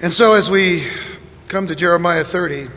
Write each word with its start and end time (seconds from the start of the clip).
And 0.00 0.14
so, 0.14 0.34
as 0.34 0.48
we 0.48 0.88
come 1.50 1.66
to 1.66 1.74
Jeremiah 1.74 2.22
30, 2.30 2.68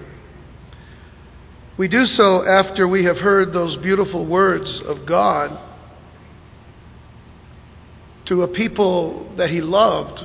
we 1.77 1.87
do 1.87 2.05
so 2.05 2.43
after 2.43 2.87
we 2.87 3.05
have 3.05 3.17
heard 3.17 3.53
those 3.53 3.77
beautiful 3.77 4.25
words 4.25 4.81
of 4.87 5.05
God 5.07 5.51
to 8.25 8.41
a 8.41 8.47
people 8.47 9.35
that 9.37 9.51
He 9.51 9.61
loved 9.61 10.19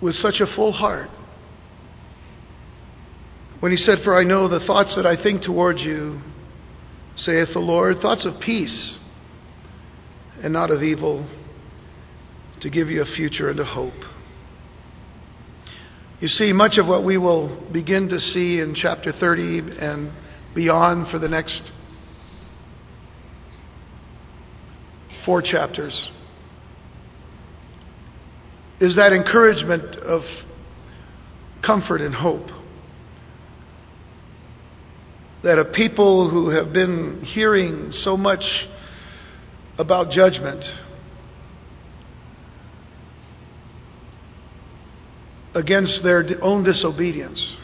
with 0.00 0.14
such 0.14 0.40
a 0.40 0.46
full 0.56 0.72
heart. 0.72 1.10
When 3.60 3.72
He 3.72 3.78
said, 3.78 3.98
For 4.04 4.18
I 4.18 4.24
know 4.24 4.48
the 4.48 4.64
thoughts 4.64 4.94
that 4.96 5.04
I 5.04 5.22
think 5.22 5.42
towards 5.42 5.80
you, 5.80 6.22
saith 7.14 7.48
the 7.52 7.58
Lord, 7.58 8.00
thoughts 8.00 8.24
of 8.24 8.40
peace 8.40 8.96
and 10.42 10.54
not 10.54 10.70
of 10.70 10.82
evil 10.82 11.28
to 12.62 12.70
give 12.70 12.88
you 12.88 13.02
a 13.02 13.06
future 13.16 13.50
and 13.50 13.60
a 13.60 13.64
hope. 13.64 13.94
You 16.20 16.28
see, 16.28 16.52
much 16.52 16.78
of 16.78 16.86
what 16.86 17.04
we 17.04 17.16
will 17.16 17.70
begin 17.72 18.08
to 18.08 18.18
see 18.18 18.58
in 18.58 18.74
chapter 18.74 19.12
30 19.12 19.76
and 19.78 20.12
beyond 20.54 21.08
for 21.10 21.18
the 21.18 21.28
next 21.28 21.62
four 25.24 25.42
chapters 25.42 26.10
is 28.80 28.96
that 28.96 29.12
encouragement 29.12 29.96
of 29.96 30.22
comfort 31.64 32.00
and 32.00 32.14
hope. 32.14 32.48
That 35.44 35.58
a 35.58 35.64
people 35.66 36.30
who 36.30 36.50
have 36.50 36.72
been 36.72 37.22
hearing 37.24 37.92
so 37.92 38.16
much 38.16 38.42
about 39.78 40.10
judgment 40.10 40.64
against 45.58 46.04
their 46.04 46.24
own 46.40 46.62
disobedience. 46.62 47.56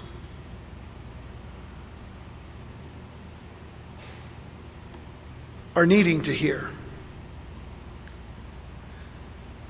Are 5.76 5.86
needing 5.86 6.24
to 6.24 6.34
hear. 6.34 6.70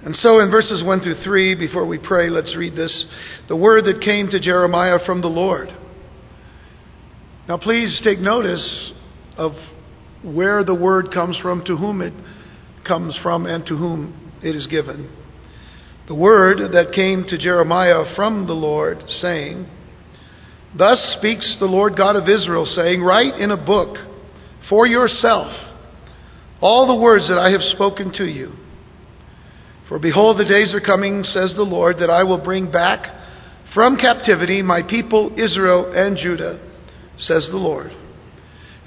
And 0.04 0.16
so 0.16 0.40
in 0.40 0.50
verses 0.50 0.82
1 0.82 1.00
through 1.00 1.22
3, 1.22 1.54
before 1.54 1.86
we 1.86 1.98
pray, 1.98 2.30
let's 2.30 2.54
read 2.56 2.74
this. 2.74 3.06
The 3.48 3.56
word 3.56 3.84
that 3.84 4.02
came 4.02 4.28
to 4.30 4.40
Jeremiah 4.40 4.98
from 5.04 5.20
the 5.20 5.28
Lord. 5.28 5.68
Now 7.46 7.58
please 7.58 8.00
take 8.04 8.20
notice 8.20 8.92
of 9.36 9.52
where 10.22 10.64
the 10.64 10.74
word 10.74 11.10
comes 11.12 11.36
from, 11.42 11.62
to 11.66 11.76
whom 11.76 12.00
it 12.00 12.14
comes 12.86 13.18
from, 13.22 13.44
and 13.44 13.66
to 13.66 13.76
whom 13.76 14.32
it 14.42 14.56
is 14.56 14.66
given 14.66 15.23
the 16.06 16.14
word 16.14 16.72
that 16.72 16.92
came 16.92 17.24
to 17.24 17.38
Jeremiah 17.38 18.14
from 18.14 18.46
the 18.46 18.52
Lord, 18.52 19.02
saying, 19.20 19.66
Thus 20.76 20.98
speaks 21.18 21.56
the 21.58 21.66
Lord 21.66 21.96
God 21.96 22.16
of 22.16 22.28
Israel, 22.28 22.66
saying, 22.66 23.02
Write 23.02 23.40
in 23.40 23.50
a 23.50 23.56
book 23.56 23.96
for 24.68 24.86
yourself 24.86 25.52
all 26.60 26.86
the 26.86 26.94
words 26.94 27.28
that 27.28 27.38
I 27.38 27.50
have 27.50 27.62
spoken 27.74 28.12
to 28.14 28.24
you. 28.24 28.52
For 29.88 29.98
behold, 29.98 30.38
the 30.38 30.44
days 30.44 30.72
are 30.74 30.80
coming, 30.80 31.22
says 31.24 31.52
the 31.54 31.62
Lord, 31.62 31.98
that 32.00 32.10
I 32.10 32.24
will 32.24 32.42
bring 32.42 32.70
back 32.70 33.06
from 33.74 33.96
captivity 33.96 34.62
my 34.62 34.82
people 34.82 35.32
Israel 35.36 35.92
and 35.94 36.16
Judah, 36.16 36.60
says 37.18 37.46
the 37.50 37.56
Lord. 37.56 37.92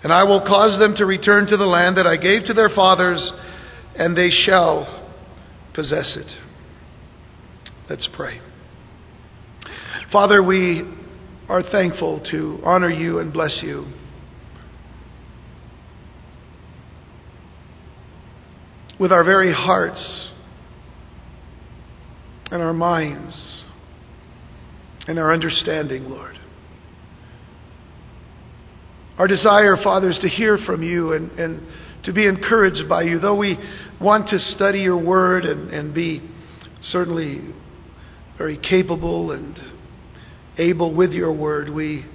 And 0.04 0.12
I 0.12 0.24
will 0.24 0.42
cause 0.42 0.80
them 0.80 0.96
to 0.96 1.06
return 1.06 1.48
to 1.48 1.58
the 1.58 1.66
land 1.66 1.98
that 1.98 2.08
I 2.08 2.18
gave 2.18 2.46
to 2.46 2.54
their 2.54 2.70
fathers, 2.70 3.22
and 3.96 4.18
they 4.18 4.30
shall 4.30 5.10
possess 5.74 6.16
it. 6.16 6.47
Let's 7.90 8.08
pray. 8.18 8.42
Father, 10.12 10.44
we 10.44 10.84
are 11.48 11.64
thankful 11.64 12.20
to 12.32 12.60
honor 12.66 12.90
you 12.90 13.20
and 13.20 13.32
bless 13.32 13.60
you. 13.62 13.86
With 19.00 19.14
our 19.14 19.24
very 19.24 19.54
hearts 19.54 20.32
and 22.52 22.62
our 22.62 22.74
minds 22.74 23.64
and 25.08 25.18
our 25.18 25.32
understanding, 25.32 26.10
Lord. 26.10 26.38
Our 29.18 29.28
desire, 29.28 29.78
Father, 29.82 30.10
is 30.10 30.20
to 30.20 30.28
hear 30.28 30.58
from 30.66 30.84
you 30.84 31.14
and, 31.14 31.32
and 31.40 31.68
to 32.04 32.12
be 32.12 32.28
encouraged 32.28 32.90
by 32.90 33.04
you. 33.04 33.20
Though 33.20 33.38
we 33.38 33.58
want 34.02 34.28
to 34.30 34.40
study 34.40 34.80
your 34.80 34.98
word 34.98 35.46
and, 35.46 35.70
and 35.70 35.94
be 35.94 36.22
certainly 36.82 37.54
very 38.38 38.58
capable 38.58 39.32
and 39.32 39.60
able 40.58 40.94
with 40.94 41.12
your 41.12 41.34
word, 41.34 41.70
we 41.70 42.06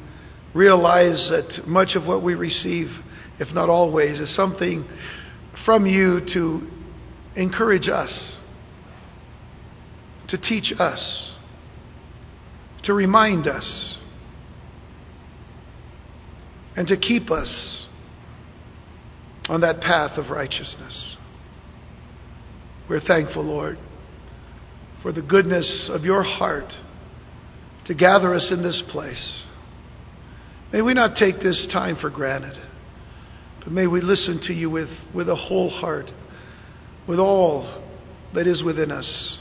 realize 0.54 1.28
that 1.30 1.66
much 1.66 1.94
of 1.94 2.04
what 2.04 2.22
we 2.22 2.34
receive, 2.34 2.88
if 3.38 3.52
not 3.52 3.68
always, 3.68 4.20
is 4.20 4.34
something 4.36 4.86
from 5.64 5.86
you 5.86 6.20
to 6.32 6.70
encourage 7.36 7.88
us, 7.88 8.38
to 10.28 10.38
teach 10.38 10.72
us, 10.78 11.32
to 12.84 12.94
remind 12.94 13.46
us, 13.46 13.98
and 16.76 16.88
to 16.88 16.96
keep 16.96 17.30
us 17.30 17.86
on 19.48 19.60
that 19.60 19.80
path 19.80 20.18
of 20.18 20.30
righteousness. 20.30 21.16
We're 22.88 23.00
thankful, 23.00 23.44
Lord 23.44 23.78
for 25.02 25.12
the 25.12 25.22
goodness 25.22 25.90
of 25.92 26.04
your 26.04 26.22
heart 26.22 26.72
to 27.86 27.94
gather 27.94 28.32
us 28.34 28.48
in 28.50 28.62
this 28.62 28.80
place. 28.90 29.42
May 30.72 30.80
we 30.80 30.94
not 30.94 31.16
take 31.16 31.42
this 31.42 31.68
time 31.72 31.98
for 32.00 32.08
granted, 32.08 32.56
but 33.58 33.72
may 33.72 33.86
we 33.86 34.00
listen 34.00 34.40
to 34.46 34.52
you 34.52 34.70
with, 34.70 34.88
with 35.14 35.28
a 35.28 35.34
whole 35.34 35.68
heart, 35.68 36.06
with 37.08 37.18
all 37.18 37.82
that 38.34 38.46
is 38.46 38.62
within 38.62 38.90
us. 38.90 39.38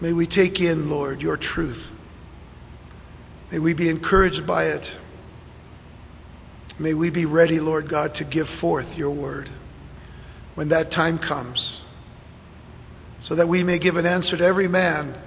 May 0.00 0.12
we 0.12 0.26
take 0.26 0.58
in, 0.58 0.88
Lord, 0.88 1.20
your 1.20 1.36
truth. 1.36 1.82
May 3.52 3.58
we 3.58 3.74
be 3.74 3.90
encouraged 3.90 4.46
by 4.46 4.64
it. 4.64 4.82
May 6.78 6.94
we 6.94 7.10
be 7.10 7.26
ready, 7.26 7.60
Lord 7.60 7.90
God, 7.90 8.14
to 8.14 8.24
give 8.24 8.46
forth 8.60 8.86
your 8.96 9.10
word 9.10 9.48
when 10.54 10.70
that 10.70 10.90
time 10.90 11.18
comes 11.18 11.82
so 13.22 13.34
that 13.34 13.48
we 13.48 13.62
may 13.62 13.78
give 13.78 13.96
an 13.96 14.06
answer 14.06 14.36
to 14.36 14.44
every 14.44 14.68
man 14.68 15.20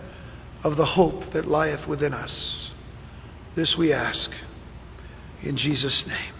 of 0.63 0.77
the 0.77 0.85
hope 0.85 1.33
that 1.33 1.47
lieth 1.47 1.87
within 1.87 2.13
us. 2.13 2.71
This 3.55 3.75
we 3.77 3.93
ask 3.93 4.29
in 5.43 5.57
Jesus' 5.57 6.03
name. 6.07 6.33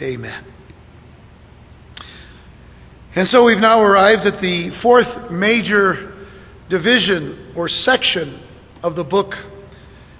Amen. 0.00 0.44
And 3.16 3.28
so 3.28 3.44
we've 3.44 3.58
now 3.58 3.80
arrived 3.80 4.26
at 4.26 4.40
the 4.40 4.70
fourth 4.82 5.30
major 5.30 6.26
division 6.68 7.52
or 7.56 7.68
section 7.68 8.42
of 8.82 8.96
the 8.96 9.04
book 9.04 9.32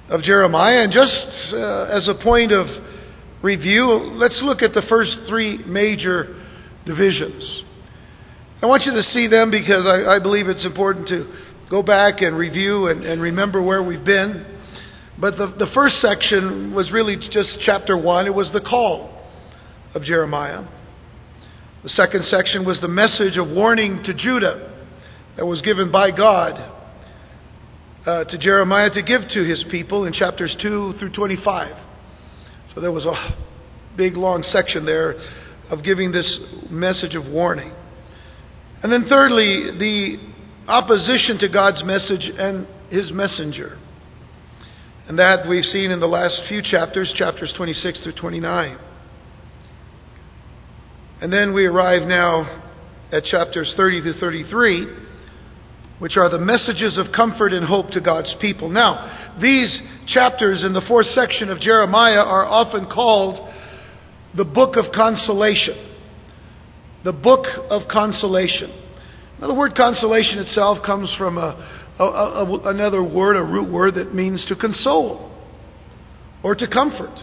of 0.09 0.22
Jeremiah. 0.22 0.84
And 0.84 0.93
just 0.93 1.53
uh, 1.53 1.84
as 1.84 2.06
a 2.09 2.15
point 2.22 2.53
of 2.53 2.66
review, 3.43 3.87
let's 4.15 4.41
look 4.43 4.62
at 4.62 4.75
the 4.75 4.83
first 4.88 5.16
three 5.28 5.59
major 5.65 6.41
divisions. 6.87 7.64
I 8.65 8.67
want 8.67 8.85
you 8.85 8.93
to 8.93 9.03
see 9.13 9.27
them 9.27 9.51
because 9.51 9.85
I, 9.85 10.17
I 10.17 10.19
believe 10.21 10.49
it's 10.49 10.65
important 10.65 11.07
to 11.09 11.31
go 11.69 11.83
back 11.83 12.23
and 12.23 12.35
review 12.35 12.87
and, 12.87 13.05
and 13.05 13.21
remember 13.21 13.63
where 13.63 13.83
we've 13.83 14.07
been. 14.07 14.59
But 15.21 15.37
the, 15.37 15.55
the 15.59 15.67
first 15.75 16.01
section 16.01 16.75
was 16.75 16.91
really 16.91 17.17
just 17.17 17.59
chapter 17.67 17.95
1. 17.95 18.27
It 18.27 18.35
was 18.35 18.51
the 18.55 18.63
call 18.63 19.23
of 19.95 20.03
Jeremiah. 20.03 20.67
The 21.83 21.91
second 21.91 22.25
section 22.31 22.65
was 22.65 22.81
the 22.81 22.89
message 22.89 23.37
of 23.37 23.49
warning 23.49 24.03
to 24.05 24.15
Judah 24.15 24.87
that 25.37 25.45
was 25.45 25.60
given 25.60 25.93
by 25.93 26.10
God 26.10 26.55
uh, 28.07 28.25
to 28.25 28.39
Jeremiah 28.39 28.89
to 28.95 29.03
give 29.03 29.28
to 29.34 29.45
his 29.45 29.63
people 29.71 30.07
in 30.07 30.15
chapters 30.15 30.57
2 30.63 30.95
through 30.99 31.13
25. 31.13 31.77
So 32.75 32.81
there 32.81 32.93
was 32.93 33.05
a 33.05 33.37
big 33.95 34.17
long 34.17 34.43
section 34.43 34.87
there 34.87 35.17
of 35.69 35.84
giving 35.84 36.13
this 36.13 36.39
message 36.71 37.15
of 37.15 37.27
warning. 37.27 37.75
And 38.84 38.92
then, 38.92 39.07
thirdly, 39.09 39.78
the 39.78 40.16
opposition 40.69 41.39
to 41.39 41.48
God's 41.48 41.83
message 41.84 42.31
and 42.39 42.66
his 42.91 43.10
messenger. 43.13 43.78
And 45.09 45.19
that 45.19 45.48
we've 45.48 45.65
seen 45.65 45.91
in 45.91 46.01
the 46.01 46.07
last 46.07 46.39
few 46.51 46.60
chapters, 46.60 47.10
chapters 47.16 47.51
26 47.57 48.03
through 48.03 48.13
29. 48.13 48.78
And 51.22 51.33
then 51.33 51.54
we 51.54 51.65
arrive 51.65 52.07
now 52.07 52.63
at 53.10 53.25
chapters 53.25 53.72
30 53.75 54.03
through 54.03 54.21
33, 54.21 54.86
which 55.98 56.19
are 56.19 56.28
the 56.28 56.36
messages 56.36 56.98
of 56.98 57.07
comfort 57.16 57.54
and 57.54 57.65
hope 57.65 57.89
to 57.92 58.03
God's 58.03 58.34
people. 58.39 58.69
Now, 58.69 59.39
these 59.41 59.75
chapters 60.09 60.63
in 60.63 60.75
the 60.75 60.83
fourth 60.83 61.07
section 61.15 61.48
of 61.48 61.59
Jeremiah 61.59 62.21
are 62.21 62.45
often 62.45 62.84
called 62.84 63.51
the 64.36 64.45
book 64.45 64.77
of 64.77 64.92
consolation 64.95 65.94
the 67.04 67.12
book 67.12 67.45
of 67.71 67.83
consolation. 67.91 68.71
Now, 69.41 69.48
the 69.48 69.54
word 69.54 69.74
consolation 69.77 70.39
itself 70.39 70.78
comes 70.84 71.15
from 71.18 71.36
a, 71.39 71.95
a, 71.98 72.04
a, 72.04 72.71
another 72.71 73.03
word, 73.03 73.36
a 73.36 73.42
root 73.42 73.71
word 73.71 73.97
that 73.97 74.15
means 74.15 74.45
to 74.48 74.56
console 74.56 75.30
or 76.42 76.54
to 76.54 76.66
comfort. 76.66 77.15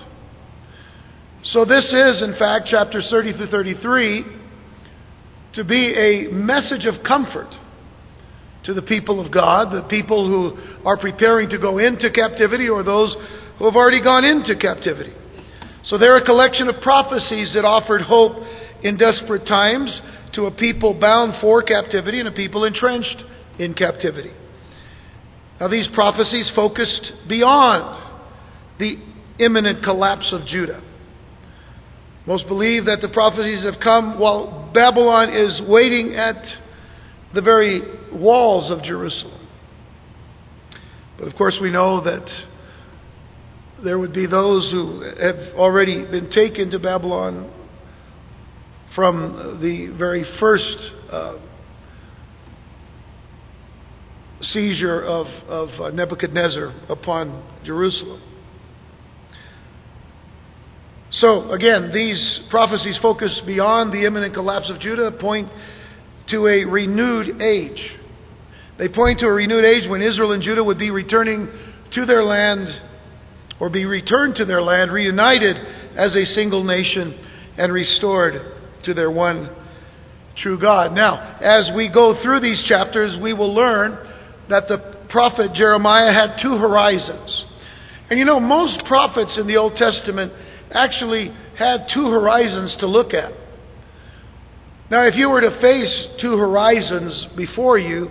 So, 1.45 1.65
this 1.65 1.85
is, 1.85 2.21
in 2.21 2.35
fact, 2.37 2.67
chapters 2.67 3.07
30 3.09 3.33
through 3.33 3.47
33 3.47 4.25
to 5.55 5.63
be 5.63 5.93
a 5.95 6.31
message 6.31 6.85
of 6.85 7.03
comfort 7.03 7.49
to 8.65 8.73
the 8.75 8.81
people 8.83 9.25
of 9.25 9.33
God, 9.33 9.71
the 9.73 9.87
people 9.89 10.27
who 10.27 10.85
are 10.87 10.97
preparing 10.97 11.49
to 11.49 11.57
go 11.57 11.79
into 11.79 12.11
captivity 12.11 12.69
or 12.69 12.83
those 12.83 13.15
who 13.57 13.65
have 13.65 13.75
already 13.75 14.03
gone 14.03 14.23
into 14.23 14.55
captivity. 14.55 15.13
So 15.85 15.97
they're 15.97 16.17
a 16.17 16.25
collection 16.25 16.67
of 16.67 16.79
prophecies 16.81 17.51
that 17.55 17.65
offered 17.65 18.01
hope 18.01 18.37
in 18.83 18.97
desperate 18.97 19.45
times 19.45 20.01
to 20.33 20.45
a 20.45 20.51
people 20.51 20.93
bound 20.93 21.33
for 21.41 21.61
captivity 21.61 22.19
and 22.19 22.27
a 22.27 22.31
people 22.31 22.65
entrenched 22.65 23.23
in 23.59 23.73
captivity. 23.73 24.31
Now, 25.59 25.67
these 25.67 25.87
prophecies 25.93 26.49
focused 26.55 27.11
beyond 27.27 28.01
the 28.79 28.97
imminent 29.39 29.83
collapse 29.83 30.29
of 30.31 30.45
Judah. 30.47 30.81
Most 32.25 32.47
believe 32.47 32.85
that 32.85 33.01
the 33.01 33.09
prophecies 33.09 33.63
have 33.63 33.79
come 33.81 34.19
while 34.19 34.71
Babylon 34.73 35.33
is 35.33 35.61
waiting 35.67 36.15
at 36.15 36.43
the 37.33 37.41
very 37.41 37.81
walls 38.11 38.71
of 38.71 38.83
Jerusalem. 38.83 39.47
But 41.17 41.27
of 41.27 41.35
course, 41.35 41.57
we 41.61 41.71
know 41.71 42.03
that 42.03 42.27
there 43.83 43.97
would 43.97 44.13
be 44.13 44.27
those 44.27 44.69
who 44.71 45.01
have 45.01 45.55
already 45.55 46.03
been 46.05 46.29
taken 46.29 46.71
to 46.71 46.79
Babylon 46.79 47.51
from 48.95 49.59
the 49.61 49.87
very 49.97 50.25
first 50.39 50.77
uh, 51.11 51.37
seizure 54.41 55.03
of, 55.03 55.27
of 55.47 55.93
Nebuchadnezzar 55.93 56.73
upon 56.89 57.43
Jerusalem. 57.63 58.21
So, 61.11 61.51
again, 61.51 61.91
these 61.93 62.39
prophecies 62.49 62.97
focus 63.01 63.41
beyond 63.45 63.93
the 63.93 64.05
imminent 64.05 64.33
collapse 64.33 64.69
of 64.69 64.79
Judah, 64.79 65.11
point 65.11 65.49
to 66.29 66.47
a 66.47 66.63
renewed 66.63 67.41
age. 67.41 67.97
They 68.77 68.87
point 68.87 69.19
to 69.19 69.25
a 69.27 69.31
renewed 69.31 69.65
age 69.65 69.89
when 69.89 70.01
Israel 70.01 70.31
and 70.31 70.41
Judah 70.41 70.63
would 70.63 70.79
be 70.79 70.89
returning 70.89 71.49
to 71.93 72.05
their 72.05 72.23
land 72.23 72.67
or 73.59 73.69
be 73.69 73.85
returned 73.85 74.35
to 74.37 74.45
their 74.45 74.61
land, 74.61 74.91
reunited 74.91 75.57
as 75.97 76.15
a 76.15 76.25
single 76.33 76.63
nation, 76.63 77.13
and 77.57 77.71
restored 77.71 78.60
to 78.85 78.93
their 78.93 79.11
one 79.11 79.49
true 80.37 80.59
God. 80.59 80.93
Now, 80.93 81.37
as 81.41 81.69
we 81.75 81.89
go 81.91 82.21
through 82.21 82.39
these 82.39 82.63
chapters, 82.67 83.19
we 83.21 83.33
will 83.33 83.53
learn 83.53 83.97
that 84.49 84.67
the 84.67 85.05
prophet 85.09 85.53
Jeremiah 85.53 86.13
had 86.13 86.41
two 86.41 86.57
horizons. 86.57 87.45
And 88.09 88.19
you 88.19 88.25
know, 88.25 88.39
most 88.39 88.83
prophets 88.87 89.37
in 89.39 89.47
the 89.47 89.57
Old 89.57 89.75
Testament 89.75 90.33
actually 90.71 91.33
had 91.57 91.87
two 91.93 92.09
horizons 92.09 92.75
to 92.79 92.87
look 92.87 93.13
at. 93.13 93.31
Now, 94.89 95.03
if 95.03 95.15
you 95.15 95.29
were 95.29 95.41
to 95.41 95.61
face 95.61 96.07
two 96.21 96.37
horizons 96.37 97.27
before 97.37 97.77
you, 97.77 98.09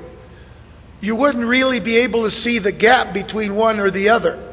you 1.00 1.16
wouldn't 1.16 1.46
really 1.46 1.80
be 1.80 1.98
able 1.98 2.28
to 2.28 2.36
see 2.42 2.58
the 2.58 2.72
gap 2.72 3.12
between 3.12 3.54
one 3.54 3.78
or 3.78 3.90
the 3.90 4.08
other. 4.08 4.46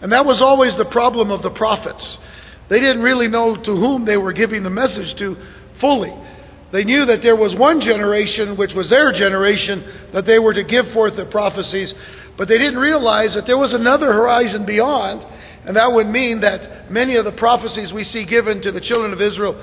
And 0.00 0.12
that 0.12 0.24
was 0.24 0.40
always 0.40 0.72
the 0.76 0.90
problem 0.90 1.30
of 1.30 1.42
the 1.42 1.50
prophets. 1.50 2.18
They 2.70 2.80
didn't 2.80 3.02
really 3.02 3.28
know 3.28 3.56
to 3.56 3.70
whom 3.76 4.04
they 4.04 4.16
were 4.16 4.32
giving 4.32 4.62
the 4.62 4.70
message 4.70 5.16
to 5.18 5.36
fully. 5.80 6.12
They 6.72 6.84
knew 6.84 7.06
that 7.06 7.20
there 7.22 7.36
was 7.36 7.54
one 7.56 7.80
generation, 7.80 8.56
which 8.56 8.72
was 8.74 8.90
their 8.90 9.12
generation, 9.12 10.10
that 10.12 10.26
they 10.26 10.38
were 10.38 10.52
to 10.52 10.64
give 10.64 10.92
forth 10.92 11.16
the 11.16 11.24
prophecies, 11.24 11.92
but 12.36 12.46
they 12.46 12.58
didn't 12.58 12.78
realize 12.78 13.34
that 13.34 13.44
there 13.46 13.56
was 13.56 13.72
another 13.72 14.12
horizon 14.12 14.66
beyond, 14.66 15.24
and 15.66 15.76
that 15.76 15.90
would 15.90 16.06
mean 16.06 16.40
that 16.42 16.90
many 16.90 17.16
of 17.16 17.24
the 17.24 17.32
prophecies 17.32 17.92
we 17.92 18.04
see 18.04 18.26
given 18.26 18.60
to 18.62 18.70
the 18.70 18.80
children 18.80 19.12
of 19.12 19.20
Israel, 19.20 19.56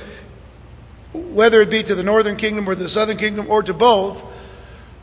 whether 1.14 1.62
it 1.62 1.70
be 1.70 1.84
to 1.84 1.96
the 1.96 2.04
northern 2.04 2.38
kingdom 2.38 2.68
or 2.68 2.76
the 2.76 2.90
southern 2.90 3.18
kingdom 3.18 3.48
or 3.50 3.62
to 3.62 3.74
both, 3.74 4.18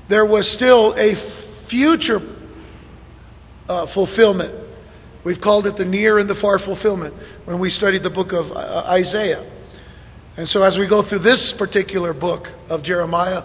there 0.08 0.26
was 0.26 0.44
still 0.56 0.94
a 0.94 1.69
future 1.70 2.19
uh, 3.69 3.87
fulfillment. 3.94 4.53
We've 5.25 5.41
called 5.41 5.67
it 5.67 5.76
the 5.79 5.85
near 5.85 6.19
and 6.19 6.29
the 6.29 6.35
far 6.41 6.58
fulfillment 6.58 7.15
when 7.44 7.61
we 7.61 7.70
studied 7.70 8.03
the 8.03 8.11
book 8.11 8.32
of 8.32 8.50
uh, 8.50 8.85
Isaiah. 8.88 9.62
And 10.37 10.49
so, 10.49 10.62
as 10.62 10.79
we 10.79 10.88
go 10.88 11.06
through 11.06 11.20
this 11.20 11.55
particular 11.58 12.14
book 12.14 12.46
of 12.70 12.82
Jeremiah, 12.82 13.43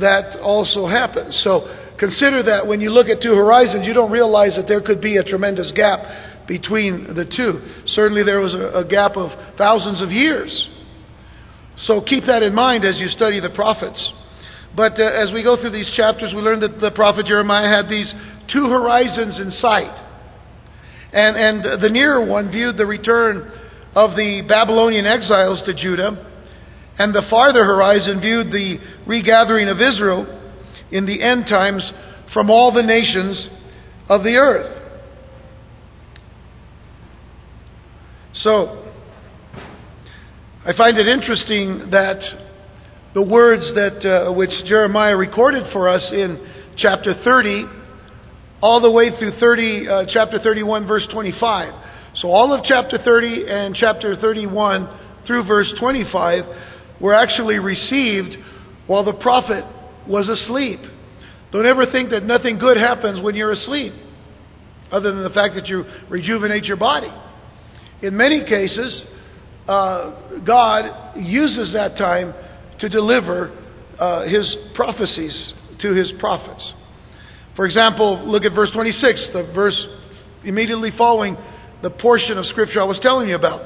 that 0.00 0.38
also 0.40 0.88
happens. 0.88 1.40
So, 1.44 1.94
consider 1.98 2.42
that 2.42 2.66
when 2.66 2.80
you 2.80 2.90
look 2.90 3.06
at 3.06 3.22
two 3.22 3.34
horizons, 3.34 3.86
you 3.86 3.94
don't 3.94 4.10
realize 4.10 4.56
that 4.56 4.66
there 4.66 4.80
could 4.80 5.00
be 5.00 5.18
a 5.18 5.24
tremendous 5.24 5.70
gap 5.76 6.46
between 6.48 7.14
the 7.14 7.24
two. 7.24 7.62
Certainly, 7.94 8.24
there 8.24 8.40
was 8.40 8.54
a, 8.54 8.80
a 8.80 8.84
gap 8.84 9.16
of 9.16 9.30
thousands 9.56 10.02
of 10.02 10.10
years. 10.10 10.68
So, 11.86 12.00
keep 12.00 12.26
that 12.26 12.42
in 12.42 12.54
mind 12.54 12.84
as 12.84 12.98
you 12.98 13.08
study 13.10 13.38
the 13.38 13.50
prophets. 13.50 14.12
But 14.74 14.98
uh, 14.98 15.04
as 15.04 15.30
we 15.32 15.44
go 15.44 15.60
through 15.60 15.70
these 15.70 15.90
chapters, 15.96 16.32
we 16.34 16.42
learn 16.42 16.58
that 16.60 16.80
the 16.80 16.90
prophet 16.90 17.26
Jeremiah 17.26 17.68
had 17.68 17.88
these 17.88 18.12
two 18.52 18.68
horizons 18.68 19.38
in 19.38 19.52
sight. 19.52 20.10
And, 21.12 21.36
and 21.36 21.80
the 21.80 21.88
nearer 21.88 22.26
one 22.26 22.50
viewed 22.50 22.76
the 22.76 22.86
return 22.86 23.52
of 23.94 24.16
the 24.16 24.42
Babylonian 24.48 25.06
exiles 25.06 25.62
to 25.66 25.74
Judah, 25.74 26.30
and 26.98 27.14
the 27.14 27.22
farther 27.30 27.64
horizon 27.64 28.20
viewed 28.20 28.48
the 28.48 28.78
regathering 29.06 29.68
of 29.68 29.80
Israel 29.80 30.26
in 30.90 31.06
the 31.06 31.22
end 31.22 31.46
times 31.48 31.92
from 32.32 32.50
all 32.50 32.72
the 32.72 32.82
nations 32.82 33.48
of 34.08 34.22
the 34.22 34.34
earth. 34.34 34.82
So, 38.34 38.92
I 40.66 40.72
find 40.76 40.98
it 40.98 41.06
interesting 41.06 41.90
that 41.90 42.20
the 43.14 43.22
words 43.22 43.62
that 43.74 44.04
uh, 44.04 44.32
which 44.32 44.50
Jeremiah 44.66 45.16
recorded 45.16 45.72
for 45.72 45.88
us 45.88 46.02
in 46.12 46.74
chapter 46.76 47.14
30, 47.22 47.64
all 48.60 48.80
the 48.80 48.90
way 48.90 49.16
through 49.18 49.38
30, 49.38 49.88
uh, 49.88 50.04
chapter 50.12 50.38
31, 50.40 50.86
verse 50.86 51.06
25 51.12 51.83
so 52.16 52.28
all 52.28 52.52
of 52.52 52.64
chapter 52.64 52.98
30 52.98 53.46
and 53.48 53.74
chapter 53.74 54.14
31 54.16 54.88
through 55.26 55.46
verse 55.46 55.72
25 55.80 56.44
were 57.00 57.14
actually 57.14 57.58
received 57.58 58.36
while 58.86 59.04
the 59.04 59.14
prophet 59.14 59.64
was 60.06 60.28
asleep. 60.28 60.80
Don't 61.50 61.66
ever 61.66 61.86
think 61.90 62.10
that 62.10 62.24
nothing 62.24 62.58
good 62.58 62.76
happens 62.76 63.22
when 63.22 63.34
you're 63.34 63.52
asleep, 63.52 63.92
other 64.90 65.12
than 65.12 65.22
the 65.22 65.30
fact 65.30 65.54
that 65.54 65.66
you 65.66 65.84
rejuvenate 66.08 66.64
your 66.64 66.76
body. 66.76 67.12
In 68.02 68.16
many 68.16 68.44
cases, 68.44 69.04
uh, 69.66 70.40
God 70.44 71.16
uses 71.16 71.72
that 71.72 71.96
time 71.96 72.34
to 72.80 72.88
deliver 72.88 73.56
uh, 73.98 74.26
his 74.28 74.54
prophecies 74.74 75.52
to 75.80 75.94
his 75.94 76.12
prophets. 76.18 76.74
For 77.56 77.66
example, 77.66 78.26
look 78.26 78.44
at 78.44 78.52
verse 78.52 78.70
26, 78.72 79.30
the 79.32 79.50
verse 79.54 79.86
immediately 80.44 80.90
following 80.96 81.36
the 81.84 81.90
portion 81.90 82.38
of 82.38 82.46
scripture 82.46 82.80
I 82.80 82.84
was 82.84 82.98
telling 83.02 83.28
you 83.28 83.36
about. 83.36 83.60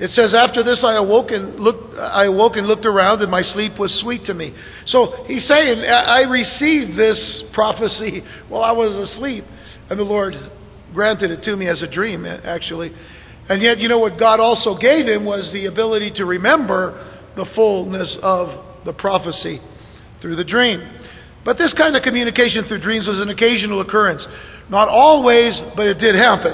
It 0.00 0.10
says, 0.12 0.32
After 0.32 0.64
this 0.64 0.82
I 0.82 0.94
awoke 0.94 1.30
and 1.30 1.60
looked, 1.60 1.98
I 1.98 2.24
awoke 2.24 2.56
and 2.56 2.66
looked 2.66 2.86
around, 2.86 3.20
and 3.20 3.30
my 3.30 3.42
sleep 3.42 3.78
was 3.78 3.92
sweet 4.00 4.24
to 4.24 4.32
me. 4.34 4.54
So 4.86 5.24
he's 5.26 5.46
saying, 5.46 5.80
I 5.80 6.22
received 6.22 6.98
this 6.98 7.44
prophecy 7.52 8.22
while 8.48 8.62
I 8.62 8.72
was 8.72 9.10
asleep, 9.10 9.44
and 9.90 9.98
the 9.98 10.04
Lord 10.04 10.34
granted 10.94 11.30
it 11.30 11.42
to 11.44 11.56
me 11.56 11.68
as 11.68 11.82
a 11.82 11.86
dream, 11.86 12.24
actually. 12.24 12.90
And 13.50 13.60
yet, 13.60 13.78
you 13.78 13.88
know 13.88 13.98
what 13.98 14.18
God 14.18 14.40
also 14.40 14.78
gave 14.78 15.06
him 15.06 15.26
was 15.26 15.50
the 15.52 15.66
ability 15.66 16.12
to 16.12 16.24
remember 16.24 17.26
the 17.36 17.44
fullness 17.54 18.16
of 18.22 18.64
the 18.86 18.94
prophecy 18.94 19.60
through 20.22 20.36
the 20.36 20.44
dream. 20.44 20.80
But 21.44 21.58
this 21.58 21.72
kind 21.74 21.96
of 21.96 22.02
communication 22.02 22.64
through 22.66 22.80
dreams 22.80 23.06
was 23.06 23.20
an 23.20 23.28
occasional 23.28 23.80
occurrence. 23.80 24.26
Not 24.70 24.88
always, 24.88 25.58
but 25.76 25.86
it 25.86 25.98
did 25.98 26.14
happen, 26.14 26.52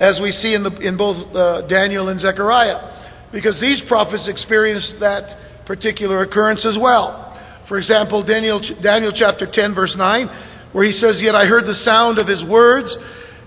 as 0.00 0.20
we 0.20 0.32
see 0.32 0.54
in, 0.54 0.62
the, 0.62 0.76
in 0.80 0.96
both 0.96 1.34
uh, 1.34 1.66
Daniel 1.66 2.08
and 2.08 2.20
Zechariah, 2.20 3.30
because 3.32 3.60
these 3.60 3.80
prophets 3.88 4.28
experienced 4.28 4.94
that 5.00 5.66
particular 5.66 6.22
occurrence 6.22 6.64
as 6.64 6.76
well. 6.80 7.22
For 7.68 7.78
example, 7.78 8.22
Daniel, 8.22 8.60
Daniel 8.82 9.12
chapter 9.14 9.48
10, 9.50 9.74
verse 9.74 9.94
9, 9.96 10.70
where 10.72 10.84
he 10.84 10.92
says, 10.92 11.16
Yet 11.20 11.34
I 11.34 11.46
heard 11.46 11.64
the 11.64 11.80
sound 11.84 12.18
of 12.18 12.28
his 12.28 12.44
words, 12.44 12.94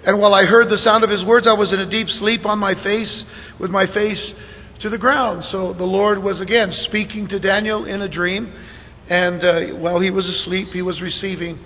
and 0.06 0.20
while 0.20 0.34
I 0.34 0.46
heard 0.46 0.70
the 0.70 0.82
sound 0.84 1.04
of 1.04 1.10
his 1.10 1.24
words, 1.24 1.48
I 1.48 1.54
was 1.54 1.72
in 1.72 1.80
a 1.80 1.90
deep 1.90 2.08
sleep 2.20 2.46
on 2.46 2.60
my 2.60 2.74
face, 2.84 3.24
with 3.60 3.72
my 3.72 3.86
face 3.94 4.34
to 4.82 4.90
the 4.90 4.98
ground. 4.98 5.44
So 5.52 5.74
the 5.74 5.86
Lord 5.86 6.22
was 6.22 6.42
again 6.42 6.72
speaking 6.86 7.28
to 7.30 7.40
Daniel 7.40 7.86
in 7.86 8.02
a 8.02 8.10
dream, 8.10 8.52
and 9.10 9.44
uh, 9.44 9.78
while 9.78 10.00
he 10.00 10.10
was 10.10 10.28
asleep, 10.28 10.70
he 10.70 10.82
was 10.82 11.02
receiving 11.02 11.60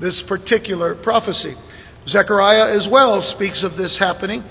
this 0.00 0.22
particular 0.28 0.94
prophecy. 1.02 1.54
Zechariah 2.08 2.76
as 2.76 2.86
well 2.90 3.20
speaks 3.36 3.62
of 3.62 3.76
this 3.76 3.96
happening. 3.98 4.44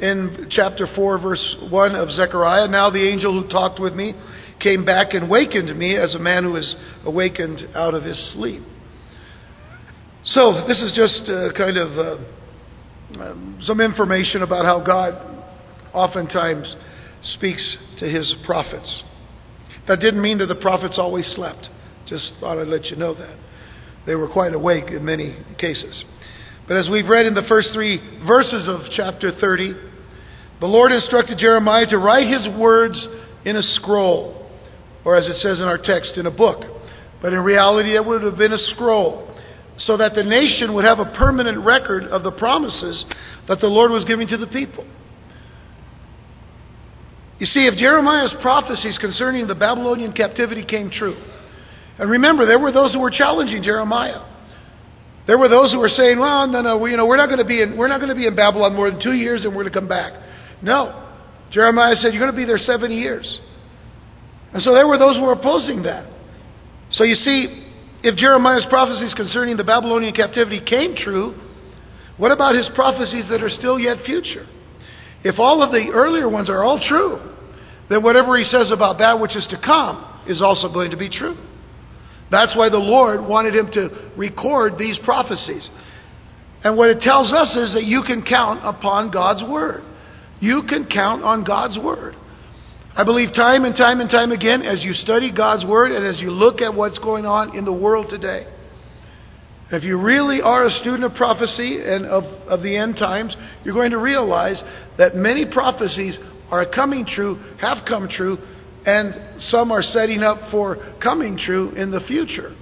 in 0.00 0.48
chapter 0.50 0.88
4, 0.94 1.18
verse 1.18 1.56
1 1.70 1.94
of 1.94 2.10
Zechariah. 2.10 2.66
Now 2.68 2.90
the 2.90 3.08
angel 3.08 3.40
who 3.40 3.48
talked 3.48 3.80
with 3.80 3.94
me 3.94 4.14
came 4.60 4.84
back 4.84 5.14
and 5.14 5.30
wakened 5.30 5.76
me 5.78 5.96
as 5.96 6.14
a 6.14 6.18
man 6.18 6.42
who 6.42 6.56
is 6.56 6.74
awakened 7.04 7.62
out 7.74 7.94
of 7.94 8.02
his 8.02 8.18
sleep. 8.32 8.62
So, 10.24 10.64
this 10.66 10.80
is 10.80 10.92
just 10.96 11.28
uh, 11.28 11.52
kind 11.52 11.76
of 11.76 11.98
uh, 11.98 13.22
um, 13.22 13.60
some 13.64 13.80
information 13.80 14.42
about 14.42 14.64
how 14.64 14.80
God 14.80 15.12
oftentimes 15.92 16.74
speaks 17.34 17.76
to 18.00 18.08
his 18.08 18.34
prophets. 18.46 19.02
That 19.86 20.00
didn't 20.00 20.22
mean 20.22 20.38
that 20.38 20.46
the 20.46 20.54
prophets 20.54 20.94
always 20.98 21.30
slept. 21.36 21.68
Just 22.06 22.32
thought 22.40 22.58
I'd 22.58 22.68
let 22.68 22.86
you 22.86 22.96
know 22.96 23.14
that. 23.14 23.36
They 24.06 24.14
were 24.14 24.28
quite 24.28 24.54
awake 24.54 24.86
in 24.88 25.04
many 25.04 25.36
cases. 25.58 26.04
But 26.66 26.78
as 26.78 26.88
we've 26.88 27.08
read 27.08 27.26
in 27.26 27.34
the 27.34 27.42
first 27.48 27.70
three 27.74 27.98
verses 28.26 28.66
of 28.68 28.80
chapter 28.96 29.32
30, 29.38 29.74
the 30.60 30.66
Lord 30.66 30.92
instructed 30.92 31.38
Jeremiah 31.38 31.86
to 31.86 31.98
write 31.98 32.26
his 32.26 32.48
words 32.56 32.96
in 33.44 33.56
a 33.56 33.62
scroll, 33.76 34.50
or 35.04 35.16
as 35.16 35.26
it 35.26 35.36
says 35.42 35.60
in 35.60 35.66
our 35.66 35.76
text, 35.76 36.16
in 36.16 36.26
a 36.26 36.30
book. 36.30 36.64
But 37.20 37.32
in 37.32 37.40
reality, 37.40 37.94
it 37.94 38.04
would 38.04 38.22
have 38.22 38.38
been 38.38 38.52
a 38.52 38.58
scroll, 38.74 39.28
so 39.86 39.96
that 39.98 40.14
the 40.14 40.22
nation 40.22 40.72
would 40.74 40.84
have 40.84 41.00
a 41.00 41.12
permanent 41.16 41.64
record 41.64 42.04
of 42.04 42.22
the 42.22 42.32
promises 42.32 43.04
that 43.48 43.60
the 43.60 43.66
Lord 43.66 43.90
was 43.90 44.04
giving 44.04 44.28
to 44.28 44.38
the 44.38 44.46
people. 44.46 44.86
You 47.38 47.46
see, 47.46 47.66
if 47.66 47.74
Jeremiah's 47.74 48.32
prophecies 48.40 48.96
concerning 48.98 49.46
the 49.46 49.54
Babylonian 49.54 50.12
captivity 50.12 50.64
came 50.64 50.90
true, 50.90 51.16
and 51.98 52.10
remember, 52.10 52.46
there 52.46 52.58
were 52.58 52.72
those 52.72 52.92
who 52.92 53.00
were 53.00 53.10
challenging 53.10 53.62
Jeremiah. 53.62 54.33
There 55.26 55.38
were 55.38 55.48
those 55.48 55.72
who 55.72 55.78
were 55.78 55.88
saying, 55.88 56.18
"Well, 56.18 56.46
no, 56.46 56.60
no, 56.60 56.76
we, 56.76 56.90
you 56.90 56.96
know, 56.96 57.06
we're 57.06 57.16
not 57.16 57.26
going 57.26 57.38
to 57.38 57.44
be 57.44 57.62
in, 57.62 57.76
we're 57.76 57.88
not 57.88 57.98
going 57.98 58.10
to 58.10 58.14
be 58.14 58.26
in 58.26 58.36
Babylon 58.36 58.74
more 58.74 58.90
than 58.90 59.00
two 59.00 59.14
years, 59.14 59.44
and 59.44 59.54
we're 59.54 59.62
going 59.62 59.72
to 59.72 59.78
come 59.80 59.88
back." 59.88 60.12
No, 60.62 61.08
Jeremiah 61.50 61.94
said, 61.96 62.12
"You're 62.12 62.20
going 62.20 62.32
to 62.32 62.36
be 62.36 62.44
there 62.44 62.58
seven 62.58 62.92
years." 62.92 63.40
And 64.52 64.62
so 64.62 64.72
there 64.74 64.86
were 64.86 64.98
those 64.98 65.16
who 65.16 65.22
were 65.22 65.32
opposing 65.32 65.82
that. 65.82 66.06
So 66.92 67.04
you 67.04 67.16
see, 67.16 67.64
if 68.04 68.16
Jeremiah's 68.16 68.66
prophecies 68.68 69.12
concerning 69.14 69.56
the 69.56 69.64
Babylonian 69.64 70.14
captivity 70.14 70.60
came 70.60 70.94
true, 70.94 71.34
what 72.18 72.30
about 72.30 72.54
his 72.54 72.68
prophecies 72.74 73.24
that 73.30 73.42
are 73.42 73.50
still 73.50 73.78
yet 73.78 74.04
future? 74.04 74.46
If 75.24 75.38
all 75.38 75.62
of 75.62 75.72
the 75.72 75.90
earlier 75.92 76.28
ones 76.28 76.48
are 76.48 76.62
all 76.62 76.78
true, 76.86 77.18
then 77.88 78.02
whatever 78.02 78.38
he 78.38 78.44
says 78.44 78.70
about 78.70 78.98
that 78.98 79.18
which 79.18 79.34
is 79.34 79.46
to 79.50 79.60
come 79.60 80.22
is 80.28 80.40
also 80.40 80.72
going 80.72 80.90
to 80.90 80.96
be 80.96 81.08
true. 81.08 81.36
That's 82.34 82.56
why 82.56 82.68
the 82.68 82.78
Lord 82.78 83.24
wanted 83.24 83.54
him 83.54 83.70
to 83.74 84.10
record 84.16 84.76
these 84.76 84.98
prophecies. 85.04 85.68
And 86.64 86.76
what 86.76 86.90
it 86.90 87.00
tells 87.00 87.32
us 87.32 87.54
is 87.54 87.74
that 87.74 87.84
you 87.84 88.02
can 88.02 88.22
count 88.22 88.58
upon 88.64 89.12
God's 89.12 89.48
Word. 89.48 89.84
You 90.40 90.64
can 90.68 90.86
count 90.86 91.22
on 91.22 91.44
God's 91.44 91.78
Word. 91.78 92.16
I 92.96 93.04
believe 93.04 93.34
time 93.36 93.64
and 93.64 93.76
time 93.76 94.00
and 94.00 94.10
time 94.10 94.32
again, 94.32 94.62
as 94.62 94.82
you 94.82 94.94
study 94.94 95.30
God's 95.30 95.64
Word 95.64 95.92
and 95.92 96.04
as 96.04 96.20
you 96.20 96.32
look 96.32 96.60
at 96.60 96.74
what's 96.74 96.98
going 96.98 97.24
on 97.24 97.56
in 97.56 97.64
the 97.64 97.72
world 97.72 98.06
today, 98.10 98.48
if 99.70 99.84
you 99.84 99.96
really 99.96 100.40
are 100.42 100.66
a 100.66 100.78
student 100.80 101.04
of 101.04 101.14
prophecy 101.14 101.78
and 101.86 102.04
of, 102.04 102.24
of 102.48 102.64
the 102.64 102.76
end 102.76 102.96
times, 102.96 103.36
you're 103.62 103.74
going 103.74 103.92
to 103.92 103.98
realize 103.98 104.60
that 104.98 105.14
many 105.14 105.46
prophecies 105.46 106.16
are 106.50 106.66
coming 106.66 107.06
true, 107.06 107.36
have 107.60 107.78
come 107.88 108.08
true, 108.08 108.38
and 108.86 109.40
some 109.50 109.72
are 109.72 109.82
setting 109.82 110.22
up 110.22 110.50
for 110.50 110.76
coming 111.02 111.38
true 111.38 111.70
in 111.70 111.90
the 111.90 112.00
future. 112.00 112.54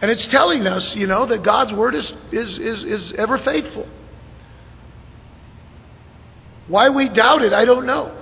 And 0.00 0.10
it's 0.10 0.26
telling 0.30 0.66
us, 0.66 0.92
you 0.94 1.06
know, 1.06 1.26
that 1.26 1.44
God's 1.44 1.72
word 1.72 1.94
is, 1.94 2.04
is, 2.32 2.58
is, 2.58 2.84
is 2.84 3.12
ever 3.18 3.38
faithful. 3.44 3.88
Why 6.68 6.90
we 6.90 7.08
doubt 7.08 7.42
it, 7.42 7.52
I 7.52 7.64
don't 7.64 7.86
know. 7.86 8.20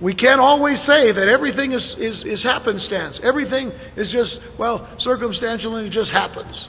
We 0.00 0.14
can't 0.14 0.40
always 0.40 0.78
say 0.80 1.12
that 1.12 1.28
everything 1.28 1.72
is, 1.72 1.96
is, 1.98 2.24
is 2.24 2.42
happenstance. 2.42 3.18
Everything 3.22 3.72
is 3.96 4.10
just, 4.12 4.38
well, 4.58 4.88
circumstantial 5.00 5.74
and 5.76 5.88
it 5.88 5.92
just 5.92 6.12
happens. 6.12 6.68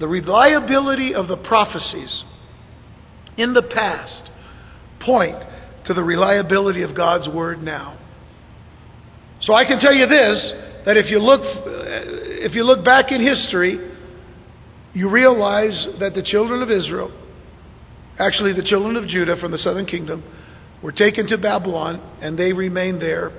The 0.00 0.08
reliability 0.08 1.14
of 1.14 1.28
the 1.28 1.36
prophecies 1.36 2.24
in 3.38 3.54
the 3.54 3.62
past 3.62 4.30
point 5.00 5.36
to 5.86 5.94
the 5.94 6.02
reliability 6.02 6.82
of 6.82 6.94
God's 6.94 7.28
Word 7.28 7.62
now. 7.62 7.98
So 9.42 9.54
I 9.54 9.64
can 9.64 9.80
tell 9.80 9.94
you 9.94 10.06
this 10.06 10.52
that 10.84 10.96
if 10.96 11.10
you 11.10 11.20
look, 11.20 11.40
if 11.42 12.54
you 12.54 12.64
look 12.64 12.84
back 12.84 13.10
in 13.10 13.22
history, 13.22 13.94
you 14.92 15.08
realize 15.08 15.86
that 16.00 16.14
the 16.14 16.22
children 16.22 16.62
of 16.62 16.70
Israel, 16.70 17.10
actually 18.18 18.52
the 18.52 18.64
children 18.64 18.96
of 18.96 19.08
Judah 19.08 19.36
from 19.40 19.52
the 19.52 19.58
southern 19.58 19.86
kingdom, 19.86 20.24
were 20.82 20.92
taken 20.92 21.26
to 21.28 21.38
Babylon 21.38 22.00
and 22.20 22.38
they 22.38 22.52
remained 22.52 23.00
there 23.00 23.30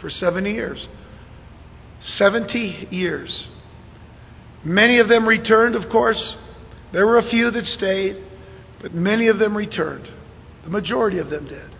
for 0.00 0.10
70 0.10 0.50
years. 0.50 0.86
70 2.16 2.88
years. 2.90 3.46
Many 4.64 4.98
of 4.98 5.08
them 5.08 5.26
returned, 5.26 5.74
of 5.74 5.90
course. 5.90 6.36
There 6.92 7.06
were 7.06 7.18
a 7.18 7.28
few 7.28 7.50
that 7.50 7.64
stayed, 7.76 8.24
but 8.80 8.94
many 8.94 9.28
of 9.28 9.38
them 9.38 9.56
returned. 9.56 10.08
The 10.64 10.70
majority 10.70 11.18
of 11.18 11.30
them 11.30 11.46
did. 11.46 11.70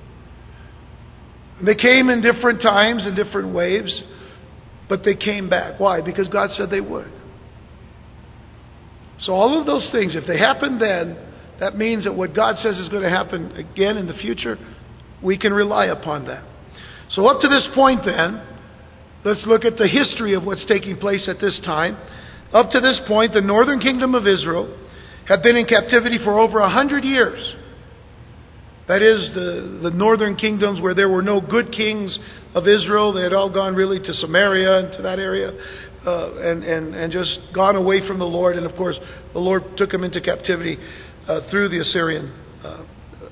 They 1.64 1.74
came 1.74 2.08
in 2.08 2.22
different 2.22 2.62
times 2.62 3.04
and 3.04 3.16
different 3.16 3.54
waves, 3.54 4.02
but 4.88 5.04
they 5.04 5.14
came 5.14 5.48
back. 5.48 5.80
Why? 5.80 6.00
Because 6.00 6.28
God 6.28 6.50
said 6.52 6.70
they 6.70 6.80
would. 6.80 7.10
So, 9.20 9.32
all 9.32 9.58
of 9.58 9.66
those 9.66 9.88
things, 9.90 10.14
if 10.14 10.26
they 10.26 10.38
happened 10.38 10.80
then, 10.80 11.18
that 11.58 11.76
means 11.76 12.04
that 12.04 12.14
what 12.14 12.34
God 12.34 12.56
says 12.58 12.78
is 12.78 12.88
going 12.88 13.02
to 13.02 13.10
happen 13.10 13.50
again 13.56 13.96
in 13.96 14.06
the 14.06 14.14
future, 14.14 14.56
we 15.22 15.36
can 15.36 15.52
rely 15.52 15.86
upon 15.86 16.26
that. 16.26 16.44
So, 17.10 17.26
up 17.26 17.40
to 17.40 17.48
this 17.48 17.66
point, 17.74 18.02
then, 18.04 18.46
let's 19.24 19.44
look 19.44 19.64
at 19.64 19.76
the 19.76 19.88
history 19.88 20.34
of 20.34 20.44
what's 20.44 20.64
taking 20.66 20.98
place 20.98 21.28
at 21.28 21.40
this 21.40 21.60
time. 21.64 21.96
Up 22.52 22.70
to 22.70 22.80
this 22.80 23.00
point, 23.08 23.34
the 23.34 23.40
northern 23.40 23.80
kingdom 23.80 24.14
of 24.14 24.26
Israel 24.26 24.72
had 25.28 25.42
been 25.42 25.56
in 25.56 25.66
captivity 25.66 26.18
for 26.24 26.38
over 26.38 26.58
a 26.58 26.70
hundred 26.70 27.04
years. 27.04 27.54
That 28.88 29.02
is, 29.02 29.34
the, 29.34 29.80
the 29.82 29.90
northern 29.90 30.36
kingdoms 30.36 30.80
where 30.80 30.94
there 30.94 31.10
were 31.10 31.20
no 31.20 31.42
good 31.42 31.70
kings 31.72 32.18
of 32.54 32.66
Israel. 32.66 33.12
They 33.12 33.22
had 33.22 33.34
all 33.34 33.52
gone 33.52 33.76
really 33.76 34.00
to 34.00 34.14
Samaria 34.14 34.78
and 34.78 34.96
to 34.96 35.02
that 35.02 35.18
area 35.18 35.50
uh, 36.06 36.40
and, 36.40 36.64
and, 36.64 36.94
and 36.94 37.12
just 37.12 37.38
gone 37.54 37.76
away 37.76 38.06
from 38.08 38.18
the 38.18 38.24
Lord. 38.24 38.56
And 38.56 38.64
of 38.64 38.74
course, 38.76 38.96
the 39.34 39.38
Lord 39.38 39.62
took 39.76 39.90
them 39.90 40.04
into 40.04 40.22
captivity 40.22 40.78
uh, 41.28 41.40
through 41.50 41.68
the 41.68 41.80
Assyrian 41.80 42.32
uh, 42.64 42.84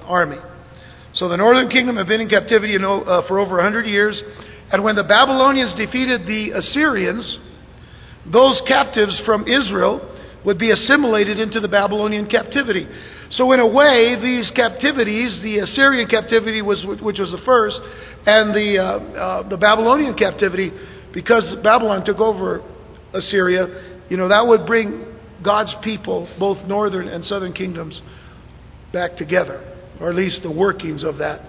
army. 0.03 0.37
So 1.15 1.31
the 1.31 1.39
northern 1.39 1.71
kingdom 1.71 1.97
had 1.97 2.07
been 2.07 2.21
in 2.21 2.29
captivity 2.29 2.77
uh, 2.77 3.23
for 3.27 3.39
over 3.39 3.55
100 3.55 3.87
years. 3.87 4.21
And 4.71 4.85
when 4.85 4.97
the 4.97 5.05
Babylonians 5.05 5.75
defeated 5.75 6.27
the 6.27 6.51
Assyrians, 6.51 7.39
those 8.31 8.61
captives 8.69 9.19
from 9.25 9.49
Israel 9.49 10.13
would 10.45 10.59
be 10.59 10.71
assimilated 10.71 11.39
into 11.39 11.61
the 11.61 11.69
Babylonian 11.69 12.27
captivity. 12.27 12.87
So, 13.33 13.51
in 13.53 13.61
a 13.61 13.67
way, 13.67 14.17
these 14.21 14.51
captivities, 14.55 15.41
the 15.43 15.59
Assyrian 15.59 16.09
captivity, 16.09 16.63
was, 16.63 16.85
which 17.03 17.19
was 17.19 17.31
the 17.33 17.43
first, 17.45 17.77
and 18.27 18.55
the, 18.55 18.79
uh, 18.79 18.85
uh, 18.85 19.49
the 19.49 19.57
Babylonian 19.57 20.15
captivity, 20.15 20.71
because 21.13 21.45
Babylon 21.63 22.05
took 22.05 22.19
over 22.19 22.63
Assyria, 23.13 24.05
you 24.09 24.17
know, 24.17 24.29
that 24.29 24.47
would 24.47 24.67
bring 24.67 25.05
God's 25.43 25.75
people, 25.83 26.29
both 26.39 26.65
northern 26.67 27.09
and 27.09 27.25
southern 27.25 27.53
kingdoms, 27.53 28.01
back 28.93 29.17
together, 29.17 29.61
or 30.01 30.11
at 30.11 30.15
least 30.15 30.43
the 30.43 30.51
workings 30.51 31.03
of 31.03 31.19
that 31.19 31.41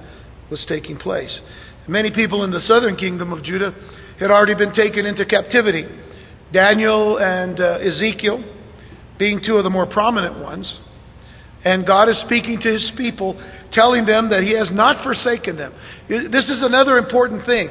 was 0.50 0.64
taking 0.68 0.98
place. 0.98 1.40
Many 1.88 2.12
people 2.12 2.44
in 2.44 2.52
the 2.52 2.62
southern 2.62 2.96
kingdom 2.96 3.32
of 3.32 3.44
Judah 3.44 3.74
had 4.20 4.32
already 4.32 4.56
been 4.56 4.74
taken 4.74 5.06
into 5.06 5.26
captivity. 5.26 5.86
Daniel 6.52 7.18
and 7.18 7.60
uh, 7.60 7.80
Ezekiel 7.80 8.44
being 9.18 9.42
two 9.46 9.58
of 9.58 9.64
the 9.64 9.70
more 9.70 9.86
prominent 9.86 10.40
ones. 10.40 10.72
And 11.64 11.86
God 11.86 12.08
is 12.08 12.18
speaking 12.26 12.60
to 12.62 12.72
his 12.72 12.92
people, 12.96 13.34
telling 13.72 14.06
them 14.06 14.30
that 14.30 14.44
he 14.44 14.54
has 14.54 14.70
not 14.72 15.04
forsaken 15.04 15.58
them. 15.58 15.74
This 16.08 16.46
is 16.46 16.62
another 16.62 16.98
important 16.98 17.46
thing. 17.46 17.70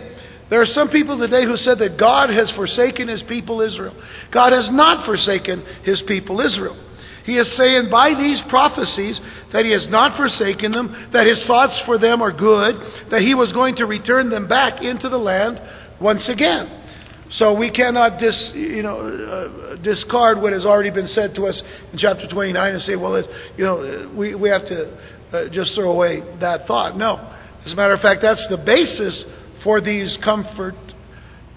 There 0.50 0.60
are 0.60 0.66
some 0.66 0.90
people 0.90 1.18
today 1.18 1.44
who 1.44 1.56
said 1.56 1.78
that 1.78 1.98
God 1.98 2.30
has 2.30 2.50
forsaken 2.52 3.08
his 3.08 3.22
people 3.28 3.60
Israel. 3.60 3.94
God 4.32 4.52
has 4.52 4.68
not 4.70 5.04
forsaken 5.06 5.64
his 5.82 6.02
people 6.06 6.40
Israel. 6.40 6.76
He 7.24 7.38
is 7.38 7.48
saying 7.56 7.88
by 7.90 8.10
these 8.10 8.40
prophecies 8.48 9.20
that 9.52 9.64
he 9.64 9.72
has 9.72 9.86
not 9.88 10.16
forsaken 10.16 10.70
them, 10.70 11.10
that 11.12 11.26
his 11.26 11.42
thoughts 11.46 11.80
for 11.84 11.98
them 11.98 12.22
are 12.22 12.30
good, 12.30 12.76
that 13.10 13.22
he 13.22 13.34
was 13.34 13.50
going 13.52 13.74
to 13.76 13.86
return 13.86 14.30
them 14.30 14.46
back 14.46 14.80
into 14.80 15.08
the 15.08 15.16
land 15.16 15.60
once 16.00 16.22
again. 16.28 16.84
So 17.32 17.54
we 17.54 17.70
cannot 17.70 18.20
dis, 18.20 18.50
you 18.54 18.82
know, 18.82 19.00
uh, 19.00 19.82
discard 19.82 20.40
what 20.40 20.52
has 20.52 20.64
already 20.64 20.90
been 20.90 21.08
said 21.08 21.34
to 21.34 21.46
us 21.46 21.60
in 21.92 21.98
chapter 21.98 22.28
29 22.28 22.74
and 22.74 22.82
say, 22.82 22.94
well, 22.94 23.20
you 23.56 23.64
know, 23.64 24.12
we, 24.16 24.34
we 24.34 24.48
have 24.48 24.62
to 24.66 24.96
uh, 25.32 25.48
just 25.50 25.74
throw 25.74 25.90
away 25.90 26.22
that 26.40 26.66
thought. 26.66 26.96
No. 26.96 27.16
As 27.64 27.72
a 27.72 27.74
matter 27.74 27.94
of 27.94 28.00
fact, 28.00 28.20
that's 28.22 28.46
the 28.48 28.58
basis 28.64 29.24
for 29.64 29.80
these 29.80 30.16
comfort 30.24 30.76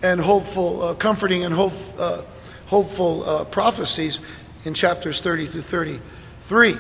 and 0.01 0.19
hopeful, 0.19 0.89
uh, 0.89 1.01
comforting 1.01 1.43
and 1.43 1.53
hope, 1.53 1.73
uh, 1.99 2.23
hopeful 2.67 3.23
uh, 3.23 3.53
prophecies 3.53 4.17
in 4.65 4.73
chapters 4.73 5.19
30 5.23 5.51
through 5.51 5.63
33. 5.69 6.75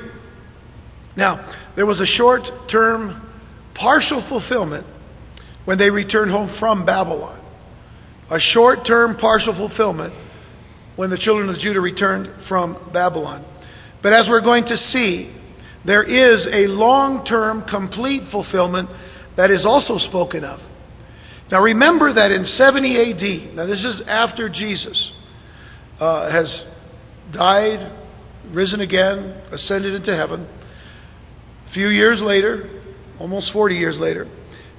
Now, 1.15 1.55
there 1.75 1.85
was 1.85 1.99
a 1.99 2.05
short 2.17 2.41
term 2.71 3.29
partial 3.75 4.25
fulfillment 4.27 4.87
when 5.65 5.77
they 5.77 5.91
returned 5.91 6.31
home 6.31 6.55
from 6.59 6.85
Babylon. 6.85 7.38
A 8.31 8.39
short 8.39 8.85
term 8.85 9.17
partial 9.17 9.53
fulfillment 9.53 10.13
when 10.95 11.09
the 11.09 11.17
children 11.17 11.49
of 11.49 11.57
Judah 11.59 11.81
returned 11.81 12.29
from 12.47 12.91
Babylon. 12.93 13.45
But 14.03 14.13
as 14.13 14.27
we're 14.29 14.41
going 14.41 14.65
to 14.65 14.77
see, 14.91 15.35
there 15.85 16.03
is 16.03 16.45
a 16.51 16.67
long 16.67 17.25
term 17.25 17.63
complete 17.69 18.23
fulfillment 18.31 18.89
that 19.37 19.51
is 19.51 19.65
also 19.65 19.97
spoken 20.09 20.43
of. 20.43 20.59
Now 21.51 21.61
remember 21.61 22.13
that 22.13 22.31
in 22.31 22.45
70 22.57 22.97
AD, 22.97 23.55
now 23.55 23.65
this 23.65 23.83
is 23.83 24.01
after 24.07 24.49
Jesus 24.49 25.11
uh, 25.99 26.29
has 26.29 26.63
died, 27.33 27.97
risen 28.51 28.81
again, 28.81 29.41
ascended 29.51 29.95
into 29.95 30.15
heaven. 30.15 30.47
A 31.69 31.73
few 31.73 31.87
years 31.87 32.21
later, 32.21 32.81
almost 33.19 33.51
40 33.53 33.75
years 33.75 33.97
later, 33.97 34.27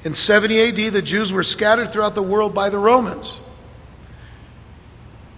in 0.04 0.14
70 0.14 0.69
AD, 0.69 0.95
the 0.95 1.02
Jews 1.02 1.30
were 1.33 1.45
scattered 1.45 1.92
throughout 1.92 2.14
the 2.14 2.23
world 2.23 2.54
by 2.54 2.71
the 2.71 2.78
Romans. 2.78 3.26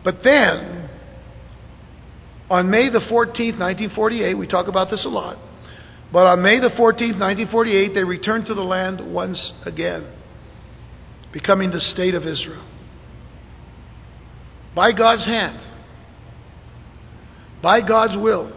But 0.04 0.19
then, 0.23 0.88
on 2.49 2.71
May 2.71 2.88
the 2.88 3.00
14th, 3.00 3.59
1948, 3.59 4.35
we 4.35 4.47
talk 4.47 4.69
about 4.69 4.90
this 4.90 5.04
a 5.04 5.09
lot, 5.09 5.38
but 6.12 6.26
on 6.26 6.42
May 6.42 6.61
the 6.61 6.69
14th, 6.69 7.19
1948, 7.19 7.95
they 7.95 8.04
returned 8.04 8.47
to 8.47 8.54
the 8.54 8.62
land 8.62 9.12
once 9.12 9.52
again, 9.64 10.07
becoming 11.33 11.71
the 11.71 11.81
state 11.81 12.14
of 12.14 12.26
Israel. 12.26 12.64
By 14.75 14.92
God's 14.92 15.25
hand, 15.25 15.61
by 17.62 17.81
God's 17.81 18.16
will. 18.16 18.52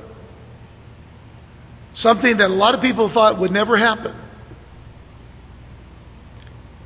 Something 1.98 2.38
that 2.38 2.50
a 2.50 2.54
lot 2.54 2.76
of 2.76 2.82
people 2.82 3.10
thought 3.14 3.40
would 3.40 3.52
never 3.52 3.78
happen. 3.78 4.25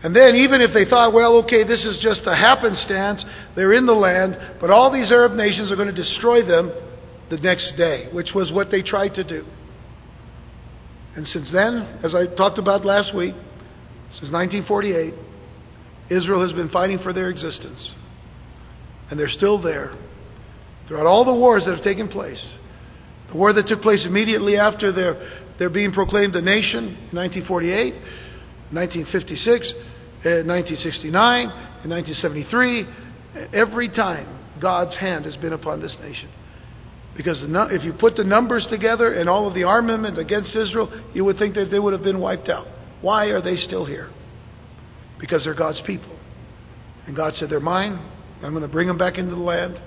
And 0.02 0.16
then, 0.16 0.36
even 0.36 0.62
if 0.62 0.74
they 0.74 0.86
thought, 0.86 1.14
well, 1.14 1.36
okay, 1.44 1.66
this 1.66 1.84
is 1.84 2.00
just 2.02 2.22
a 2.26 2.36
happenstance, 2.36 3.24
they're 3.56 3.74
in 3.74 3.86
the 3.86 3.94
land, 3.94 4.38
but 4.62 4.70
all 4.70 4.92
these 4.92 5.12
Arab 5.12 5.34
nations 5.34 5.72
are 5.72 5.76
going 5.76 5.94
to 5.94 6.04
destroy 6.04 6.46
them 6.46 6.72
the 7.30 7.38
next 7.38 7.74
day, 7.76 8.08
which 8.14 8.30
was 8.34 8.52
what 8.52 8.72
they 8.72 8.82
tried 8.82 9.14
to 9.16 9.24
do. 9.24 9.46
And 11.16 11.28
since 11.28 11.50
then, 11.52 12.00
as 12.04 12.16
I 12.16 12.34
talked 12.36 12.60
about 12.60 12.86
last 12.86 13.14
week, 13.14 13.34
since 14.12 14.32
1948, 14.32 15.14
Israel 16.10 16.42
has 16.42 16.54
been 16.54 16.70
fighting 16.70 17.00
for 17.00 17.12
their 17.12 17.30
existence. 17.30 17.94
And 19.12 19.20
they're 19.20 19.30
still 19.30 19.62
there. 19.62 19.94
Throughout 20.88 21.06
all 21.06 21.26
the 21.26 21.34
wars 21.34 21.64
that 21.66 21.76
have 21.76 21.84
taken 21.84 22.08
place, 22.08 22.44
the 23.32 23.38
war 23.38 23.54
that 23.54 23.68
took 23.68 23.82
place 23.82 24.06
immediately 24.06 24.58
after 24.58 24.92
their, 24.92 25.44
their 25.60 25.70
being 25.70 25.92
proclaimed 25.92 26.36
a 26.36 26.42
nation 26.42 26.86
in 27.12 27.18
1948, 27.18 27.94
1956, 28.72 29.74
1969, 30.24 31.48
uh, 31.48 31.84
in 31.84 31.90
1973, 31.90 32.84
uh, 32.84 33.48
every 33.54 33.90
time 33.90 34.28
God's 34.62 34.96
hand 34.98 35.26
has 35.26 35.36
been 35.38 35.54
upon 35.54 35.82
this 35.82 35.96
nation. 36.02 36.30
Because 37.18 37.44
if 37.44 37.84
you 37.84 37.94
put 37.94 38.16
the 38.16 38.24
numbers 38.24 38.66
together 38.70 39.14
and 39.14 39.28
all 39.28 39.48
of 39.48 39.54
the 39.54 39.64
armament 39.64 40.18
against 40.18 40.56
Israel, 40.56 40.90
you 41.14 41.26
would 41.26 41.38
think 41.38 41.56
that 41.56 41.70
they 41.70 41.80
would 41.80 41.92
have 41.94 42.04
been 42.04 42.20
wiped 42.20 42.48
out. 42.48 42.68
Why 43.02 43.26
are 43.26 43.42
they 43.42 43.58
still 43.58 43.86
here? 43.86 44.10
Because 45.20 45.44
they're 45.44 45.56
God's 45.56 45.82
people. 45.86 46.18
And 47.08 47.16
God 47.16 47.34
said, 47.36 47.50
They're 47.50 47.60
mine. 47.60 48.00
I'm 48.42 48.52
going 48.52 48.62
to 48.62 48.70
bring 48.70 48.88
them 48.88 48.98
back 48.98 49.18
into 49.18 49.36
the 49.36 49.42
land. 49.42 49.80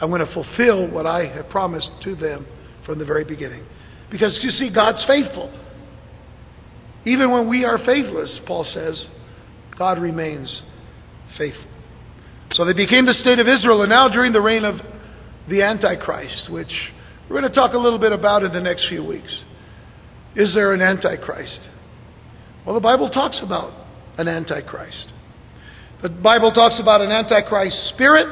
I'm 0.00 0.10
going 0.10 0.24
to 0.24 0.32
fulfill 0.32 0.88
what 0.88 1.06
I 1.06 1.26
have 1.26 1.48
promised 1.48 1.90
to 2.04 2.14
them 2.14 2.46
from 2.86 2.98
the 2.98 3.04
very 3.04 3.24
beginning. 3.24 3.66
Because 4.10 4.38
you 4.42 4.50
see, 4.50 4.72
God's 4.72 5.04
faithful. 5.06 5.52
Even 7.04 7.30
when 7.30 7.48
we 7.48 7.64
are 7.64 7.78
faithless, 7.78 8.40
Paul 8.46 8.64
says, 8.64 9.06
God 9.78 9.98
remains 9.98 10.62
faithful. 11.36 11.64
So 12.52 12.64
they 12.64 12.72
became 12.72 13.06
the 13.06 13.14
state 13.14 13.38
of 13.38 13.46
Israel, 13.46 13.82
and 13.82 13.90
now 13.90 14.08
during 14.08 14.32
the 14.32 14.40
reign 14.40 14.64
of 14.64 14.76
the 15.48 15.62
Antichrist, 15.62 16.50
which 16.50 16.72
we're 17.28 17.40
going 17.40 17.50
to 17.50 17.54
talk 17.54 17.74
a 17.74 17.78
little 17.78 17.98
bit 17.98 18.12
about 18.12 18.42
in 18.42 18.52
the 18.52 18.60
next 18.60 18.88
few 18.88 19.04
weeks. 19.04 19.42
Is 20.34 20.54
there 20.54 20.72
an 20.72 20.80
Antichrist? 20.80 21.60
Well, 22.64 22.74
the 22.74 22.80
Bible 22.80 23.10
talks 23.10 23.38
about 23.42 23.72
an 24.18 24.28
Antichrist. 24.28 25.08
The 26.02 26.08
Bible 26.08 26.52
talks 26.52 26.80
about 26.80 27.00
an 27.00 27.10
Antichrist 27.10 27.76
spirit, 27.90 28.26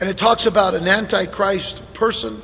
and 0.00 0.08
it 0.08 0.14
talks 0.14 0.46
about 0.46 0.74
an 0.74 0.86
Antichrist 0.86 1.80
person. 1.94 2.42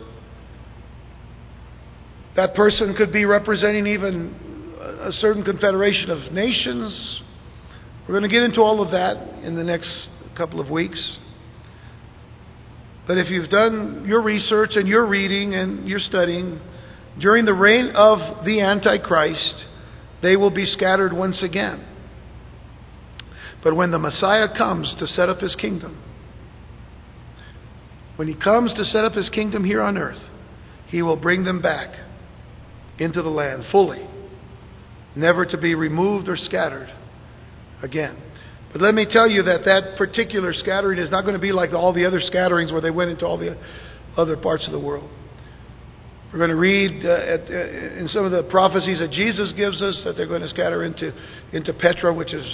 That 2.36 2.54
person 2.54 2.94
could 2.96 3.12
be 3.12 3.24
representing 3.24 3.86
even 3.86 4.45
a 4.86 5.12
certain 5.12 5.42
confederation 5.42 6.10
of 6.10 6.32
nations. 6.32 7.20
We're 8.02 8.18
going 8.18 8.28
to 8.28 8.34
get 8.34 8.42
into 8.42 8.60
all 8.60 8.82
of 8.82 8.92
that 8.92 9.44
in 9.44 9.56
the 9.56 9.64
next 9.64 10.08
couple 10.36 10.60
of 10.60 10.70
weeks. 10.70 11.18
But 13.06 13.18
if 13.18 13.30
you've 13.30 13.50
done 13.50 14.04
your 14.06 14.22
research 14.22 14.70
and 14.74 14.88
your 14.88 15.06
reading 15.06 15.54
and 15.54 15.88
your 15.88 16.00
studying, 16.00 16.60
during 17.18 17.44
the 17.44 17.54
reign 17.54 17.92
of 17.94 18.44
the 18.44 18.60
Antichrist, 18.60 19.64
they 20.22 20.36
will 20.36 20.50
be 20.50 20.66
scattered 20.66 21.12
once 21.12 21.42
again. 21.42 21.84
But 23.62 23.74
when 23.74 23.90
the 23.90 23.98
Messiah 23.98 24.48
comes 24.56 24.94
to 24.98 25.06
set 25.06 25.28
up 25.28 25.40
his 25.40 25.54
kingdom, 25.56 26.02
when 28.16 28.28
he 28.28 28.34
comes 28.34 28.72
to 28.74 28.84
set 28.84 29.04
up 29.04 29.12
his 29.12 29.28
kingdom 29.30 29.64
here 29.64 29.82
on 29.82 29.96
earth, 29.98 30.22
he 30.88 31.02
will 31.02 31.16
bring 31.16 31.44
them 31.44 31.60
back 31.60 31.94
into 32.98 33.22
the 33.22 33.28
land 33.28 33.64
fully, 33.70 34.06
never 35.16 35.46
to 35.46 35.56
be 35.56 35.74
removed 35.74 36.28
or 36.28 36.36
scattered 36.36 36.92
again. 37.82 38.16
But 38.72 38.82
let 38.82 38.94
me 38.94 39.06
tell 39.10 39.28
you 39.28 39.42
that 39.44 39.64
that 39.64 39.96
particular 39.96 40.52
scattering 40.52 40.98
is 40.98 41.10
not 41.10 41.22
going 41.22 41.34
to 41.34 41.40
be 41.40 41.52
like 41.52 41.72
all 41.72 41.92
the 41.92 42.04
other 42.04 42.20
scatterings 42.20 42.70
where 42.70 42.80
they 42.80 42.90
went 42.90 43.10
into 43.10 43.26
all 43.26 43.38
the 43.38 43.56
other 44.16 44.36
parts 44.36 44.66
of 44.66 44.72
the 44.72 44.80
world. 44.80 45.08
We're 46.32 46.38
going 46.38 46.50
to 46.50 46.56
read 46.56 47.06
uh, 47.06 47.08
at, 47.08 47.40
uh, 47.50 47.98
in 47.98 48.08
some 48.08 48.24
of 48.24 48.32
the 48.32 48.42
prophecies 48.50 48.98
that 48.98 49.12
Jesus 49.12 49.52
gives 49.56 49.80
us 49.80 50.00
that 50.04 50.16
they're 50.16 50.26
going 50.26 50.42
to 50.42 50.48
scatter 50.48 50.84
into, 50.84 51.12
into 51.52 51.72
Petra, 51.72 52.12
which 52.12 52.34
is 52.34 52.44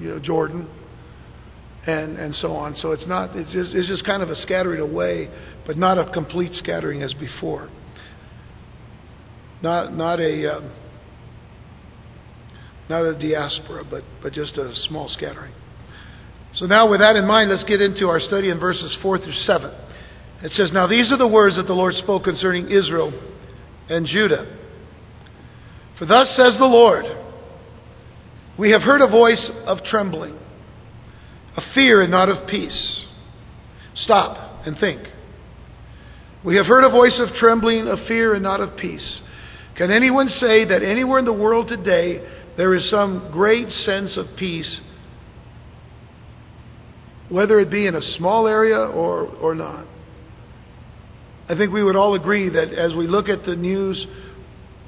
you 0.00 0.08
know, 0.08 0.18
Jordan, 0.18 0.68
and, 1.86 2.18
and 2.18 2.34
so 2.34 2.52
on. 2.52 2.74
So 2.76 2.90
it's 2.90 3.06
not 3.06 3.36
it's 3.36 3.52
just, 3.52 3.74
it's 3.74 3.88
just 3.88 4.04
kind 4.04 4.22
of 4.22 4.30
a 4.30 4.36
scattering 4.42 4.80
away, 4.80 5.30
but 5.66 5.78
not 5.78 5.96
a 5.96 6.10
complete 6.12 6.52
scattering 6.54 7.02
as 7.02 7.14
before. 7.14 7.70
Not 9.62 9.94
not 9.94 10.20
a 10.20 10.56
um, 10.56 10.72
not 12.90 13.04
a 13.04 13.14
diaspora, 13.14 13.84
but 13.88 14.04
but 14.22 14.32
just 14.32 14.58
a 14.58 14.74
small 14.88 15.08
scattering. 15.08 15.52
So 16.54 16.66
now, 16.66 16.90
with 16.90 17.00
that 17.00 17.16
in 17.16 17.26
mind, 17.26 17.50
let's 17.50 17.64
get 17.64 17.80
into 17.80 18.08
our 18.08 18.20
study 18.20 18.50
in 18.50 18.58
verses 18.58 18.96
4 19.02 19.18
through 19.18 19.32
7. 19.46 19.72
It 20.42 20.52
says, 20.52 20.72
Now 20.72 20.86
these 20.86 21.12
are 21.12 21.16
the 21.16 21.28
words 21.28 21.56
that 21.56 21.66
the 21.66 21.74
Lord 21.74 21.94
spoke 21.94 22.24
concerning 22.24 22.70
Israel 22.70 23.12
and 23.88 24.06
Judah. 24.06 24.56
For 25.98 26.06
thus 26.06 26.28
says 26.36 26.54
the 26.58 26.64
Lord, 26.64 27.04
We 28.58 28.70
have 28.70 28.82
heard 28.82 29.02
a 29.02 29.06
voice 29.06 29.50
of 29.66 29.78
trembling, 29.84 30.38
of 31.56 31.62
fear 31.74 32.00
and 32.02 32.10
not 32.10 32.28
of 32.28 32.48
peace. 32.48 33.04
Stop 33.94 34.66
and 34.66 34.78
think. 34.78 35.06
We 36.42 36.56
have 36.56 36.66
heard 36.66 36.84
a 36.84 36.90
voice 36.90 37.18
of 37.18 37.36
trembling, 37.38 37.86
of 37.86 37.98
fear 38.08 38.32
and 38.34 38.42
not 38.42 38.60
of 38.60 38.76
peace. 38.78 39.20
Can 39.76 39.90
anyone 39.90 40.28
say 40.40 40.64
that 40.64 40.82
anywhere 40.82 41.18
in 41.18 41.26
the 41.26 41.32
world 41.32 41.68
today 41.68 42.26
there 42.60 42.74
is 42.74 42.90
some 42.90 43.30
great 43.32 43.70
sense 43.70 44.18
of 44.18 44.26
peace 44.38 44.82
whether 47.30 47.58
it 47.58 47.70
be 47.70 47.86
in 47.86 47.94
a 47.94 48.02
small 48.18 48.46
area 48.46 48.76
or, 48.76 49.28
or 49.38 49.54
not. 49.54 49.86
I 51.48 51.56
think 51.56 51.72
we 51.72 51.82
would 51.82 51.96
all 51.96 52.14
agree 52.14 52.50
that 52.50 52.74
as 52.74 52.92
we 52.92 53.06
look 53.06 53.30
at 53.30 53.46
the 53.46 53.56
news 53.56 54.06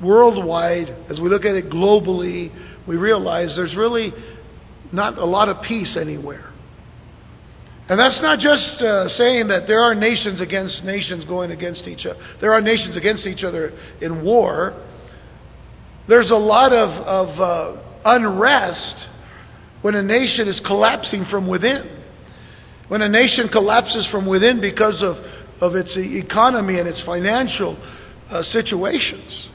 worldwide, 0.02 0.90
as 1.08 1.18
we 1.18 1.30
look 1.30 1.46
at 1.46 1.54
it 1.54 1.70
globally, 1.70 2.52
we 2.86 2.96
realize 2.96 3.54
there's 3.56 3.74
really 3.74 4.12
not 4.92 5.16
a 5.16 5.24
lot 5.24 5.48
of 5.48 5.62
peace 5.62 5.96
anywhere. 5.98 6.52
And 7.88 7.98
that's 7.98 8.20
not 8.20 8.38
just 8.38 8.82
uh, 8.82 9.08
saying 9.16 9.48
that 9.48 9.66
there 9.66 9.80
are 9.80 9.94
nations 9.94 10.42
against 10.42 10.84
nations 10.84 11.24
going 11.24 11.52
against 11.52 11.86
each 11.86 12.04
other. 12.04 12.20
There 12.38 12.52
are 12.52 12.60
nations 12.60 12.98
against 12.98 13.24
each 13.24 13.44
other 13.44 13.72
in 14.02 14.22
war. 14.22 14.74
There's 16.08 16.30
a 16.30 16.36
lot 16.36 16.72
of, 16.72 16.88
of 16.88 17.40
uh, 17.40 17.82
unrest 18.04 19.08
when 19.82 19.94
a 19.94 20.02
nation 20.02 20.48
is 20.48 20.60
collapsing 20.66 21.26
from 21.30 21.46
within. 21.46 22.02
When 22.88 23.02
a 23.02 23.08
nation 23.08 23.48
collapses 23.48 24.06
from 24.10 24.26
within 24.26 24.60
because 24.60 25.02
of, 25.02 25.16
of 25.60 25.76
its 25.76 25.92
economy 25.96 26.78
and 26.78 26.88
its 26.88 27.02
financial 27.04 27.76
uh, 28.30 28.42
situations, 28.42 29.48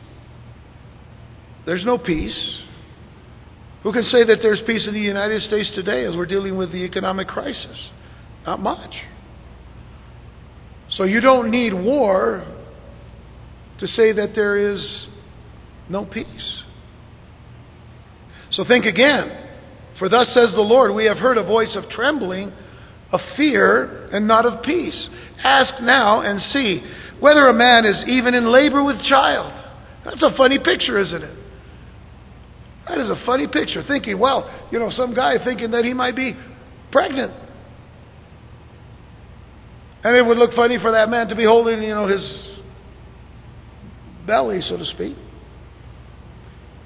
there's 1.66 1.86
no 1.86 1.98
peace. 1.98 2.62
Who 3.84 3.92
can 3.92 4.04
say 4.04 4.24
that 4.24 4.38
there's 4.42 4.62
peace 4.66 4.88
in 4.88 4.94
the 4.94 5.00
United 5.00 5.44
States 5.44 5.72
today 5.76 6.06
as 6.06 6.16
we're 6.16 6.26
dealing 6.26 6.58
with 6.58 6.72
the 6.72 6.84
economic 6.84 7.28
crisis? 7.28 7.78
Not 8.46 8.62
much. 8.62 8.92
So 10.92 11.04
you 11.04 11.20
don't 11.20 11.52
need 11.52 11.74
war 11.74 12.46
to 13.80 13.88
say 13.88 14.14
that 14.14 14.32
there 14.34 14.74
is 14.74 15.08
no 15.90 16.06
peace. 16.06 16.64
So 18.52 18.64
think 18.66 18.86
again. 18.86 19.46
For 20.00 20.10
thus 20.10 20.28
says 20.34 20.52
the 20.54 20.62
Lord, 20.62 20.94
we 20.94 21.06
have 21.06 21.18
heard 21.18 21.38
a 21.38 21.44
voice 21.44 21.76
of 21.76 21.90
trembling, 21.90 22.52
of 23.12 23.20
fear, 23.36 24.10
and 24.12 24.28
not 24.28 24.46
of 24.46 24.64
peace. 24.64 25.10
Ask 25.44 25.82
now 25.82 26.22
and 26.22 26.42
see 26.54 26.82
whether 27.20 27.48
a 27.48 27.54
man 27.54 27.86
is 27.86 28.04
even 28.08 28.36
in 28.36 28.52
labor 28.52 28.84
with 28.84 29.02
child. 29.04 29.52
That's 30.06 30.22
a 30.22 30.36
funny 30.38 30.60
picture, 30.60 31.00
isn't 31.00 31.24
it? 31.24 31.38
That 32.88 33.00
is 33.00 33.10
a 33.10 33.22
funny 33.26 33.48
picture. 33.48 33.84
Thinking, 33.88 34.20
well, 34.20 34.68
you 34.72 34.80
know, 34.80 34.92
some 34.92 35.14
guy 35.14 35.44
thinking 35.44 35.72
that 35.72 35.84
he 35.84 35.94
might 35.94 36.16
be 36.16 36.36
pregnant. 36.92 37.34
And 40.04 40.16
it 40.16 40.26
would 40.26 40.38
look 40.38 40.54
funny 40.54 40.78
for 40.80 40.92
that 40.92 41.10
man 41.10 41.28
to 41.28 41.36
be 41.36 41.44
holding, 41.44 41.82
you 41.82 41.90
know, 41.90 42.08
his 42.08 42.48
belly, 44.26 44.62
so 44.62 44.78
to 44.78 44.86
speak, 44.86 45.18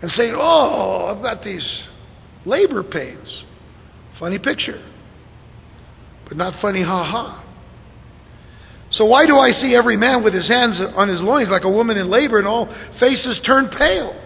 and 0.02 0.12
saying, 0.12 0.34
Oh, 0.36 1.14
I've 1.14 1.22
got 1.22 1.44
these 1.44 1.66
labor 2.46 2.84
pains. 2.84 3.44
Funny 4.20 4.40
picture. 4.40 4.84
But 6.28 6.38
not 6.38 6.62
funny, 6.62 6.84
ha 6.84 7.04
ha. 7.04 7.38
So 8.92 9.06
why 9.06 9.26
do 9.26 9.38
I 9.38 9.52
see 9.52 9.74
every 9.74 9.96
man 9.96 10.24
with 10.24 10.34
his 10.34 10.48
hands 10.48 10.80
on 10.96 11.08
his 11.08 11.22
loins 11.22 11.50
like 11.50 11.64
a 11.64 11.70
woman 11.70 11.98
in 11.98 12.10
labor 12.10 12.40
and 12.40 12.48
all 12.48 12.68
faces 13.00 13.40
turn 13.46 13.70
pale? 13.70 14.18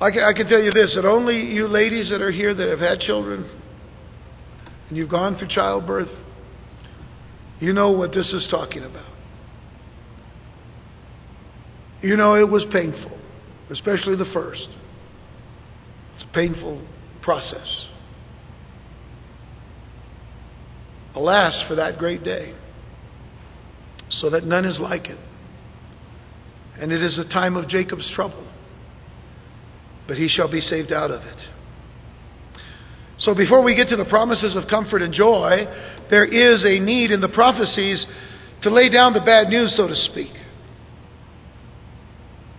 I 0.00 0.10
can, 0.10 0.24
I 0.24 0.32
can 0.34 0.46
tell 0.48 0.60
you 0.60 0.72
this 0.72 0.94
that 0.94 1.06
only 1.06 1.40
you 1.40 1.68
ladies 1.68 2.10
that 2.10 2.20
are 2.20 2.30
here 2.30 2.54
that 2.54 2.68
have 2.68 2.80
had 2.80 3.00
children 3.00 3.48
and 4.88 4.96
you've 4.96 5.10
gone 5.10 5.38
through 5.38 5.48
childbirth, 5.48 6.08
you 7.60 7.72
know 7.72 7.90
what 7.90 8.12
this 8.12 8.26
is 8.32 8.46
talking 8.50 8.84
about. 8.84 9.15
You 12.02 12.16
know 12.16 12.34
it 12.34 12.48
was 12.48 12.64
painful, 12.72 13.18
especially 13.70 14.16
the 14.16 14.30
first. 14.32 14.68
It's 16.14 16.24
a 16.24 16.34
painful 16.34 16.86
process. 17.22 17.86
Alas, 21.14 21.64
for 21.66 21.76
that 21.76 21.98
great 21.98 22.22
day, 22.22 22.54
so 24.10 24.30
that 24.30 24.44
none 24.44 24.64
is 24.64 24.78
like 24.78 25.06
it. 25.06 25.18
And 26.78 26.92
it 26.92 27.02
is 27.02 27.18
a 27.18 27.24
time 27.24 27.56
of 27.56 27.68
Jacob's 27.68 28.10
trouble, 28.14 28.46
but 30.06 30.18
he 30.18 30.28
shall 30.28 30.50
be 30.50 30.60
saved 30.60 30.92
out 30.92 31.10
of 31.10 31.22
it. 31.22 31.38
So 33.18 33.34
before 33.34 33.62
we 33.62 33.74
get 33.74 33.88
to 33.88 33.96
the 33.96 34.04
promises 34.04 34.54
of 34.56 34.64
comfort 34.68 35.00
and 35.00 35.12
joy, 35.12 35.64
there 36.10 36.26
is 36.26 36.64
a 36.64 36.78
need 36.78 37.10
in 37.10 37.22
the 37.22 37.28
prophecies 37.28 38.04
to 38.62 38.70
lay 38.70 38.90
down 38.90 39.14
the 39.14 39.20
bad 39.20 39.48
news, 39.48 39.72
so 39.74 39.88
to 39.88 39.96
speak. 40.12 40.32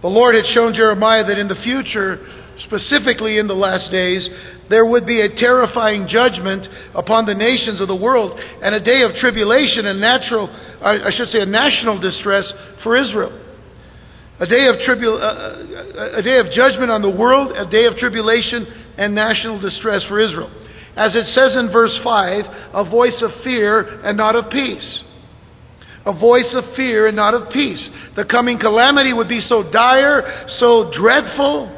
The 0.08 0.14
Lord 0.14 0.36
had 0.36 0.46
shown 0.54 0.74
Jeremiah 0.74 1.26
that 1.26 1.38
in 1.38 1.50
the 1.50 1.60
future, 1.68 2.26
specifically 2.64 3.40
in 3.40 3.48
the 3.48 3.54
last 3.54 3.92
days, 3.92 4.26
there 4.70 4.86
would 4.86 5.06
be 5.06 5.20
a 5.20 5.36
terrifying 5.36 6.08
judgment 6.08 6.66
upon 6.96 7.26
the 7.26 7.36
nations 7.36 7.82
of 7.82 7.90
the 7.90 7.96
world 7.96 8.40
and 8.40 8.74
a 8.74 8.80
day 8.80 9.02
of 9.02 9.12
tribulation 9.20 9.86
and 9.86 10.00
natural, 10.00 10.48
I 10.82 11.12
should 11.12 11.28
say, 11.28 11.42
a 11.42 11.46
national 11.46 12.00
distress 12.00 12.46
for 12.84 12.96
Israel. 12.96 13.38
A 14.40 14.48
day 14.48 14.68
of 14.68 14.76
tribul- 14.88 15.20
uh, 15.20 16.20
a 16.20 16.22
day 16.22 16.40
of 16.40 16.52
judgment 16.52 16.90
on 16.90 17.02
the 17.02 17.10
world, 17.10 17.52
a 17.52 17.70
day 17.70 17.84
of 17.84 17.98
tribulation 17.98 18.66
and 18.98 19.14
national 19.14 19.60
distress 19.60 20.06
for 20.06 20.22
Israel. 20.22 20.50
As 20.96 21.16
it 21.16 21.28
says 21.36 21.58
in 21.58 21.70
verse 21.70 22.00
5, 22.02 22.46
a 22.76 22.86
voice 22.86 23.22
of 23.22 23.32
fear 23.44 24.00
and 24.06 24.16
not 24.16 24.38
of 24.38 24.50
peace. 24.52 25.04
A 26.08 26.14
voice 26.18 26.50
of 26.54 26.64
fear 26.76 27.08
and 27.08 27.16
not 27.18 27.34
of 27.34 27.52
peace. 27.52 27.86
The 28.16 28.24
coming 28.24 28.58
calamity 28.58 29.12
would 29.12 29.28
be 29.28 29.42
so 29.42 29.70
dire, 29.72 30.48
so 30.58 30.90
dreadful, 30.96 31.70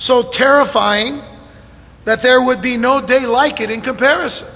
so 0.00 0.30
terrifying, 0.32 1.20
that 2.06 2.20
there 2.22 2.42
would 2.42 2.62
be 2.62 2.78
no 2.78 3.06
day 3.06 3.26
like 3.26 3.60
it 3.60 3.70
in 3.70 3.82
comparison. 3.82 4.48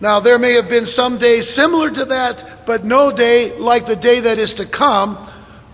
Now, 0.00 0.18
there 0.20 0.38
may 0.38 0.54
have 0.54 0.68
been 0.68 0.86
some 0.96 1.18
days 1.18 1.48
similar 1.54 1.90
to 1.90 2.04
that, 2.06 2.66
but 2.66 2.84
no 2.84 3.14
day 3.14 3.58
like 3.58 3.86
the 3.86 3.96
day 3.96 4.20
that 4.20 4.38
is 4.38 4.52
to 4.56 4.64
come 4.68 5.14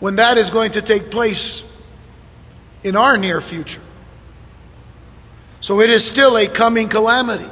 when 0.00 0.16
that 0.16 0.36
is 0.36 0.50
going 0.50 0.72
to 0.72 0.82
take 0.86 1.10
place 1.10 1.62
in 2.84 2.94
our 2.94 3.16
near 3.16 3.40
future. 3.48 3.82
So 5.62 5.80
it 5.80 5.88
is 5.88 6.10
still 6.12 6.36
a 6.36 6.54
coming 6.54 6.90
calamity. 6.90 7.48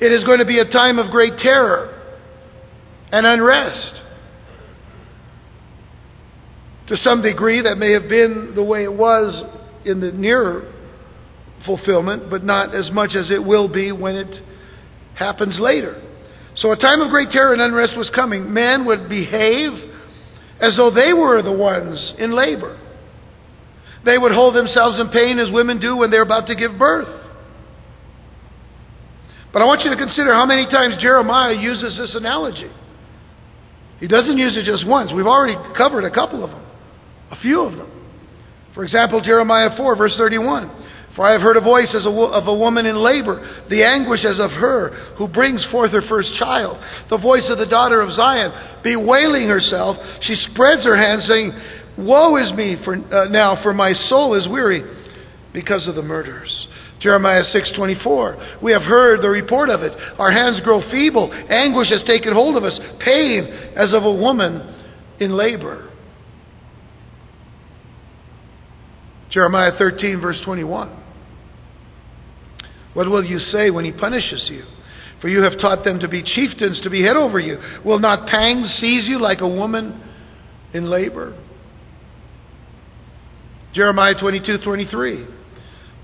It 0.00 0.12
is 0.12 0.24
going 0.24 0.38
to 0.38 0.44
be 0.44 0.58
a 0.58 0.70
time 0.70 0.98
of 0.98 1.10
great 1.10 1.38
terror 1.38 1.94
and 3.10 3.26
unrest. 3.26 4.00
To 6.88 6.96
some 6.96 7.20
degree, 7.20 7.62
that 7.62 7.76
may 7.76 7.92
have 7.92 8.08
been 8.08 8.52
the 8.54 8.62
way 8.62 8.84
it 8.84 8.92
was 8.92 9.44
in 9.84 10.00
the 10.00 10.12
near 10.12 10.72
fulfillment, 11.66 12.30
but 12.30 12.44
not 12.44 12.74
as 12.74 12.90
much 12.90 13.14
as 13.14 13.30
it 13.30 13.42
will 13.42 13.68
be 13.68 13.92
when 13.92 14.16
it 14.16 14.42
happens 15.14 15.58
later. 15.60 16.02
So 16.56 16.72
a 16.72 16.76
time 16.76 17.00
of 17.00 17.10
great 17.10 17.30
terror 17.30 17.52
and 17.52 17.60
unrest 17.60 17.96
was 17.96 18.10
coming. 18.14 18.52
Men 18.52 18.86
would 18.86 19.08
behave 19.08 19.72
as 20.60 20.76
though 20.76 20.90
they 20.90 21.12
were 21.12 21.42
the 21.42 21.52
ones 21.52 22.14
in 22.18 22.32
labor. 22.32 22.78
They 24.04 24.16
would 24.16 24.32
hold 24.32 24.54
themselves 24.54 24.98
in 24.98 25.10
pain 25.10 25.38
as 25.38 25.50
women 25.50 25.80
do 25.80 25.96
when 25.96 26.10
they're 26.10 26.22
about 26.22 26.46
to 26.46 26.54
give 26.54 26.78
birth. 26.78 27.08
But 29.52 29.62
I 29.62 29.64
want 29.64 29.82
you 29.82 29.90
to 29.90 29.96
consider 29.96 30.34
how 30.34 30.46
many 30.46 30.66
times 30.66 30.96
Jeremiah 31.00 31.54
uses 31.54 31.96
this 31.96 32.14
analogy. 32.14 32.70
He 34.00 34.06
doesn't 34.06 34.36
use 34.36 34.56
it 34.56 34.64
just 34.64 34.86
once. 34.86 35.10
We've 35.14 35.26
already 35.26 35.56
covered 35.76 36.04
a 36.04 36.10
couple 36.10 36.44
of 36.44 36.50
them, 36.50 36.64
a 37.30 37.36
few 37.40 37.62
of 37.62 37.76
them. 37.76 37.90
For 38.74 38.84
example, 38.84 39.20
Jeremiah 39.20 39.76
4, 39.76 39.96
verse 39.96 40.14
31. 40.16 40.70
For 41.16 41.26
I 41.26 41.32
have 41.32 41.40
heard 41.40 41.56
a 41.56 41.60
voice 41.60 41.92
as 41.96 42.06
a 42.06 42.10
wo- 42.10 42.30
of 42.30 42.46
a 42.46 42.54
woman 42.54 42.86
in 42.86 42.94
labor, 42.94 43.64
the 43.68 43.82
anguish 43.82 44.24
as 44.24 44.38
of 44.38 44.52
her 44.52 44.90
who 45.16 45.26
brings 45.26 45.64
forth 45.72 45.90
her 45.90 46.02
first 46.08 46.32
child. 46.38 46.78
The 47.10 47.18
voice 47.18 47.42
of 47.48 47.58
the 47.58 47.66
daughter 47.66 48.00
of 48.00 48.12
Zion, 48.12 48.52
bewailing 48.84 49.48
herself. 49.48 49.96
She 50.22 50.36
spreads 50.52 50.84
her 50.84 50.96
hands, 50.96 51.26
saying, 51.26 51.52
Woe 51.98 52.36
is 52.36 52.52
me 52.52 52.76
for, 52.84 52.94
uh, 52.94 53.24
now, 53.30 53.60
for 53.64 53.74
my 53.74 53.94
soul 54.08 54.34
is 54.34 54.46
weary 54.46 54.84
because 55.52 55.88
of 55.88 55.96
the 55.96 56.02
murders. 56.02 56.67
Jeremiah 57.00 57.44
6:24 57.44 58.60
We 58.62 58.72
have 58.72 58.82
heard 58.82 59.22
the 59.22 59.28
report 59.28 59.70
of 59.70 59.82
it. 59.82 59.92
Our 60.18 60.30
hands 60.30 60.60
grow 60.60 60.80
feeble. 60.90 61.32
Anguish 61.48 61.90
has 61.90 62.02
taken 62.04 62.32
hold 62.32 62.56
of 62.56 62.64
us. 62.64 62.78
Pain 62.98 63.44
as 63.76 63.92
of 63.92 64.04
a 64.04 64.12
woman 64.12 64.74
in 65.20 65.36
labor. 65.36 65.84
Jeremiah 69.30 69.72
13 69.78 70.20
verse 70.20 70.40
21 70.44 70.90
What 72.94 73.08
will 73.08 73.24
you 73.24 73.38
say 73.38 73.70
when 73.70 73.84
he 73.84 73.92
punishes 73.92 74.48
you? 74.50 74.64
For 75.20 75.28
you 75.28 75.42
have 75.42 75.58
taught 75.60 75.84
them 75.84 76.00
to 76.00 76.08
be 76.08 76.22
chieftains 76.22 76.80
to 76.82 76.90
be 76.90 77.02
head 77.02 77.16
over 77.16 77.38
you. 77.38 77.58
Will 77.84 77.98
not 77.98 78.28
pangs 78.28 78.68
seize 78.80 79.08
you 79.08 79.20
like 79.20 79.40
a 79.40 79.48
woman 79.48 80.00
in 80.72 80.88
labor? 80.88 81.36
Jeremiah 83.72 84.14
22:23 84.14 85.37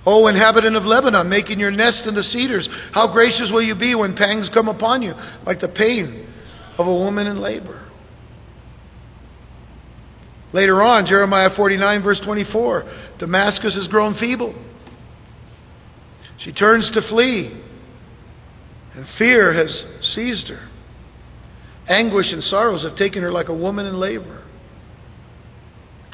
O 0.07 0.27
inhabitant 0.27 0.77
of 0.77 0.85
Lebanon, 0.85 1.29
making 1.29 1.59
your 1.59 1.71
nest 1.71 2.03
in 2.07 2.15
the 2.15 2.23
cedars, 2.23 2.69
how 2.93 3.13
gracious 3.13 3.51
will 3.51 3.63
you 3.63 3.75
be 3.75 3.95
when 3.95 4.17
pangs 4.17 4.51
come 4.53 4.69
upon 4.69 5.03
you, 5.03 5.15
like 5.47 5.61
the 5.61 5.69
pain 5.69 6.29
of 6.77 6.87
a 6.87 6.95
woman 6.95 7.27
in 7.27 7.41
labor? 7.41 7.81
Later 10.53 10.83
on, 10.83 11.07
Jeremiah 11.07 11.51
49, 11.57 12.03
verse 12.03 12.21
24 12.25 12.85
Damascus 13.19 13.75
has 13.75 13.89
grown 13.89 14.17
feeble. 14.19 14.55
She 16.39 16.53
turns 16.53 16.91
to 16.93 17.09
flee, 17.09 17.61
and 18.95 19.07
fear 19.19 19.53
has 19.53 19.85
seized 20.15 20.49
her. 20.49 20.69
Anguish 21.89 22.27
and 22.31 22.43
sorrows 22.45 22.83
have 22.83 22.97
taken 22.97 23.23
her 23.23 23.33
like 23.33 23.49
a 23.49 23.55
woman 23.55 23.87
in 23.87 23.99
labor. 23.99 24.43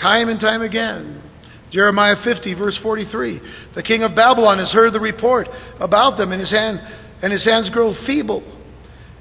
Time 0.01 0.29
and 0.29 0.41
time 0.41 0.63
again, 0.63 1.23
Jeremiah 1.71 2.17
50, 2.25 2.55
verse 2.55 2.79
43. 2.83 3.41
The 3.75 3.83
king 3.83 4.03
of 4.03 4.15
Babylon 4.15 4.59
has 4.59 4.71
heard 4.71 4.93
the 4.93 5.01
report 5.01 5.49
about 5.79 6.17
them, 6.17 6.33
and 6.33 6.41
his, 6.41 6.51
hand, 6.51 6.81
and 7.23 7.33
his 7.33 7.45
hands 7.45 7.71
grow 7.71 7.95
feeble. 8.07 8.43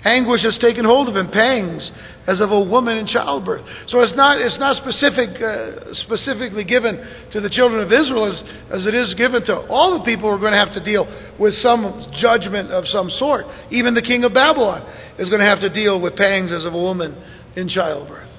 Anguish 0.04 0.44
has 0.44 0.58
taken 0.60 0.86
hold 0.86 1.10
of 1.10 1.16
him, 1.16 1.30
pangs 1.30 1.92
as 2.26 2.40
of 2.40 2.52
a 2.52 2.60
woman 2.60 2.98
in 2.98 3.08
childbirth. 3.08 3.66
So 3.88 4.00
it's 4.00 4.16
not, 4.16 4.40
it's 4.40 4.58
not 4.58 4.78
specific, 4.78 5.42
uh, 5.42 5.94
specifically 6.06 6.64
given 6.64 6.96
to 7.34 7.42
the 7.42 7.50
children 7.50 7.82
of 7.84 7.92
Israel 7.92 8.32
as, 8.32 8.40
as 8.72 8.86
it 8.86 8.94
is 8.94 9.14
given 9.16 9.44
to 9.46 9.68
all 9.68 9.98
the 9.98 10.06
people 10.06 10.30
who 10.30 10.36
are 10.36 10.40
going 10.40 10.54
to 10.54 10.60
have 10.60 10.74
to 10.74 10.84
deal 10.84 11.04
with 11.38 11.54
some 11.56 12.06
judgment 12.22 12.72
of 12.72 12.86
some 12.88 13.10
sort. 13.18 13.46
Even 13.72 13.94
the 13.94 14.02
king 14.02 14.24
of 14.24 14.34
Babylon 14.34 14.88
is 15.18 15.28
going 15.28 15.42
to 15.42 15.48
have 15.48 15.60
to 15.62 15.70
deal 15.70 16.00
with 16.00 16.16
pangs 16.16 16.52
as 16.52 16.64
of 16.64 16.74
a 16.74 16.80
woman 16.80 17.22
in 17.58 17.68
childbirth. 17.68 18.30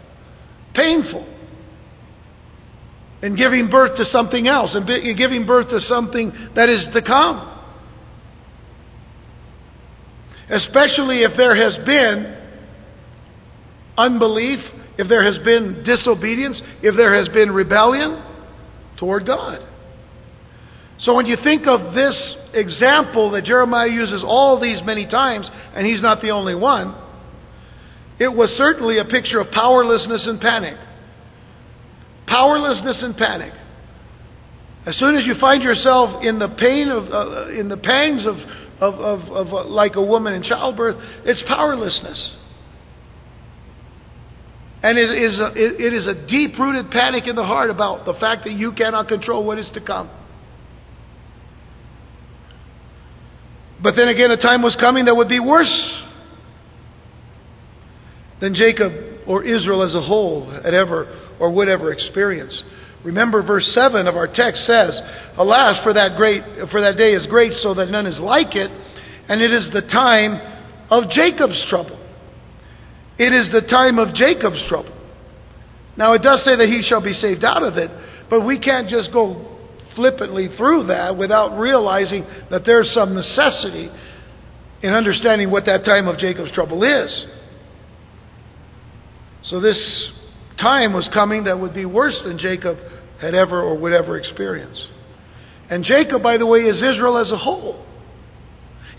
Painful 0.74 1.26
and 3.22 3.36
giving 3.36 3.68
birth 3.70 3.96
to 3.98 4.04
something 4.06 4.46
else 4.48 4.74
and 4.74 4.86
giving 5.16 5.46
birth 5.46 5.68
to 5.68 5.80
something 5.80 6.32
that 6.54 6.68
is 6.68 6.86
to 6.94 7.02
come. 7.02 7.50
especially 10.50 11.22
if 11.22 11.36
there 11.36 11.54
has 11.54 11.78
been 11.86 12.36
unbelief, 13.96 14.58
if 14.98 15.08
there 15.08 15.24
has 15.24 15.38
been 15.44 15.82
disobedience, 15.84 16.60
if 16.82 16.96
there 16.96 17.14
has 17.14 17.28
been 17.28 17.52
rebellion 17.52 18.22
toward 18.98 19.26
God. 19.26 19.66
So 20.98 21.14
when 21.14 21.26
you 21.26 21.36
think 21.42 21.66
of 21.66 21.94
this 21.94 22.36
example 22.52 23.30
that 23.30 23.44
Jeremiah 23.44 23.88
uses 23.88 24.22
all 24.26 24.60
these 24.60 24.80
many 24.84 25.06
times, 25.06 25.48
and 25.74 25.86
he's 25.86 26.02
not 26.02 26.20
the 26.20 26.30
only 26.30 26.54
one, 26.54 26.94
it 28.18 28.28
was 28.28 28.50
certainly 28.58 28.98
a 28.98 29.04
picture 29.04 29.40
of 29.40 29.50
powerlessness 29.50 30.26
and 30.26 30.40
panic. 30.40 30.76
Powerlessness 32.30 33.02
and 33.02 33.16
panic. 33.16 33.52
As 34.86 34.96
soon 34.98 35.16
as 35.16 35.26
you 35.26 35.34
find 35.40 35.64
yourself 35.64 36.22
in 36.22 36.38
the 36.38 36.48
pain 36.48 36.88
of, 36.88 37.04
uh, 37.12 37.48
in 37.50 37.68
the 37.68 37.76
pangs 37.76 38.24
of, 38.24 38.36
of, 38.80 38.94
of, 38.94 39.20
of 39.28 39.52
uh, 39.52 39.64
like 39.64 39.96
a 39.96 40.02
woman 40.02 40.34
in 40.34 40.44
childbirth, 40.44 40.94
it's 41.24 41.42
powerlessness. 41.48 42.36
And 44.84 44.96
it 44.96 45.10
is, 45.10 45.38
a, 45.40 45.52
it 45.56 45.92
is 45.92 46.06
a 46.06 46.26
deep 46.28 46.56
rooted 46.56 46.92
panic 46.92 47.26
in 47.26 47.34
the 47.34 47.44
heart 47.44 47.68
about 47.68 48.06
the 48.06 48.14
fact 48.14 48.44
that 48.44 48.52
you 48.52 48.72
cannot 48.72 49.08
control 49.08 49.44
what 49.44 49.58
is 49.58 49.68
to 49.74 49.84
come. 49.84 50.08
But 53.82 53.96
then 53.96 54.06
again, 54.06 54.30
a 54.30 54.40
time 54.40 54.62
was 54.62 54.76
coming 54.78 55.06
that 55.06 55.16
would 55.16 55.28
be 55.28 55.40
worse 55.40 55.96
than 58.40 58.54
Jacob 58.54 58.92
or 59.26 59.42
Israel 59.42 59.82
as 59.82 59.94
a 59.94 60.00
whole 60.00 60.48
had 60.48 60.74
ever 60.74 61.29
or 61.40 61.50
would 61.50 61.68
ever 61.68 61.92
experience. 61.92 62.62
Remember 63.04 63.42
verse 63.42 63.68
7 63.74 64.06
of 64.06 64.14
our 64.14 64.28
text 64.28 64.66
says, 64.66 64.92
Alas, 65.36 65.82
for 65.82 65.94
that 65.94 66.16
great 66.16 66.42
for 66.70 66.82
that 66.82 66.96
day 66.96 67.12
is 67.14 67.26
great 67.26 67.52
so 67.62 67.74
that 67.74 67.88
none 67.88 68.06
is 68.06 68.18
like 68.20 68.54
it, 68.54 68.70
and 69.28 69.40
it 69.40 69.52
is 69.52 69.70
the 69.72 69.82
time 69.82 70.38
of 70.90 71.08
Jacob's 71.10 71.64
trouble. 71.70 71.98
It 73.18 73.32
is 73.32 73.50
the 73.52 73.62
time 73.62 73.98
of 73.98 74.14
Jacob's 74.14 74.62
trouble. 74.68 74.94
Now 75.96 76.12
it 76.12 76.22
does 76.22 76.44
say 76.44 76.56
that 76.56 76.68
he 76.68 76.82
shall 76.86 77.02
be 77.02 77.14
saved 77.14 77.42
out 77.42 77.62
of 77.62 77.76
it, 77.76 77.90
but 78.28 78.42
we 78.42 78.60
can't 78.60 78.88
just 78.88 79.12
go 79.12 79.58
flippantly 79.96 80.48
through 80.56 80.86
that 80.86 81.16
without 81.16 81.58
realizing 81.58 82.24
that 82.50 82.62
there's 82.64 82.92
some 82.94 83.14
necessity 83.14 83.90
in 84.82 84.92
understanding 84.92 85.50
what 85.50 85.66
that 85.66 85.84
time 85.84 86.06
of 86.06 86.18
Jacob's 86.18 86.52
trouble 86.52 86.82
is. 86.84 87.26
So 89.44 89.60
this 89.60 90.10
time 90.60 90.92
was 90.92 91.08
coming 91.12 91.44
that 91.44 91.58
would 91.58 91.74
be 91.74 91.84
worse 91.84 92.18
than 92.24 92.38
Jacob 92.38 92.78
had 93.20 93.34
ever 93.34 93.60
or 93.60 93.76
would 93.78 93.92
ever 93.92 94.18
experience. 94.18 94.80
And 95.68 95.84
Jacob, 95.84 96.22
by 96.22 96.36
the 96.36 96.46
way, 96.46 96.60
is 96.60 96.76
Israel 96.76 97.18
as 97.18 97.30
a 97.30 97.38
whole. 97.38 97.86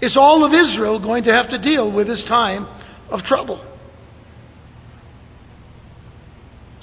Is 0.02 0.16
all 0.18 0.46
of 0.46 0.52
Israel 0.54 1.00
going 1.00 1.26
to 1.26 1.34
have 1.34 1.50
to 1.50 1.58
deal 1.58 1.92
with 1.92 2.08
this 2.08 2.24
time 2.28 2.66
of 3.10 3.22
trouble? 3.24 3.68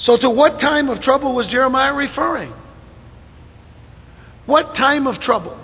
So, 0.00 0.16
to 0.16 0.30
what 0.30 0.60
time 0.60 0.88
of 0.88 1.02
trouble 1.02 1.34
was 1.34 1.48
Jeremiah 1.48 1.92
referring? 1.92 2.54
What 4.46 4.74
time 4.76 5.06
of 5.06 5.20
trouble? 5.20 5.62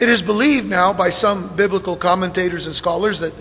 It 0.00 0.08
is 0.08 0.20
believed 0.22 0.66
now 0.66 0.92
by 0.92 1.10
some 1.10 1.56
biblical 1.56 1.96
commentators 1.96 2.66
and 2.66 2.74
scholars 2.76 3.18
that, 3.20 3.32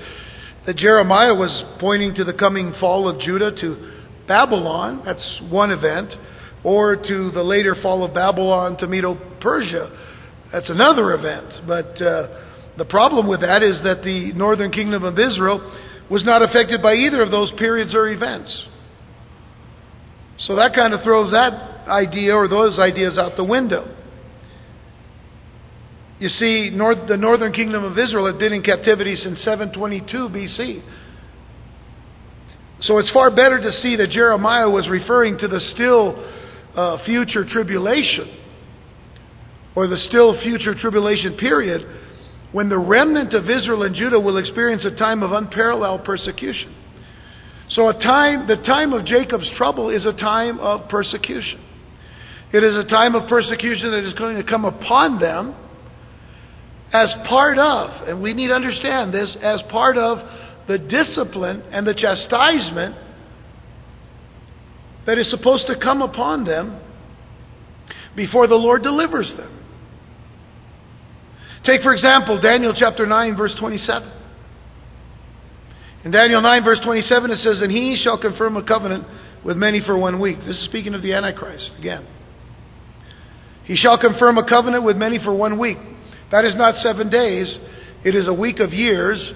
that 0.65 0.77
Jeremiah 0.77 1.34
was 1.34 1.51
pointing 1.79 2.15
to 2.15 2.23
the 2.23 2.34
coming 2.34 2.73
fall 2.79 3.10
of 3.10 3.19
Judah 3.19 3.51
to 3.60 4.05
Babylon, 4.28 5.02
that's 5.06 5.42
one 5.50 5.72
event, 5.72 6.14
or 6.64 6.96
to 6.96 7.32
the 7.32 7.44
later 7.44 7.76
fall 7.82 8.04
of 8.04 8.14
Babylon 8.14 8.78
to 8.78 8.88
Medo 8.88 9.16
Persia, 9.40 9.92
that's 10.52 10.70
another 10.70 11.14
event. 11.14 11.68
But 11.68 12.02
uh, 12.02 12.28
the 12.78 12.86
problem 12.86 13.28
with 13.28 13.42
that 13.42 13.62
is 13.64 13.82
that 13.84 14.04
the 14.04 14.34
northern 14.34 14.72
kingdom 14.72 15.04
of 15.04 15.20
Israel 15.20 15.60
was 16.10 16.24
not 16.24 16.42
affected 16.42 16.82
by 16.82 16.94
either 16.94 17.22
of 17.22 17.32
those 17.32 17.52
periods 17.58 17.94
or 17.96 18.10
events. 18.10 18.66
So 20.40 20.56
that 20.56 20.74
kind 20.74 20.94
of 20.94 21.02
throws 21.04 21.32
that 21.32 21.88
idea 21.88 22.36
or 22.36 22.48
those 22.48 22.78
ideas 22.78 23.18
out 23.18 23.36
the 23.36 23.44
window. 23.44 23.96
You 26.20 26.30
see, 26.30 26.70
north, 26.72 27.08
the 27.08 27.18
northern 27.18 27.52
kingdom 27.52 27.84
of 27.84 27.98
Israel 27.98 28.28
had 28.28 28.40
been 28.40 28.54
in 28.54 28.64
captivity 28.64 29.16
since 29.16 29.42
722 29.44 30.30
BC. 30.30 30.82
So 32.82 32.98
it's 32.98 33.12
far 33.12 33.30
better 33.30 33.60
to 33.60 33.82
see 33.82 33.96
that 33.96 34.10
Jeremiah 34.10 34.70
was 34.70 34.88
referring 34.90 35.38
to 35.40 35.48
the 35.48 35.60
still 35.74 36.32
uh, 36.76 37.04
future 37.06 37.46
tribulation 37.50 38.38
or 39.76 39.88
the 39.88 39.98
still 40.08 40.40
future 40.42 40.76
tribulation 40.76 41.38
period 41.38 41.86
when 42.52 42.70
the 42.70 42.78
remnant 42.78 43.34
of 43.34 43.50
Israel 43.50 43.84
and 43.84 43.96
Judah 43.96 44.20
will 44.20 44.38
experience 44.38 44.86
a 44.86 44.96
time 44.98 45.24
of 45.24 45.32
unparalleled 45.32 46.04
persecution. 46.04 46.74
So 47.70 47.90
a 47.90 47.94
time 47.94 48.48
the 48.48 48.58
time 48.58 48.94
of 48.94 49.06
Jacob's 49.06 49.50
trouble 49.58 49.90
is 49.90 50.06
a 50.06 50.14
time 50.14 50.60
of 50.60 50.88
persecution. 50.90 51.62
It 52.54 52.64
is 52.64 52.76
a 52.76 52.88
time 52.88 53.16
of 53.16 53.28
persecution 53.28 53.92
that 53.92 54.06
is 54.06 54.14
going 54.14 54.38
to 54.38 54.44
come 54.44 54.66
upon 54.66 55.20
them 55.20 55.56
as 56.94 57.14
part 57.28 57.58
of, 57.58 58.08
and 58.08 58.22
we 58.22 58.34
need 58.34 58.48
to 58.48 58.54
understand 58.54 59.14
this, 59.14 59.36
as 59.42 59.62
part 59.70 59.98
of 59.98 60.20
the 60.67 60.78
discipline 60.78 61.62
and 61.71 61.86
the 61.86 61.93
chastisement 61.93 62.95
that 65.06 65.17
is 65.17 65.30
supposed 65.30 65.67
to 65.67 65.75
come 65.80 66.01
upon 66.01 66.45
them 66.45 66.82
before 68.15 68.47
the 68.47 68.56
Lord 68.56 68.82
delivers 68.82 69.32
them. 69.38 69.62
Take, 71.65 71.82
for 71.82 71.93
example, 71.93 72.39
Daniel 72.39 72.73
chapter 72.78 73.06
9, 73.06 73.38
verse 73.38 73.54
27. 73.60 74.12
In 76.06 76.12
Daniel 76.12 76.41
9, 76.41 76.63
verse 76.63 76.80
27, 76.84 77.32
it 77.32 77.39
says, 77.39 77.62
And 77.62 77.71
he 77.71 77.99
shall 78.01 78.19
confirm 78.19 78.58
a 78.58 78.63
covenant 78.63 79.06
with 79.43 79.58
many 79.58 79.82
for 79.84 79.97
one 79.97 80.19
week. 80.19 80.38
This 80.39 80.58
is 80.58 80.65
speaking 80.65 80.93
of 80.93 81.01
the 81.01 81.13
Antichrist 81.13 81.71
again. 81.80 82.06
He 83.63 83.75
shall 83.75 83.99
confirm 83.99 84.38
a 84.38 84.47
covenant 84.47 84.84
with 84.84 84.95
many 84.95 85.17
for 85.17 85.36
one 85.36 85.58
week. 85.60 85.78
That 86.32 86.45
is 86.45 86.56
not 86.56 86.75
seven 86.75 87.10
days, 87.10 87.58
it 88.04 88.15
is 88.15 88.28
a 88.28 88.34
week 88.34 88.60
of 88.60 88.71
years 88.71 89.34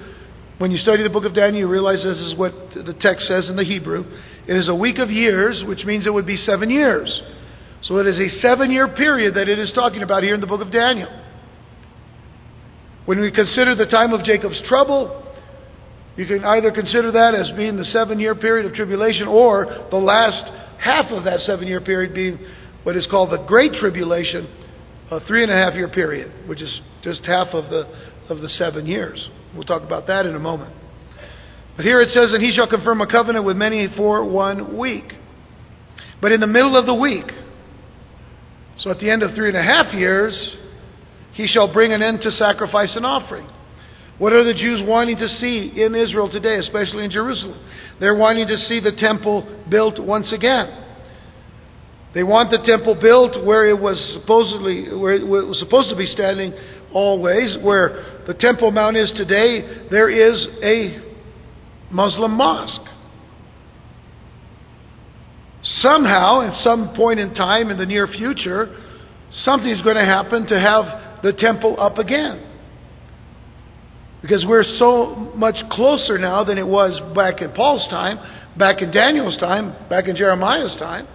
when 0.59 0.71
you 0.71 0.77
study 0.77 1.03
the 1.03 1.09
book 1.09 1.23
of 1.23 1.33
Daniel, 1.33 1.61
you 1.61 1.67
realize 1.69 2.03
this 2.03 2.17
is 2.17 2.35
what 2.37 2.53
the 2.75 2.93
text 2.99 3.27
says 3.27 3.49
in 3.49 3.55
the 3.55 3.63
Hebrew. 3.63 4.03
It 4.45 4.57
is 4.57 4.67
a 4.67 4.75
week 4.75 4.99
of 4.99 5.09
years, 5.09 5.63
which 5.65 5.85
means 5.85 6.05
it 6.05 6.13
would 6.13 6.27
be 6.27 6.35
seven 6.35 6.69
years. 6.69 7.09
So 7.83 7.97
it 7.97 8.07
is 8.07 8.19
a 8.19 8.41
seven 8.41 8.69
year 8.69 8.89
period 8.89 9.35
that 9.35 9.47
it 9.47 9.57
is 9.57 9.71
talking 9.73 10.03
about 10.03 10.21
here 10.23 10.35
in 10.35 10.41
the 10.41 10.47
book 10.47 10.59
of 10.61 10.69
Daniel. 10.69 11.09
When 13.05 13.21
we 13.21 13.31
consider 13.31 13.73
the 13.73 13.85
time 13.85 14.11
of 14.11 14.25
Jacob's 14.25 14.61
trouble, 14.67 15.25
you 16.17 16.27
can 16.27 16.43
either 16.43 16.71
consider 16.71 17.13
that 17.13 17.33
as 17.35 17.49
being 17.55 17.77
the 17.77 17.85
seven 17.85 18.19
year 18.19 18.35
period 18.35 18.65
of 18.65 18.73
tribulation 18.73 19.29
or 19.29 19.87
the 19.89 19.97
last 19.97 20.43
half 20.77 21.09
of 21.09 21.23
that 21.23 21.39
seven 21.41 21.69
year 21.69 21.79
period 21.79 22.13
being 22.13 22.37
what 22.83 22.97
is 22.97 23.07
called 23.09 23.31
the 23.31 23.45
Great 23.47 23.71
Tribulation, 23.79 24.45
a 25.09 25.21
three 25.21 25.43
and 25.43 25.51
a 25.51 25.55
half 25.55 25.73
year 25.73 25.87
period, 25.87 26.49
which 26.49 26.61
is 26.61 26.81
just 27.01 27.23
half 27.23 27.47
of 27.53 27.69
the, 27.69 27.87
of 28.27 28.41
the 28.41 28.49
seven 28.49 28.85
years. 28.85 29.25
We'll 29.53 29.63
talk 29.63 29.83
about 29.83 30.07
that 30.07 30.25
in 30.25 30.35
a 30.35 30.39
moment. 30.39 30.73
But 31.75 31.85
here 31.85 32.01
it 32.01 32.09
says, 32.09 32.33
And 32.33 32.43
he 32.43 32.51
shall 32.51 32.67
confirm 32.67 33.01
a 33.01 33.07
covenant 33.07 33.45
with 33.45 33.57
many 33.57 33.87
for 33.95 34.23
one 34.23 34.77
week. 34.77 35.13
But 36.21 36.31
in 36.31 36.41
the 36.41 36.47
middle 36.47 36.75
of 36.77 36.85
the 36.85 36.93
week, 36.93 37.31
so 38.77 38.91
at 38.91 38.99
the 38.99 39.09
end 39.09 39.23
of 39.23 39.33
three 39.33 39.49
and 39.49 39.57
a 39.57 39.63
half 39.63 39.93
years, 39.93 40.57
he 41.33 41.47
shall 41.47 41.71
bring 41.71 41.93
an 41.93 42.01
end 42.01 42.21
to 42.21 42.31
sacrifice 42.31 42.95
and 42.95 43.05
offering. 43.05 43.47
What 44.17 44.33
are 44.33 44.43
the 44.43 44.53
Jews 44.53 44.81
wanting 44.85 45.15
to 45.17 45.29
see 45.39 45.81
in 45.81 45.95
Israel 45.95 46.29
today, 46.29 46.57
especially 46.57 47.05
in 47.05 47.11
Jerusalem? 47.11 47.57
They're 47.99 48.15
wanting 48.15 48.47
to 48.47 48.57
see 48.57 48.81
the 48.81 48.91
temple 48.91 49.63
built 49.69 49.97
once 49.99 50.31
again. 50.33 50.85
They 52.13 52.23
want 52.23 52.51
the 52.51 52.57
temple 52.65 52.95
built 52.95 53.45
where 53.45 53.69
it 53.69 53.79
was 53.79 53.97
supposedly 54.19 54.93
where 54.93 55.13
it 55.13 55.25
was 55.25 55.57
supposed 55.59 55.89
to 55.89 55.95
be 55.95 56.07
standing 56.07 56.53
always, 56.93 57.57
where 57.61 58.23
the 58.27 58.33
Temple 58.33 58.71
Mount 58.71 58.97
is 58.97 59.11
today, 59.15 59.87
there 59.89 60.09
is 60.09 60.47
a 60.63 61.09
Muslim 61.91 62.31
mosque. 62.31 62.87
Somehow, 65.81 66.41
at 66.41 66.63
some 66.63 66.93
point 66.95 67.19
in 67.19 67.33
time 67.33 67.69
in 67.69 67.77
the 67.77 67.85
near 67.85 68.07
future, 68.07 68.75
something's 69.43 69.81
going 69.81 69.97
to 69.97 70.05
happen 70.05 70.47
to 70.47 70.59
have 70.59 71.21
the 71.21 71.33
temple 71.33 71.75
up 71.79 71.97
again. 71.97 72.45
Because 74.21 74.45
we're 74.47 74.63
so 74.77 75.15
much 75.35 75.55
closer 75.71 76.17
now 76.17 76.43
than 76.43 76.57
it 76.57 76.67
was 76.67 76.99
back 77.15 77.41
in 77.41 77.51
Paul's 77.51 77.87
time, 77.89 78.19
back 78.57 78.81
in 78.81 78.91
Daniel's 78.91 79.37
time, 79.37 79.75
back 79.89 80.07
in 80.07 80.15
Jeremiah's 80.15 80.77
time. 80.77 81.07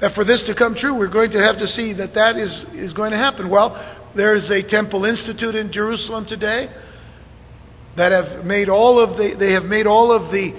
That 0.00 0.14
for 0.14 0.24
this 0.24 0.42
to 0.46 0.54
come 0.54 0.74
true, 0.74 0.98
we're 0.98 1.08
going 1.08 1.30
to 1.30 1.38
have 1.38 1.58
to 1.58 1.66
see 1.68 1.94
that 1.94 2.14
that 2.14 2.36
is, 2.36 2.50
is 2.74 2.92
going 2.92 3.12
to 3.12 3.16
happen. 3.16 3.48
Well, 3.48 3.74
there's 4.14 4.50
a 4.50 4.62
temple 4.62 5.04
institute 5.04 5.54
in 5.54 5.72
Jerusalem 5.72 6.26
today 6.28 6.68
that 7.96 8.12
have 8.12 8.44
made 8.44 8.68
all 8.68 9.00
of 9.02 9.16
the, 9.16 9.34
they 9.38 9.52
have 9.52 9.64
made 9.64 9.86
all 9.86 10.12
of 10.12 10.30
the, 10.30 10.52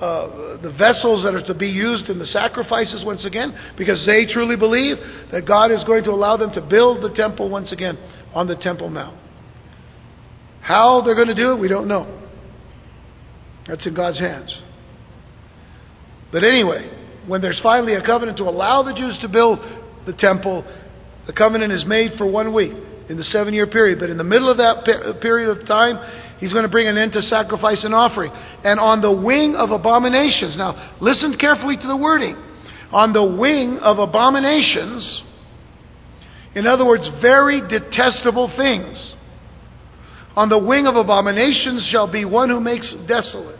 uh, 0.00 0.62
the 0.62 0.72
vessels 0.78 1.24
that 1.24 1.34
are 1.34 1.44
to 1.46 1.54
be 1.54 1.66
used 1.66 2.08
in 2.08 2.20
the 2.20 2.26
sacrifices 2.26 3.02
once 3.04 3.24
again 3.24 3.52
because 3.76 4.04
they 4.06 4.26
truly 4.26 4.56
believe 4.56 4.96
that 5.32 5.44
God 5.44 5.72
is 5.72 5.82
going 5.84 6.04
to 6.04 6.10
allow 6.10 6.36
them 6.36 6.52
to 6.52 6.60
build 6.60 7.02
the 7.02 7.14
temple 7.16 7.50
once 7.50 7.72
again 7.72 7.98
on 8.32 8.46
the 8.46 8.56
Temple 8.56 8.90
Mount. 8.90 9.18
How 10.60 11.02
they're 11.04 11.14
going 11.14 11.28
to 11.28 11.34
do 11.34 11.52
it, 11.52 11.58
we 11.58 11.68
don't 11.68 11.88
know. 11.88 12.22
That's 13.66 13.86
in 13.86 13.94
God's 13.94 14.18
hands. 14.18 14.54
But 16.32 16.44
anyway, 16.44 16.90
when 17.26 17.40
there's 17.40 17.60
finally 17.60 17.94
a 17.94 18.04
covenant 18.04 18.38
to 18.38 18.44
allow 18.44 18.82
the 18.82 18.94
Jews 18.94 19.18
to 19.22 19.28
build 19.28 19.58
the 20.06 20.12
temple, 20.12 20.64
the 21.26 21.32
covenant 21.32 21.72
is 21.72 21.84
made 21.86 22.12
for 22.18 22.26
one 22.26 22.52
week 22.52 22.72
in 23.08 23.16
the 23.16 23.24
seven 23.24 23.54
year 23.54 23.66
period. 23.66 23.98
But 23.98 24.10
in 24.10 24.18
the 24.18 24.24
middle 24.24 24.50
of 24.50 24.58
that 24.58 24.84
period 25.20 25.56
of 25.56 25.66
time, 25.66 25.98
he's 26.38 26.52
going 26.52 26.64
to 26.64 26.68
bring 26.68 26.88
an 26.88 26.96
end 26.96 27.12
to 27.12 27.22
sacrifice 27.22 27.82
and 27.84 27.94
offering. 27.94 28.32
And 28.32 28.78
on 28.78 29.00
the 29.00 29.12
wing 29.12 29.54
of 29.56 29.70
abominations, 29.70 30.56
now 30.56 30.96
listen 31.00 31.36
carefully 31.38 31.76
to 31.76 31.86
the 31.86 31.96
wording. 31.96 32.36
On 32.92 33.12
the 33.12 33.24
wing 33.24 33.78
of 33.78 33.98
abominations, 33.98 35.22
in 36.54 36.66
other 36.66 36.84
words, 36.84 37.08
very 37.20 37.60
detestable 37.66 38.52
things. 38.56 39.12
On 40.36 40.48
the 40.48 40.58
wing 40.58 40.86
of 40.86 40.96
abominations 40.96 41.88
shall 41.90 42.10
be 42.10 42.24
one 42.24 42.50
who 42.50 42.60
makes 42.60 42.92
desolate. 43.06 43.58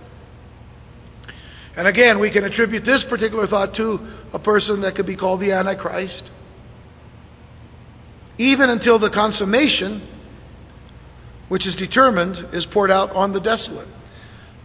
And 1.76 1.88
again, 1.88 2.20
we 2.20 2.30
can 2.30 2.44
attribute 2.44 2.84
this 2.84 3.04
particular 3.08 3.46
thought 3.46 3.74
to 3.76 3.98
a 4.32 4.38
person 4.38 4.82
that 4.82 4.94
could 4.94 5.06
be 5.06 5.16
called 5.16 5.40
the 5.40 5.52
Antichrist 5.52 6.30
even 8.38 8.70
until 8.70 8.98
the 8.98 9.10
consummation, 9.10 10.08
which 11.48 11.66
is 11.66 11.76
determined, 11.76 12.54
is 12.54 12.66
poured 12.72 12.90
out 12.90 13.10
on 13.10 13.32
the 13.32 13.40
desolate. 13.40 13.88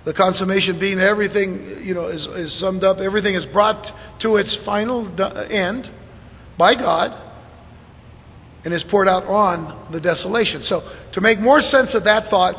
The 0.06 0.14
consummation 0.14 0.80
being 0.80 1.00
everything, 1.00 1.84
you 1.84 1.94
know, 1.94 2.08
is, 2.08 2.26
is 2.36 2.60
summed 2.60 2.84
up, 2.84 2.98
everything 2.98 3.36
is 3.36 3.46
brought 3.54 3.86
to 4.22 4.38
its 4.38 4.58
final 4.66 5.08
end 5.52 5.86
by 6.58 6.74
God 6.74 7.28
and 8.66 8.74
is 8.74 8.84
poured 8.90 9.08
out 9.08 9.24
on 9.26 9.92
the 9.92 10.00
desolation. 10.00 10.64
So, 10.64 10.82
to 11.14 11.22
make 11.22 11.40
more 11.40 11.62
sense 11.62 11.94
of 11.94 12.06
that 12.06 12.30
thought, 12.30 12.56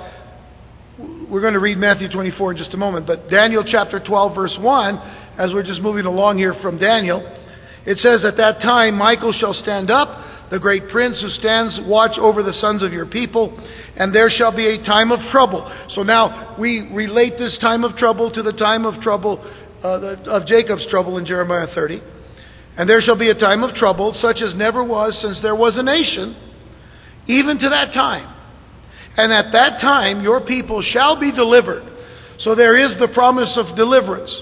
we're 1.30 1.40
going 1.40 1.54
to 1.54 1.60
read 1.60 1.78
Matthew 1.78 2.08
24 2.08 2.52
in 2.52 2.58
just 2.58 2.74
a 2.74 2.76
moment, 2.76 3.06
but 3.06 3.30
Daniel 3.30 3.62
chapter 3.64 4.00
12, 4.00 4.34
verse 4.34 4.56
1, 4.58 4.96
as 5.38 5.52
we're 5.54 5.62
just 5.62 5.80
moving 5.80 6.04
along 6.04 6.38
here 6.38 6.54
from 6.60 6.76
Daniel, 6.76 7.20
it 7.86 7.98
says, 7.98 8.24
At 8.24 8.36
that 8.38 8.60
time 8.60 8.96
Michael 8.96 9.32
shall 9.32 9.54
stand 9.54 9.90
up 9.90 10.50
the 10.50 10.58
great 10.58 10.88
prince 10.88 11.20
who 11.22 11.30
stands 11.30 11.78
watch 11.84 12.18
over 12.18 12.42
the 12.42 12.52
sons 12.54 12.82
of 12.82 12.92
your 12.92 13.06
people, 13.06 13.56
and 13.96 14.12
there 14.12 14.28
shall 14.28 14.54
be 14.54 14.66
a 14.66 14.84
time 14.84 15.12
of 15.12 15.20
trouble. 15.30 15.70
So 15.90 16.02
now 16.02 16.56
we 16.58 16.90
relate 16.92 17.34
this 17.38 17.56
time 17.60 17.84
of 17.84 17.96
trouble 17.96 18.32
to 18.32 18.42
the 18.42 18.52
time 18.52 18.84
of 18.84 19.00
trouble 19.00 19.38
uh, 19.84 20.16
of 20.26 20.46
Jacob's 20.46 20.86
trouble 20.90 21.16
in 21.18 21.26
Jeremiah 21.26 21.68
30. 21.72 22.02
And 22.76 22.90
there 22.90 23.00
shall 23.00 23.16
be 23.16 23.30
a 23.30 23.38
time 23.38 23.62
of 23.62 23.76
trouble 23.76 24.16
such 24.20 24.38
as 24.42 24.54
never 24.56 24.82
was 24.82 25.16
since 25.22 25.40
there 25.42 25.54
was 25.54 25.78
a 25.78 25.82
nation, 25.82 26.36
even 27.28 27.58
to 27.60 27.68
that 27.68 27.94
time. 27.94 28.39
And 29.16 29.32
at 29.32 29.52
that 29.52 29.80
time 29.80 30.22
your 30.22 30.40
people 30.40 30.82
shall 30.82 31.18
be 31.18 31.32
delivered. 31.32 31.84
So 32.40 32.54
there 32.54 32.76
is 32.76 32.96
the 32.98 33.08
promise 33.08 33.56
of 33.56 33.76
deliverance. 33.76 34.34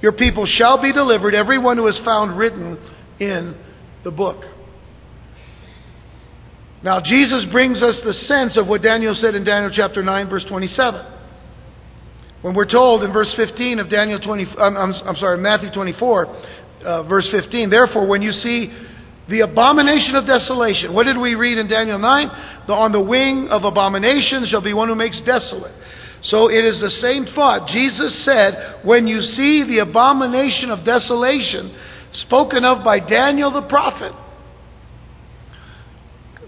Your 0.00 0.12
people 0.12 0.46
shall 0.46 0.80
be 0.80 0.92
delivered, 0.92 1.34
everyone 1.34 1.76
who 1.76 1.88
is 1.88 1.98
found 2.04 2.38
written 2.38 2.78
in 3.18 3.56
the 4.04 4.10
book. 4.10 4.44
Now, 6.82 7.00
Jesus 7.00 7.44
brings 7.50 7.82
us 7.82 7.96
the 8.04 8.14
sense 8.14 8.56
of 8.56 8.68
what 8.68 8.82
Daniel 8.82 9.16
said 9.20 9.34
in 9.34 9.42
Daniel 9.42 9.72
chapter 9.74 10.02
9, 10.02 10.30
verse 10.30 10.44
27. 10.48 11.14
When 12.42 12.54
we're 12.54 12.70
told 12.70 13.02
in 13.02 13.12
verse 13.12 13.34
15 13.36 13.80
of 13.80 13.90
Daniel 13.90 14.20
20, 14.20 14.46
I'm, 14.58 14.76
I'm, 14.76 14.92
I'm 15.04 15.16
sorry, 15.16 15.38
Matthew 15.38 15.72
24, 15.72 16.26
uh, 16.84 17.02
verse 17.02 17.26
15, 17.32 17.68
therefore, 17.68 18.06
when 18.06 18.22
you 18.22 18.30
see 18.30 18.72
the 19.28 19.40
abomination 19.40 20.16
of 20.16 20.26
desolation, 20.26 20.94
what 20.94 21.04
did 21.04 21.18
we 21.18 21.34
read 21.34 21.58
in 21.58 21.68
Daniel 21.68 21.98
9? 21.98 22.64
The, 22.66 22.72
on 22.72 22.92
the 22.92 23.00
wing 23.00 23.48
of 23.50 23.64
abomination 23.64 24.46
shall 24.46 24.62
be 24.62 24.72
one 24.72 24.88
who 24.88 24.94
makes 24.94 25.20
desolate. 25.20 25.74
So 26.22 26.48
it 26.48 26.64
is 26.64 26.80
the 26.80 26.90
same 27.02 27.26
thought. 27.34 27.68
Jesus 27.68 28.24
said, 28.24 28.80
when 28.84 29.06
you 29.06 29.20
see 29.20 29.64
the 29.68 29.80
abomination 29.80 30.70
of 30.70 30.84
desolation 30.84 31.76
spoken 32.22 32.64
of 32.64 32.82
by 32.82 33.00
Daniel 33.00 33.52
the 33.52 33.68
prophet, 33.68 34.12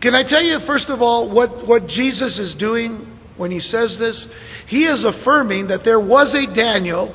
can 0.00 0.14
I 0.14 0.22
tell 0.22 0.42
you, 0.42 0.60
first 0.66 0.88
of 0.88 1.02
all, 1.02 1.30
what, 1.30 1.68
what 1.68 1.86
Jesus 1.86 2.38
is 2.38 2.54
doing 2.58 3.18
when 3.36 3.50
he 3.50 3.60
says 3.60 3.94
this? 3.98 4.26
He 4.68 4.84
is 4.84 5.04
affirming 5.04 5.68
that 5.68 5.84
there 5.84 6.00
was 6.00 6.34
a 6.34 6.54
Daniel, 6.54 7.14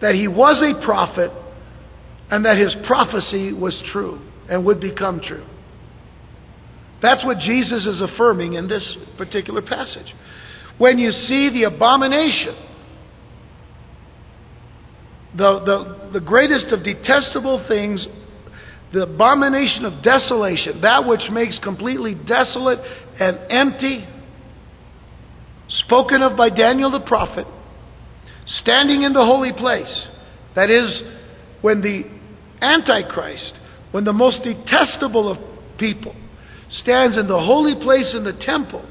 that 0.00 0.14
he 0.14 0.26
was 0.26 0.62
a 0.62 0.82
prophet, 0.86 1.30
and 2.30 2.46
that 2.46 2.56
his 2.56 2.74
prophecy 2.86 3.52
was 3.52 3.78
true 3.92 4.22
and 4.48 4.64
would 4.64 4.80
become 4.80 5.20
true. 5.20 5.44
That's 7.02 7.24
what 7.24 7.38
Jesus 7.38 7.86
is 7.86 8.00
affirming 8.00 8.54
in 8.54 8.68
this 8.68 8.96
particular 9.18 9.62
passage. 9.62 10.14
When 10.78 10.98
you 10.98 11.10
see 11.10 11.50
the 11.50 11.64
abomination, 11.64 12.56
the, 15.36 15.60
the, 15.60 16.10
the 16.14 16.20
greatest 16.20 16.66
of 16.68 16.82
detestable 16.82 17.64
things 17.68 18.06
the 18.92 19.02
abomination 19.02 19.84
of 19.84 20.02
desolation, 20.02 20.80
that 20.80 21.06
which 21.06 21.22
makes 21.30 21.58
completely 21.58 22.14
desolate 22.14 22.78
and 23.20 23.38
empty, 23.50 24.06
spoken 25.68 26.22
of 26.22 26.36
by 26.36 26.48
Daniel 26.50 26.90
the 26.90 27.00
prophet, 27.00 27.46
standing 28.46 29.02
in 29.02 29.12
the 29.12 29.24
holy 29.24 29.52
place. 29.52 30.06
That 30.54 30.70
is, 30.70 31.02
when 31.62 31.82
the 31.82 32.04
Antichrist, 32.64 33.54
when 33.96 34.04
the 34.04 34.12
most 34.12 34.42
detestable 34.42 35.26
of 35.26 35.38
people, 35.78 36.14
stands 36.82 37.16
in 37.16 37.26
the 37.26 37.38
holy 37.38 37.74
place 37.82 38.12
in 38.14 38.24
the 38.24 38.38
temple. 38.44 38.86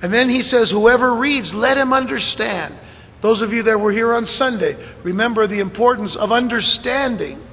And 0.00 0.14
then 0.14 0.30
he 0.30 0.42
says, 0.42 0.70
Whoever 0.70 1.18
reads, 1.18 1.50
let 1.52 1.76
him 1.76 1.92
understand. 1.92 2.78
Those 3.22 3.42
of 3.42 3.50
you 3.50 3.64
that 3.64 3.80
were 3.80 3.90
here 3.90 4.14
on 4.14 4.24
Sunday, 4.38 4.76
remember 5.04 5.48
the 5.48 5.58
importance 5.58 6.16
of 6.16 6.30
understanding 6.30 7.44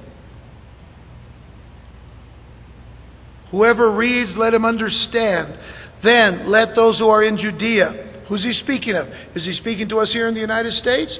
Whoever 3.50 3.90
reads, 3.90 4.30
let 4.36 4.54
him 4.54 4.64
understand. 4.64 5.58
Then 6.04 6.48
let 6.48 6.76
those 6.76 6.96
who 7.00 7.08
are 7.08 7.24
in 7.24 7.38
Judea. 7.38 8.22
Who's 8.28 8.44
he 8.44 8.52
speaking 8.52 8.94
of? 8.94 9.08
Is 9.34 9.44
he 9.44 9.54
speaking 9.54 9.88
to 9.88 9.98
us 9.98 10.12
here 10.12 10.28
in 10.28 10.34
the 10.34 10.40
United 10.40 10.74
States? 10.74 11.18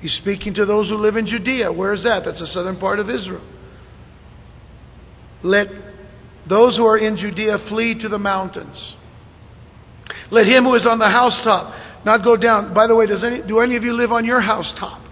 He's 0.00 0.18
speaking 0.20 0.54
to 0.54 0.66
those 0.66 0.88
who 0.88 0.96
live 0.96 1.16
in 1.16 1.28
Judea. 1.28 1.72
Where 1.72 1.94
is 1.94 2.02
that? 2.02 2.24
That's 2.24 2.40
the 2.40 2.48
southern 2.48 2.80
part 2.80 2.98
of 2.98 3.08
Israel. 3.08 3.46
Let 5.46 5.68
those 6.48 6.76
who 6.76 6.84
are 6.86 6.98
in 6.98 7.16
Judea 7.16 7.58
flee 7.68 8.00
to 8.02 8.08
the 8.08 8.18
mountains. 8.18 8.94
Let 10.30 10.46
him 10.46 10.64
who 10.64 10.74
is 10.74 10.86
on 10.86 10.98
the 10.98 11.08
housetop 11.08 11.74
not 12.04 12.22
go 12.22 12.36
down. 12.36 12.72
By 12.72 12.86
the 12.86 12.94
way, 12.94 13.06
does 13.06 13.24
any, 13.24 13.42
do 13.42 13.58
any 13.58 13.76
of 13.76 13.82
you 13.82 13.92
live 13.92 14.12
on 14.12 14.24
your 14.24 14.40
housetop? 14.40 15.02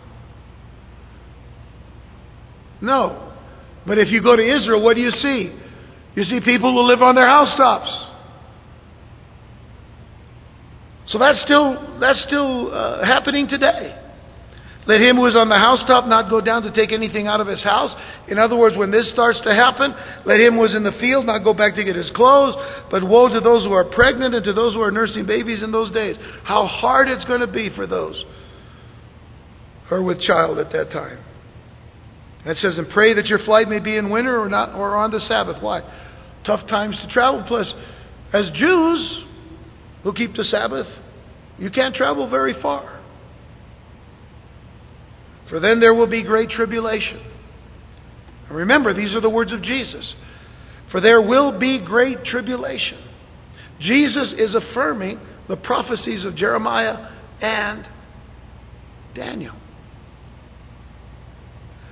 No. 2.81 3.33
But 3.87 3.99
if 3.99 4.09
you 4.09 4.23
go 4.23 4.37
to 4.37 4.42
Israel, 4.42 4.83
what 4.83 4.94
do 4.94 5.03
you 5.03 5.11
see? 5.11 5.53
You 6.14 6.25
see 6.25 6.40
people 6.44 6.73
who 6.73 6.83
live 6.83 7.03
on 7.03 7.16
their 7.16 7.27
housetops. 7.27 7.90
So 11.09 11.18
that's 11.18 11.42
still, 11.42 11.99
that's 11.99 12.23
still 12.27 12.73
uh, 12.73 13.05
happening 13.05 13.49
today. 13.49 14.01
Let 14.87 15.01
him 15.01 15.16
who 15.16 15.25
is 15.27 15.35
on 15.35 15.49
the 15.49 15.57
housetop 15.57 16.07
not 16.07 16.29
go 16.29 16.42
down 16.42 16.62
to 16.62 16.73
take 16.73 16.92
anything 16.92 17.27
out 17.27 17.40
of 17.40 17.47
his 17.47 17.62
house. 17.62 17.90
In 18.29 18.38
other 18.38 18.57
words, 18.57 18.77
when 18.77 18.90
this 18.90 19.11
starts 19.12 19.40
to 19.44 19.55
happen, 19.55 19.94
let 20.27 20.40
him 20.40 20.55
who 20.55 20.64
is 20.64 20.75
in 20.75 20.85
the 20.85 20.92
field 21.01 21.25
not 21.25 21.42
go 21.42 21.55
back 21.55 21.75
to 21.77 21.85
get 21.85 21.97
his 21.97 22.11
clothes. 22.14 22.55
But 22.90 23.03
woe 23.03 23.33
to 23.33 23.40
those 23.40 23.64
who 23.64 23.73
are 23.73 23.85
pregnant 23.85 24.35
and 24.35 24.44
to 24.44 24.53
those 24.53 24.75
who 24.75 24.83
are 24.83 24.90
nursing 24.90 25.27
babies 25.27 25.62
in 25.62 25.73
those 25.73 25.90
days. 25.90 26.16
How 26.44 26.66
hard 26.66 27.09
it's 27.09 27.25
going 27.25 27.40
to 27.40 27.47
be 27.47 27.70
for 27.75 27.87
those 27.87 28.23
who 29.88 29.94
are 29.94 30.03
with 30.03 30.20
child 30.20 30.59
at 30.59 30.70
that 30.73 30.90
time. 30.90 31.18
And 32.40 32.53
it 32.53 32.59
says, 32.59 32.77
and 32.77 32.88
pray 32.90 33.14
that 33.14 33.27
your 33.27 33.38
flight 33.38 33.68
may 33.68 33.81
be 33.81 33.97
in 33.97 34.11
winter 34.11 34.38
or 34.38 34.51
not 34.51 34.75
or 34.75 34.97
on 34.97 35.11
the 35.11 35.20
Sabbath. 35.20 35.62
Why? 35.62 35.81
Tough 36.44 36.68
times 36.68 36.99
to 37.01 37.09
travel. 37.11 37.42
Plus, 37.49 37.73
as 38.35 38.51
Jews 38.55 39.25
who 40.03 40.12
keep 40.12 40.35
the 40.35 40.44
Sabbath, 40.44 40.87
you 41.59 41.70
can't 41.70 41.94
travel 41.94 42.29
very 42.29 42.61
far. 42.61 42.94
For 45.49 45.61
then 45.61 45.81
there 45.81 45.95
will 45.95 46.07
be 46.09 46.23
great 46.23 46.51
tribulation. 46.51 47.21
And 48.49 48.57
remember, 48.57 48.95
these 48.95 49.15
are 49.15 49.21
the 49.21 49.31
words 49.31 49.53
of 49.53 49.63
Jesus. 49.63 50.15
For 50.90 51.01
there 51.01 51.21
will 51.21 51.59
be 51.59 51.85
great 51.85 52.25
tribulation. 52.25 52.99
Jesus 53.81 54.35
is 54.38 54.55
affirming 54.55 55.21
the 55.49 55.57
prophecies 55.57 56.25
of 56.25 56.37
Jeremiah 56.37 57.11
and 57.40 57.87
Daniel. 59.15 59.57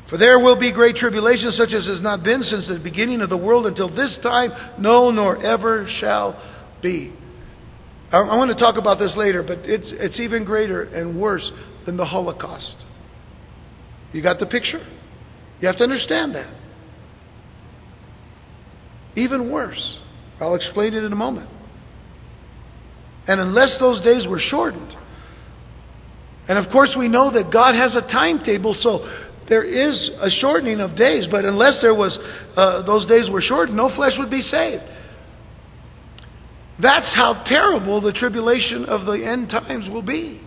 For 0.08 0.18
there 0.18 0.38
will 0.38 0.60
be 0.60 0.72
great 0.72 0.96
tribulation, 0.96 1.52
such 1.52 1.72
as 1.72 1.86
has 1.86 2.02
not 2.02 2.22
been 2.22 2.42
since 2.42 2.68
the 2.68 2.78
beginning 2.78 3.22
of 3.22 3.30
the 3.30 3.36
world 3.36 3.66
until 3.66 3.88
this 3.88 4.16
time, 4.22 4.50
no, 4.78 5.10
nor 5.10 5.42
ever 5.42 5.88
shall 6.00 6.40
be. 6.82 7.14
I, 8.12 8.18
I 8.18 8.36
want 8.36 8.50
to 8.50 8.58
talk 8.58 8.76
about 8.76 8.98
this 8.98 9.14
later, 9.16 9.42
but 9.42 9.60
it's, 9.60 9.86
it's 9.86 10.20
even 10.20 10.44
greater 10.44 10.82
and 10.82 11.18
worse 11.18 11.50
than 11.86 11.96
the 11.96 12.04
Holocaust. 12.04 12.76
You 14.12 14.22
got 14.22 14.38
the 14.38 14.46
picture? 14.46 14.80
You 15.60 15.68
have 15.68 15.76
to 15.78 15.84
understand 15.84 16.34
that. 16.34 16.52
Even 19.16 19.50
worse. 19.50 19.98
I'll 20.40 20.54
explain 20.54 20.94
it 20.94 21.04
in 21.04 21.12
a 21.12 21.16
moment. 21.16 21.48
And 23.26 23.40
unless 23.40 23.76
those 23.78 24.02
days 24.02 24.26
were 24.26 24.40
shortened, 24.40 24.94
and 26.48 26.58
of 26.58 26.70
course 26.72 26.94
we 26.98 27.08
know 27.08 27.30
that 27.30 27.52
God 27.52 27.74
has 27.74 27.94
a 27.94 28.00
timetable, 28.00 28.74
so 28.80 29.28
there 29.48 29.62
is 29.62 30.10
a 30.20 30.30
shortening 30.40 30.80
of 30.80 30.96
days, 30.96 31.26
but 31.30 31.44
unless 31.44 31.80
there 31.80 31.94
was 31.94 32.18
uh, 32.56 32.82
those 32.82 33.06
days 33.06 33.30
were 33.30 33.42
shortened, 33.42 33.76
no 33.76 33.94
flesh 33.94 34.14
would 34.18 34.30
be 34.30 34.42
saved. 34.42 34.82
That's 36.80 37.14
how 37.14 37.44
terrible 37.46 38.00
the 38.00 38.12
tribulation 38.12 38.86
of 38.86 39.06
the 39.06 39.24
end 39.24 39.50
times 39.50 39.88
will 39.88 40.02
be. 40.02 40.40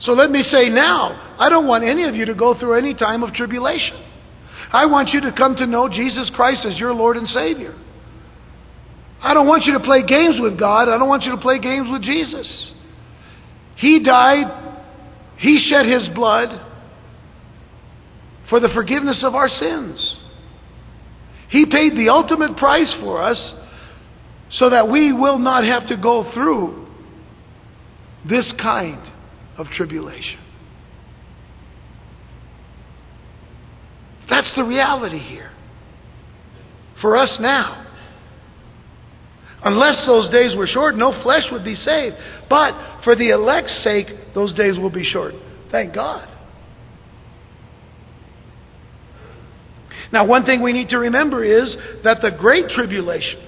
So 0.00 0.12
let 0.12 0.30
me 0.30 0.42
say 0.42 0.68
now, 0.68 1.36
I 1.38 1.48
don't 1.48 1.66
want 1.66 1.84
any 1.84 2.04
of 2.04 2.14
you 2.14 2.26
to 2.26 2.34
go 2.34 2.58
through 2.58 2.74
any 2.78 2.94
time 2.94 3.22
of 3.22 3.32
tribulation. 3.32 3.96
I 4.72 4.86
want 4.86 5.10
you 5.10 5.20
to 5.22 5.32
come 5.32 5.56
to 5.56 5.66
know 5.66 5.88
Jesus 5.88 6.30
Christ 6.34 6.66
as 6.66 6.78
your 6.78 6.92
Lord 6.92 7.16
and 7.16 7.26
Savior. 7.28 7.74
I 9.22 9.32
don't 9.32 9.46
want 9.46 9.64
you 9.64 9.72
to 9.74 9.80
play 9.80 10.04
games 10.06 10.36
with 10.40 10.58
God. 10.58 10.88
I 10.88 10.98
don't 10.98 11.08
want 11.08 11.22
you 11.22 11.30
to 11.30 11.40
play 11.40 11.58
games 11.58 11.88
with 11.90 12.02
Jesus. 12.02 12.72
He 13.76 14.02
died, 14.02 14.46
He 15.38 15.58
shed 15.70 15.86
His 15.86 16.08
blood 16.14 16.62
for 18.50 18.60
the 18.60 18.68
forgiveness 18.74 19.22
of 19.24 19.34
our 19.34 19.48
sins. 19.48 20.16
He 21.48 21.64
paid 21.66 21.92
the 21.96 22.10
ultimate 22.10 22.56
price 22.56 22.92
for 23.00 23.22
us 23.22 23.54
so 24.50 24.70
that 24.70 24.88
we 24.88 25.12
will 25.12 25.38
not 25.38 25.64
have 25.64 25.88
to 25.88 25.96
go 25.96 26.30
through 26.34 26.86
this 28.28 28.52
kind 28.60 29.00
of 29.58 29.66
tribulation. 29.68 30.38
That's 34.28 34.52
the 34.56 34.64
reality 34.64 35.18
here. 35.18 35.50
For 37.00 37.16
us 37.16 37.36
now. 37.40 37.84
Unless 39.62 40.04
those 40.06 40.30
days 40.30 40.54
were 40.56 40.66
short, 40.66 40.96
no 40.96 41.22
flesh 41.22 41.44
would 41.50 41.64
be 41.64 41.74
saved. 41.74 42.16
But 42.48 43.02
for 43.04 43.16
the 43.16 43.30
elect's 43.30 43.82
sake, 43.82 44.06
those 44.34 44.54
days 44.54 44.78
will 44.78 44.90
be 44.90 45.04
short. 45.04 45.34
Thank 45.70 45.94
God. 45.94 46.28
Now, 50.12 50.24
one 50.24 50.44
thing 50.44 50.62
we 50.62 50.72
need 50.72 50.90
to 50.90 50.98
remember 50.98 51.44
is 51.44 51.76
that 52.04 52.18
the 52.22 52.30
Great 52.30 52.68
Tribulation, 52.68 53.40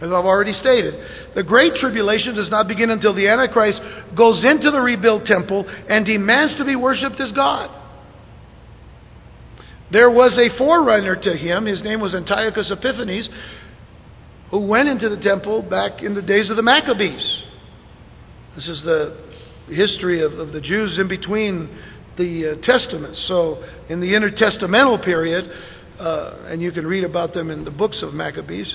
as 0.00 0.06
I've 0.06 0.24
already 0.24 0.52
stated, 0.52 0.94
the 1.34 1.42
Great 1.42 1.74
Tribulation 1.80 2.36
does 2.36 2.50
not 2.50 2.68
begin 2.68 2.90
until 2.90 3.14
the 3.14 3.26
Antichrist 3.26 3.80
goes 4.16 4.44
into 4.44 4.70
the 4.70 4.80
rebuilt 4.80 5.26
temple 5.26 5.68
and 5.88 6.06
demands 6.06 6.56
to 6.58 6.64
be 6.64 6.76
worshipped 6.76 7.20
as 7.20 7.32
God. 7.32 7.74
There 9.90 10.10
was 10.10 10.38
a 10.38 10.56
forerunner 10.56 11.16
to 11.16 11.36
him. 11.36 11.66
His 11.66 11.82
name 11.82 12.00
was 12.00 12.14
Antiochus 12.14 12.70
Epiphanes, 12.70 13.28
who 14.50 14.66
went 14.66 14.88
into 14.88 15.08
the 15.08 15.20
temple 15.20 15.62
back 15.62 16.02
in 16.02 16.14
the 16.14 16.22
days 16.22 16.48
of 16.50 16.56
the 16.56 16.62
Maccabees. 16.62 17.42
This 18.54 18.68
is 18.68 18.82
the 18.84 19.16
history 19.68 20.22
of, 20.22 20.34
of 20.34 20.52
the 20.52 20.60
Jews 20.60 20.98
in 20.98 21.08
between 21.08 21.68
the 22.16 22.52
uh, 22.52 22.66
Testaments. 22.66 23.24
So, 23.28 23.64
in 23.88 24.00
the 24.00 24.08
intertestamental 24.08 25.04
period, 25.04 25.50
uh, 25.98 26.46
and 26.46 26.60
you 26.62 26.70
can 26.70 26.86
read 26.86 27.04
about 27.04 27.34
them 27.34 27.50
in 27.50 27.64
the 27.64 27.70
books 27.70 28.02
of 28.02 28.12
Maccabees. 28.12 28.74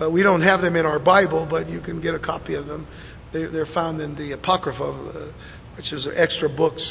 Uh, 0.00 0.10
we 0.10 0.22
don't 0.22 0.42
have 0.42 0.60
them 0.60 0.76
in 0.76 0.84
our 0.84 0.98
Bible, 0.98 1.46
but 1.48 1.68
you 1.68 1.80
can 1.80 2.00
get 2.00 2.14
a 2.14 2.18
copy 2.18 2.54
of 2.54 2.66
them. 2.66 2.86
They, 3.32 3.42
are 3.42 3.66
found 3.74 4.00
in 4.00 4.14
the 4.16 4.32
Apocrypha, 4.32 4.82
uh, 4.82 5.32
which 5.76 5.92
is 5.92 6.06
extra 6.14 6.48
books. 6.48 6.82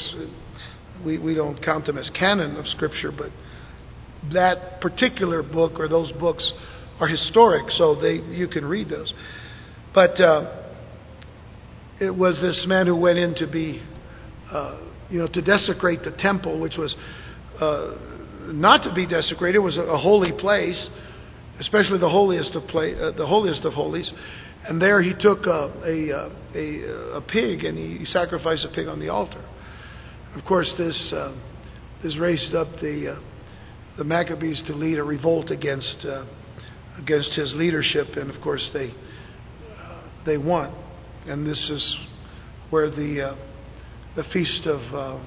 We, 1.04 1.18
we 1.18 1.34
don't 1.34 1.62
count 1.62 1.86
them 1.86 1.98
as 1.98 2.10
canon 2.18 2.56
of 2.56 2.66
Scripture, 2.68 3.12
but 3.12 3.30
that 4.32 4.80
particular 4.80 5.42
book 5.42 5.78
or 5.78 5.88
those 5.88 6.10
books 6.12 6.50
are 7.00 7.08
historic, 7.08 7.70
so 7.72 7.94
they 8.00 8.14
you 8.14 8.48
can 8.48 8.64
read 8.64 8.88
those. 8.88 9.12
But 9.94 10.20
uh, 10.20 10.64
it 12.00 12.14
was 12.14 12.38
this 12.40 12.64
man 12.66 12.86
who 12.86 12.96
went 12.96 13.18
in 13.18 13.34
to 13.36 13.46
be, 13.46 13.82
uh, 14.50 14.80
you 15.10 15.18
know, 15.18 15.28
to 15.28 15.42
desecrate 15.42 16.02
the 16.04 16.12
temple, 16.12 16.60
which 16.60 16.76
was 16.76 16.94
uh, 17.60 17.94
not 18.46 18.82
to 18.84 18.94
be 18.94 19.06
desecrated. 19.06 19.56
It 19.56 19.60
was 19.60 19.76
a, 19.76 19.96
holy 19.98 20.32
place, 20.32 20.88
especially 21.60 21.98
the 21.98 22.08
holiest 22.08 22.54
of 22.54 22.66
pla- 22.68 22.82
uh, 22.82 23.16
the 23.16 23.26
holiest 23.26 23.64
of 23.64 23.72
holies. 23.72 24.10
And 24.66 24.80
there 24.80 25.02
he 25.02 25.12
took 25.12 25.46
a, 25.46 25.70
a, 25.84 26.30
a, 26.58 27.16
a 27.16 27.20
pig 27.20 27.64
and 27.64 27.76
he, 27.76 28.04
sacrificed 28.06 28.64
a 28.64 28.74
pig 28.74 28.88
on 28.88 28.98
the 28.98 29.10
altar. 29.10 29.44
Of 30.34 30.44
course, 30.46 30.72
this 30.78 31.12
uh, 31.12 31.36
this 32.02 32.16
raised 32.16 32.54
up 32.54 32.68
the 32.80 33.16
uh, 33.16 33.20
the 33.98 34.04
Maccabees 34.04 34.62
to 34.66 34.74
lead 34.74 34.98
a 34.98 35.04
revolt 35.04 35.50
against 35.50 36.04
uh, 36.04 36.24
against 36.98 37.32
his 37.32 37.52
leadership, 37.54 38.08
and 38.16 38.34
of 38.34 38.40
course 38.42 38.68
they 38.72 38.90
uh, 38.90 40.00
they 40.24 40.38
won. 40.38 40.74
And 41.26 41.46
this 41.46 41.58
is 41.70 41.96
where 42.70 42.90
the 42.90 43.28
uh, 43.28 43.36
the 44.16 44.24
feast 44.32 44.66
of 44.66 45.20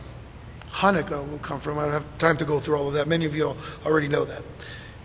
Hanukkah 0.81 1.29
will 1.29 1.39
come 1.47 1.61
from. 1.61 1.77
I 1.77 1.85
don't 1.85 2.01
have 2.01 2.19
time 2.19 2.37
to 2.39 2.45
go 2.45 2.59
through 2.63 2.75
all 2.75 2.87
of 2.87 2.95
that. 2.95 3.07
Many 3.07 3.25
of 3.25 3.33
you 3.33 3.53
already 3.85 4.07
know 4.07 4.25
that. 4.25 4.41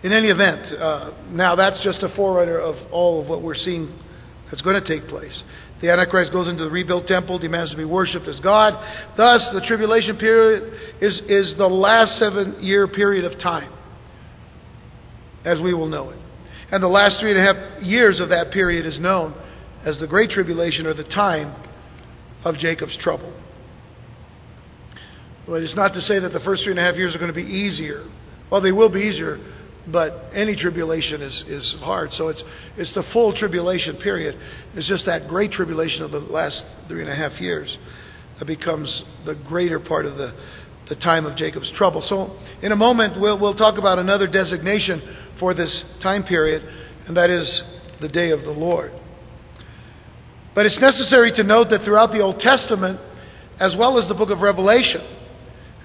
In 0.03 0.11
any 0.11 0.27
event, 0.27 0.79
uh, 0.79 1.11
now 1.29 1.55
that's 1.55 1.81
just 1.83 2.03
a 2.03 2.09
forerunner 2.15 2.59
of 2.59 2.75
all 2.91 3.21
of 3.21 3.27
what 3.27 3.41
we're 3.41 3.55
seeing 3.55 3.97
that's 4.49 4.61
going 4.61 4.81
to 4.81 4.87
take 4.87 5.07
place. 5.07 5.41
The 5.81 5.89
Antichrist 5.89 6.31
goes 6.31 6.47
into 6.47 6.65
the 6.65 6.69
rebuilt 6.69 7.07
temple, 7.07 7.39
demands 7.39 7.71
to 7.71 7.77
be 7.77 7.85
worshipped 7.85 8.27
as 8.27 8.39
God. 8.41 8.73
Thus, 9.17 9.41
the 9.53 9.61
tribulation 9.67 10.17
period 10.17 10.73
is, 11.01 11.19
is 11.27 11.57
the 11.57 11.67
last 11.67 12.19
seven 12.19 12.61
year 12.61 12.87
period 12.87 13.25
of 13.29 13.39
time, 13.39 13.71
as 15.45 15.59
we 15.59 15.73
will 15.73 15.87
know 15.87 16.09
it. 16.09 16.19
And 16.71 16.81
the 16.81 16.87
last 16.87 17.19
three 17.19 17.31
and 17.31 17.39
a 17.39 17.53
half 17.53 17.83
years 17.83 18.19
of 18.19 18.29
that 18.29 18.51
period 18.51 18.85
is 18.85 18.99
known 18.99 19.33
as 19.85 19.99
the 19.99 20.07
Great 20.07 20.31
Tribulation 20.31 20.85
or 20.85 20.93
the 20.93 21.03
time 21.03 21.55
of 22.43 22.55
Jacob's 22.55 22.97
trouble. 23.01 23.33
But 25.45 25.61
it's 25.61 25.75
not 25.75 25.93
to 25.93 26.01
say 26.01 26.19
that 26.19 26.33
the 26.33 26.39
first 26.39 26.63
three 26.63 26.71
and 26.71 26.79
a 26.79 26.83
half 26.83 26.95
years 26.95 27.13
are 27.15 27.19
going 27.19 27.33
to 27.33 27.35
be 27.35 27.43
easier. 27.43 28.05
Well, 28.49 28.61
they 28.61 28.71
will 28.71 28.89
be 28.89 29.01
easier, 29.01 29.39
but 29.91 30.25
any 30.33 30.55
tribulation 30.55 31.21
is, 31.21 31.43
is 31.47 31.75
hard. 31.79 32.11
So 32.13 32.29
it's, 32.29 32.41
it's 32.77 32.93
the 32.93 33.03
full 33.11 33.35
tribulation 33.37 33.97
period. 33.97 34.39
It's 34.75 34.87
just 34.87 35.05
that 35.05 35.27
great 35.27 35.51
tribulation 35.51 36.03
of 36.03 36.11
the 36.11 36.19
last 36.19 36.61
three 36.87 37.01
and 37.01 37.09
a 37.09 37.15
half 37.15 37.39
years 37.41 37.75
that 38.39 38.45
becomes 38.45 39.03
the 39.25 39.35
greater 39.35 39.79
part 39.79 40.05
of 40.05 40.17
the, 40.17 40.33
the 40.89 40.95
time 40.95 41.25
of 41.25 41.35
Jacob's 41.37 41.71
trouble. 41.77 42.03
So 42.07 42.37
in 42.61 42.71
a 42.71 42.75
moment, 42.75 43.19
we'll, 43.19 43.39
we'll 43.39 43.55
talk 43.55 43.77
about 43.77 43.99
another 43.99 44.27
designation 44.27 45.01
for 45.39 45.53
this 45.53 45.83
time 46.01 46.23
period, 46.23 46.63
and 47.07 47.17
that 47.17 47.29
is 47.29 47.61
the 47.99 48.07
day 48.07 48.31
of 48.31 48.41
the 48.41 48.51
Lord. 48.51 48.91
But 50.55 50.65
it's 50.65 50.79
necessary 50.79 51.33
to 51.35 51.43
note 51.43 51.69
that 51.71 51.83
throughout 51.83 52.11
the 52.11 52.21
Old 52.21 52.39
Testament, 52.39 52.99
as 53.59 53.75
well 53.77 53.97
as 54.01 54.07
the 54.07 54.13
book 54.13 54.29
of 54.29 54.39
Revelation, 54.39 55.01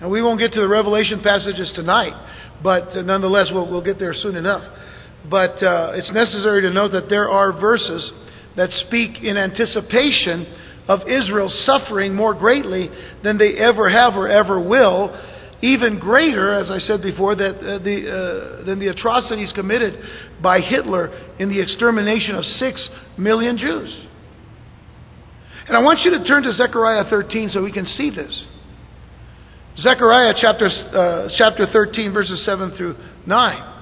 and 0.01 0.11
we 0.11 0.23
won't 0.23 0.39
get 0.39 0.53
to 0.53 0.61
the 0.61 0.69
Revelation 0.69 1.21
passages 1.23 1.73
tonight, 1.75 2.13
but 2.63 2.97
uh, 2.97 3.03
nonetheless, 3.03 3.49
we'll, 3.53 3.71
we'll 3.71 3.85
get 3.85 3.99
there 3.99 4.15
soon 4.15 4.37
enough. 4.37 4.63
But 5.31 5.63
uh, 5.63 5.93
it's 5.95 6.11
necessary 6.13 6.63
to 6.63 6.71
note 6.71 6.93
that 6.93 7.09
there 7.09 7.29
are 7.29 7.53
verses 7.53 8.13
that 8.57 8.71
speak 8.87 9.23
in 9.23 9.37
anticipation 9.37 10.47
of 10.89 11.01
Israel 11.07 11.49
suffering 11.65 12.15
more 12.15 12.35
greatly 12.35 12.89
than 13.23 13.39
they 13.39 13.55
ever 13.55 13.91
have 13.91 14.15
or 14.15 14.29
ever 14.29 14.59
will, 14.59 15.15
even 15.61 15.99
greater, 15.99 16.55
as 16.55 16.71
I 16.71 16.79
said 16.79 17.03
before, 17.03 17.35
that, 17.35 17.57
uh, 17.57 17.79
the, 17.79 18.61
uh, 18.63 18.65
than 18.65 18.79
the 18.79 18.89
atrocities 18.89 19.53
committed 19.55 19.99
by 20.41 20.61
Hitler 20.61 21.09
in 21.39 21.49
the 21.51 21.61
extermination 21.61 22.37
of 22.37 22.45
six 22.45 22.89
million 23.19 23.59
Jews. 23.59 24.07
And 25.67 25.77
I 25.77 25.81
want 25.81 26.01
you 26.01 26.13
to 26.13 26.25
turn 26.25 26.45
to 26.45 26.53
Zechariah 26.53 27.05
13 27.11 27.51
so 27.51 27.63
we 27.63 27.73
can 27.73 27.85
see 27.85 28.11
this. 28.11 28.47
Zechariah 29.81 30.35
chapter, 30.41 30.67
uh, 30.67 31.29
chapter 31.37 31.67
13, 31.73 32.13
verses 32.13 32.45
7 32.45 32.77
through 32.77 32.97
9. 33.27 33.75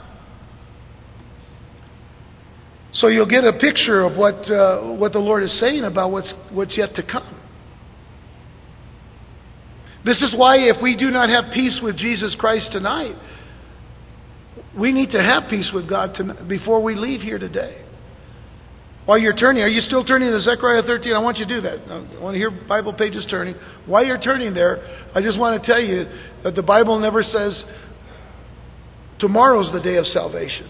So 2.92 3.08
you'll 3.08 3.28
get 3.28 3.44
a 3.44 3.52
picture 3.54 4.02
of 4.02 4.16
what, 4.16 4.34
uh, 4.50 4.80
what 4.92 5.12
the 5.12 5.18
Lord 5.18 5.42
is 5.42 5.58
saying 5.58 5.84
about 5.84 6.10
what's, 6.10 6.32
what's 6.52 6.76
yet 6.76 6.94
to 6.96 7.02
come. 7.02 7.40
This 10.04 10.20
is 10.22 10.34
why, 10.36 10.56
if 10.58 10.82
we 10.82 10.96
do 10.96 11.10
not 11.10 11.28
have 11.28 11.52
peace 11.52 11.80
with 11.82 11.96
Jesus 11.96 12.36
Christ 12.38 12.68
tonight, 12.72 13.16
we 14.78 14.92
need 14.92 15.10
to 15.12 15.22
have 15.22 15.50
peace 15.50 15.70
with 15.74 15.88
God 15.88 16.14
tonight, 16.14 16.46
before 16.46 16.82
we 16.82 16.94
leave 16.94 17.20
here 17.20 17.38
today. 17.38 17.85
While 19.06 19.18
you're 19.18 19.36
turning, 19.36 19.62
are 19.62 19.68
you 19.68 19.82
still 19.82 20.04
turning 20.04 20.32
to 20.32 20.40
Zechariah 20.40 20.82
13? 20.82 21.12
I 21.12 21.20
want 21.20 21.38
you 21.38 21.46
to 21.46 21.54
do 21.54 21.60
that. 21.60 21.78
I 21.88 22.20
want 22.20 22.34
to 22.34 22.38
hear 22.38 22.50
Bible 22.50 22.92
pages 22.92 23.24
turning. 23.30 23.54
While 23.86 24.04
you're 24.04 24.20
turning 24.20 24.52
there, 24.52 24.78
I 25.14 25.22
just 25.22 25.38
want 25.38 25.62
to 25.62 25.66
tell 25.66 25.80
you 25.80 26.06
that 26.42 26.56
the 26.56 26.62
Bible 26.62 26.98
never 26.98 27.22
says 27.22 27.64
tomorrow's 29.20 29.72
the 29.72 29.80
day 29.80 29.96
of 29.96 30.06
salvation. 30.06 30.68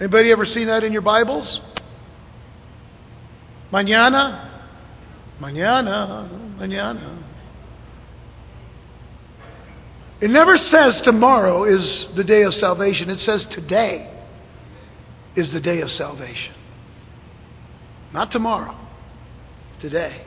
Anybody 0.00 0.32
ever 0.32 0.46
seen 0.46 0.68
that 0.68 0.84
in 0.84 0.92
your 0.92 1.02
Bibles? 1.02 1.60
Mañana, 3.70 4.50
mañana, 5.38 6.56
mañana. 6.58 7.24
It 10.22 10.30
never 10.30 10.56
says 10.56 11.02
tomorrow 11.04 11.64
is 11.64 12.06
the 12.16 12.24
day 12.24 12.42
of 12.42 12.54
salvation. 12.54 13.10
It 13.10 13.18
says 13.20 13.46
today 13.54 14.10
is 15.36 15.52
the 15.52 15.60
day 15.60 15.82
of 15.82 15.90
salvation. 15.90 16.54
Not 18.12 18.30
tomorrow. 18.32 18.76
Today. 19.80 20.24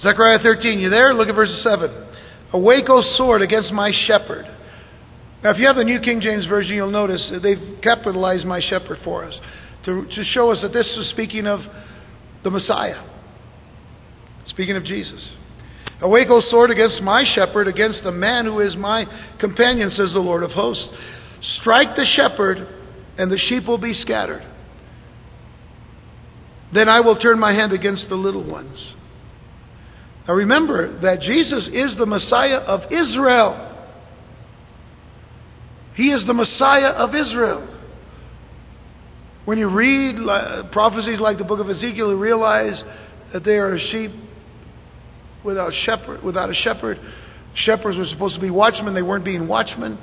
Zechariah 0.00 0.38
13, 0.42 0.78
you 0.78 0.90
there? 0.90 1.14
Look 1.14 1.28
at 1.28 1.34
verse 1.34 1.60
7. 1.62 2.08
Awake, 2.52 2.84
O 2.88 3.02
sword, 3.16 3.42
against 3.42 3.72
my 3.72 3.92
shepherd. 4.06 4.46
Now, 5.42 5.50
if 5.50 5.58
you 5.58 5.66
have 5.66 5.76
the 5.76 5.84
New 5.84 6.00
King 6.00 6.20
James 6.20 6.46
Version, 6.46 6.74
you'll 6.74 6.90
notice 6.90 7.32
they've 7.42 7.80
capitalized 7.82 8.44
my 8.44 8.60
shepherd 8.60 8.98
for 9.04 9.24
us 9.24 9.38
to, 9.84 10.06
to 10.06 10.24
show 10.24 10.50
us 10.50 10.60
that 10.62 10.72
this 10.72 10.86
is 10.86 11.10
speaking 11.10 11.46
of 11.46 11.60
the 12.44 12.50
Messiah. 12.50 13.02
Speaking 14.46 14.76
of 14.76 14.84
Jesus. 14.84 15.30
Awake, 16.00 16.28
O 16.30 16.40
sword, 16.48 16.70
against 16.70 17.00
my 17.00 17.24
shepherd, 17.34 17.68
against 17.68 18.02
the 18.02 18.12
man 18.12 18.44
who 18.44 18.60
is 18.60 18.76
my 18.76 19.06
companion, 19.40 19.90
says 19.90 20.12
the 20.12 20.20
Lord 20.20 20.42
of 20.42 20.50
hosts. 20.50 20.88
Strike 21.60 21.96
the 21.96 22.06
shepherd, 22.16 22.66
and 23.18 23.30
the 23.30 23.38
sheep 23.38 23.66
will 23.66 23.78
be 23.78 23.94
scattered. 23.94 24.42
Then 26.72 26.88
I 26.88 27.00
will 27.00 27.16
turn 27.16 27.38
my 27.38 27.52
hand 27.52 27.72
against 27.72 28.08
the 28.08 28.14
little 28.14 28.44
ones. 28.44 28.94
Now 30.26 30.34
remember 30.34 31.00
that 31.00 31.20
Jesus 31.20 31.68
is 31.72 31.96
the 31.98 32.06
Messiah 32.06 32.58
of 32.58 32.90
Israel. 32.90 33.68
He 35.94 36.10
is 36.10 36.26
the 36.26 36.34
Messiah 36.34 36.90
of 36.90 37.14
Israel. 37.14 37.68
When 39.44 39.58
you 39.58 39.68
read 39.68 40.16
prophecies 40.72 41.18
like 41.20 41.38
the 41.38 41.44
book 41.44 41.60
of 41.60 41.68
Ezekiel, 41.68 42.10
you 42.10 42.16
realize 42.16 42.80
that 43.32 43.44
they 43.44 43.56
are 43.56 43.74
a 43.74 43.80
sheep 43.90 44.12
without 45.44 45.72
shepherd, 45.84 46.22
without 46.22 46.48
a 46.48 46.54
shepherd. 46.54 46.98
Shepherds 47.54 47.98
were 47.98 48.06
supposed 48.06 48.36
to 48.36 48.40
be 48.40 48.50
watchmen; 48.50 48.94
they 48.94 49.02
weren't 49.02 49.24
being 49.24 49.48
watchmen. 49.48 49.98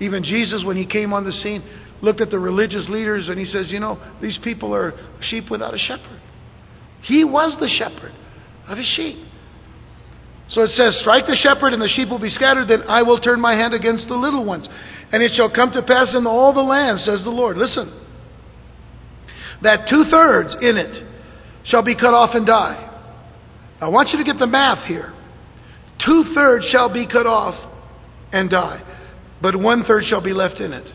Even 0.00 0.22
Jesus, 0.22 0.62
when 0.64 0.76
he 0.76 0.86
came 0.86 1.12
on 1.12 1.24
the 1.24 1.32
scene, 1.32 1.62
looked 2.02 2.20
at 2.20 2.30
the 2.30 2.38
religious 2.38 2.88
leaders 2.88 3.28
and 3.28 3.38
he 3.38 3.46
says, 3.46 3.70
"You 3.70 3.80
know, 3.80 3.98
these 4.20 4.38
people 4.38 4.74
are 4.74 4.94
sheep 5.20 5.50
without 5.50 5.74
a 5.74 5.78
shepherd." 5.78 6.20
He 7.02 7.24
was 7.24 7.56
the 7.60 7.68
shepherd 7.68 8.12
of 8.66 8.78
his 8.78 8.86
sheep. 8.88 9.18
So 10.48 10.62
it 10.62 10.70
says, 10.70 10.98
Strike 11.00 11.26
the 11.26 11.36
shepherd, 11.36 11.72
and 11.72 11.80
the 11.80 11.88
sheep 11.88 12.08
will 12.08 12.18
be 12.18 12.30
scattered, 12.30 12.68
then 12.68 12.82
I 12.88 13.02
will 13.02 13.20
turn 13.20 13.40
my 13.40 13.54
hand 13.54 13.74
against 13.74 14.08
the 14.08 14.14
little 14.14 14.44
ones. 14.44 14.68
And 15.12 15.22
it 15.22 15.32
shall 15.36 15.50
come 15.50 15.72
to 15.72 15.82
pass 15.82 16.14
in 16.14 16.26
all 16.26 16.52
the 16.52 16.60
land, 16.60 17.00
says 17.00 17.22
the 17.24 17.30
Lord. 17.30 17.56
Listen. 17.56 17.92
That 19.62 19.88
two 19.88 20.04
thirds 20.10 20.54
in 20.60 20.76
it 20.76 21.06
shall 21.66 21.82
be 21.82 21.94
cut 21.94 22.12
off 22.12 22.34
and 22.34 22.46
die. 22.46 22.90
I 23.80 23.88
want 23.88 24.10
you 24.10 24.18
to 24.18 24.24
get 24.24 24.38
the 24.38 24.46
math 24.46 24.86
here. 24.86 25.12
Two 26.04 26.32
thirds 26.34 26.66
shall 26.70 26.92
be 26.92 27.06
cut 27.06 27.26
off 27.26 27.54
and 28.32 28.50
die, 28.50 28.82
but 29.40 29.56
one 29.56 29.84
third 29.84 30.04
shall 30.08 30.20
be 30.20 30.32
left 30.32 30.60
in 30.60 30.72
it. 30.72 30.86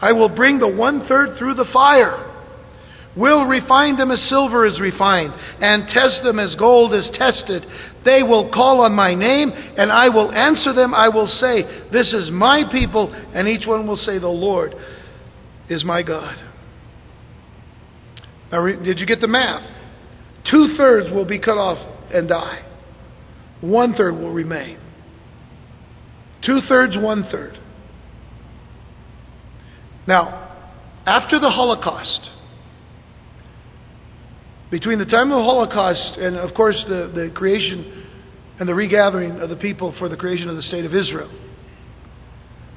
I 0.00 0.12
will 0.12 0.28
bring 0.28 0.58
the 0.58 0.68
one 0.68 1.06
third 1.06 1.38
through 1.38 1.54
the 1.54 1.68
fire 1.72 2.28
will 3.18 3.46
refine 3.46 3.96
them 3.96 4.10
as 4.10 4.22
silver 4.28 4.64
is 4.64 4.78
refined, 4.80 5.32
and 5.60 5.88
test 5.88 6.22
them 6.22 6.38
as 6.38 6.54
gold 6.54 6.94
is 6.94 7.08
tested. 7.14 7.66
They 8.04 8.22
will 8.22 8.50
call 8.52 8.80
on 8.80 8.92
my 8.92 9.14
name, 9.14 9.50
and 9.50 9.90
I 9.90 10.08
will 10.08 10.30
answer 10.32 10.72
them. 10.72 10.94
I 10.94 11.08
will 11.08 11.26
say, 11.26 11.62
This 11.92 12.12
is 12.12 12.30
my 12.30 12.62
people, 12.70 13.12
and 13.12 13.48
each 13.48 13.66
one 13.66 13.86
will 13.86 13.96
say, 13.96 14.18
The 14.18 14.28
Lord 14.28 14.74
is 15.68 15.84
my 15.84 16.02
God. 16.02 16.36
Now, 18.52 18.64
did 18.64 18.98
you 18.98 19.06
get 19.06 19.20
the 19.20 19.28
math? 19.28 19.68
Two 20.50 20.74
thirds 20.76 21.12
will 21.12 21.26
be 21.26 21.38
cut 21.38 21.58
off 21.58 21.78
and 22.14 22.28
die, 22.28 22.64
one 23.60 23.94
third 23.94 24.14
will 24.14 24.32
remain. 24.32 24.78
Two 26.46 26.60
thirds, 26.68 26.96
one 26.96 27.28
third. 27.30 27.58
Now, 30.08 30.56
after 31.04 31.38
the 31.38 31.50
Holocaust, 31.50 32.30
between 34.70 34.98
the 34.98 35.04
time 35.04 35.30
of 35.30 35.36
the 35.36 35.44
Holocaust 35.44 36.16
and, 36.16 36.34
of 36.34 36.54
course, 36.54 36.82
the, 36.88 37.12
the 37.14 37.30
creation 37.34 38.06
and 38.58 38.66
the 38.66 38.74
regathering 38.74 39.38
of 39.42 39.50
the 39.50 39.56
people 39.56 39.94
for 39.98 40.08
the 40.08 40.16
creation 40.16 40.48
of 40.48 40.56
the 40.56 40.62
state 40.62 40.86
of 40.86 40.94
Israel, 40.94 41.30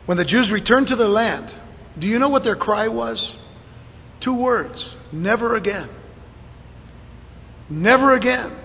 when 0.07 0.17
the 0.17 0.25
Jews 0.25 0.51
returned 0.51 0.87
to 0.87 0.97
their 0.97 1.07
land, 1.07 1.49
do 1.97 2.05
you 2.05 2.19
know 2.19 2.27
what 2.27 2.43
their 2.43 2.57
cry 2.57 2.89
was? 2.89 3.31
Two 4.21 4.35
words 4.35 4.93
never 5.13 5.55
again. 5.55 5.89
Never 7.69 8.13
again. 8.13 8.57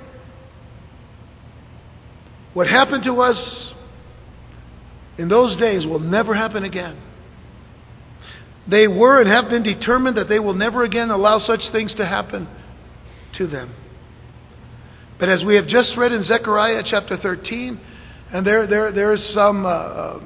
What 2.53 2.67
happened 2.67 3.05
to 3.05 3.21
us 3.21 3.73
in 5.19 5.29
those 5.29 5.57
days 5.57 5.87
will 5.87 6.01
never 6.01 6.35
happen 6.35 6.65
again. 6.65 7.01
They 8.69 8.89
were 8.89 9.21
and 9.21 9.31
have 9.31 9.49
been 9.49 9.63
determined 9.63 10.17
that 10.17 10.29
they 10.29 10.39
will 10.39 10.55
never 10.55 10.83
again 10.85 11.11
allow 11.11 11.39
such 11.39 11.61
things 11.73 11.95
to 11.95 12.07
happen 12.07 12.49
to 13.39 13.47
them. 13.47 13.75
But 15.19 15.29
as 15.29 15.45
we 15.45 15.57
have 15.57 15.67
just 15.67 15.93
read 15.97 16.13
in 16.13 16.25
Zechariah 16.25 16.83
chapter 16.89 17.17
13, 17.17 17.81
and 18.33 18.47
there, 18.47 18.67
there, 18.67 18.93
there 18.93 19.13
is 19.15 19.35
some 19.35 19.65
uh, 19.65 19.69
uh, 19.69 20.21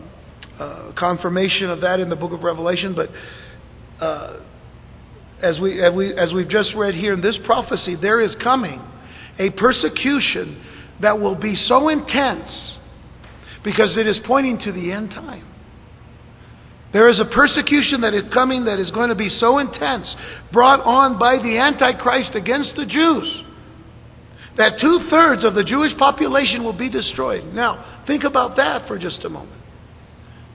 uh, 0.59 0.93
confirmation 0.99 1.71
of 1.71 1.83
that 1.83 2.01
in 2.01 2.09
the 2.09 2.17
book 2.17 2.33
of 2.33 2.43
Revelation, 2.43 2.95
but 2.95 3.11
uh, 4.05 4.41
as, 5.43 5.61
we, 5.61 5.83
as, 5.83 5.95
we, 5.95 6.15
as 6.15 6.33
we've 6.33 6.49
just 6.49 6.75
read 6.75 6.95
here 6.95 7.13
in 7.13 7.21
this 7.21 7.39
prophecy, 7.45 7.97
there 8.01 8.21
is 8.21 8.35
coming 8.43 8.81
a 9.39 9.51
persecution 9.51 10.63
that 11.01 11.21
will 11.21 11.37
be 11.37 11.55
so 11.55 11.89
intense 11.89 12.79
because 13.65 13.97
it 13.97 14.07
is 14.07 14.19
pointing 14.27 14.59
to 14.59 14.73
the 14.73 14.93
end 14.93 15.11
time. 15.11 15.47
There 16.93 17.09
is 17.09 17.21
a 17.21 17.25
persecution 17.25 18.01
that 18.01 18.15
is 18.15 18.25
coming 18.35 18.65
that 18.65 18.81
is 18.81 18.91
going 18.91 19.11
to 19.11 19.15
be 19.15 19.29
so 19.39 19.59
intense, 19.59 20.13
brought 20.53 20.81
on 20.81 21.19
by 21.19 21.37
the 21.37 21.59
Antichrist 21.59 22.35
against 22.35 22.75
the 22.77 22.87
Jews, 22.87 23.45
that 24.57 24.81
two 24.81 25.07
thirds 25.09 25.45
of 25.45 25.55
the 25.55 25.63
Jewish 25.63 25.97
population 25.99 26.65
will 26.65 26.77
be 26.77 26.91
destroyed. 26.91 27.45
Now, 27.55 28.03
think 28.07 28.25
about 28.25 28.57
that 28.57 28.89
for 28.89 28.99
just 28.99 29.25
a 29.25 29.29
moment. 29.29 29.61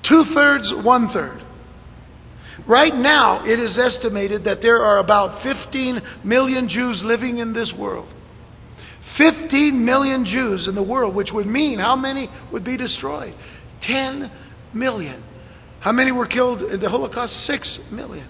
Two 0.08 0.26
thirds, 0.34 0.72
one 0.84 1.12
third. 1.14 1.42
Right 2.68 2.96
now, 2.96 3.46
it 3.46 3.60
is 3.60 3.78
estimated 3.78 4.44
that 4.46 4.62
there 4.62 4.82
are 4.82 4.98
about 4.98 5.44
15 5.44 6.02
million 6.24 6.68
Jews 6.68 7.02
living 7.04 7.38
in 7.38 7.54
this 7.54 7.72
world. 7.78 8.08
15 9.18 9.86
million 9.86 10.26
Jews 10.26 10.68
in 10.68 10.76
the 10.76 10.84
world, 10.84 11.16
which 11.16 11.30
would 11.32 11.48
mean 11.48 11.80
how 11.80 11.96
many 11.96 12.30
would 12.52 12.66
be 12.66 12.76
destroyed? 12.76 13.34
10 13.84 14.32
million. 14.74 15.24
How 15.80 15.92
many 15.92 16.12
were 16.12 16.28
killed 16.28 16.62
in 16.62 16.80
the 16.80 16.90
Holocaust? 16.90 17.34
Six 17.46 17.80
million. 17.92 18.28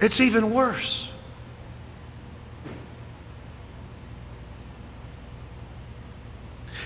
It's 0.00 0.20
even 0.20 0.52
worse. 0.52 1.08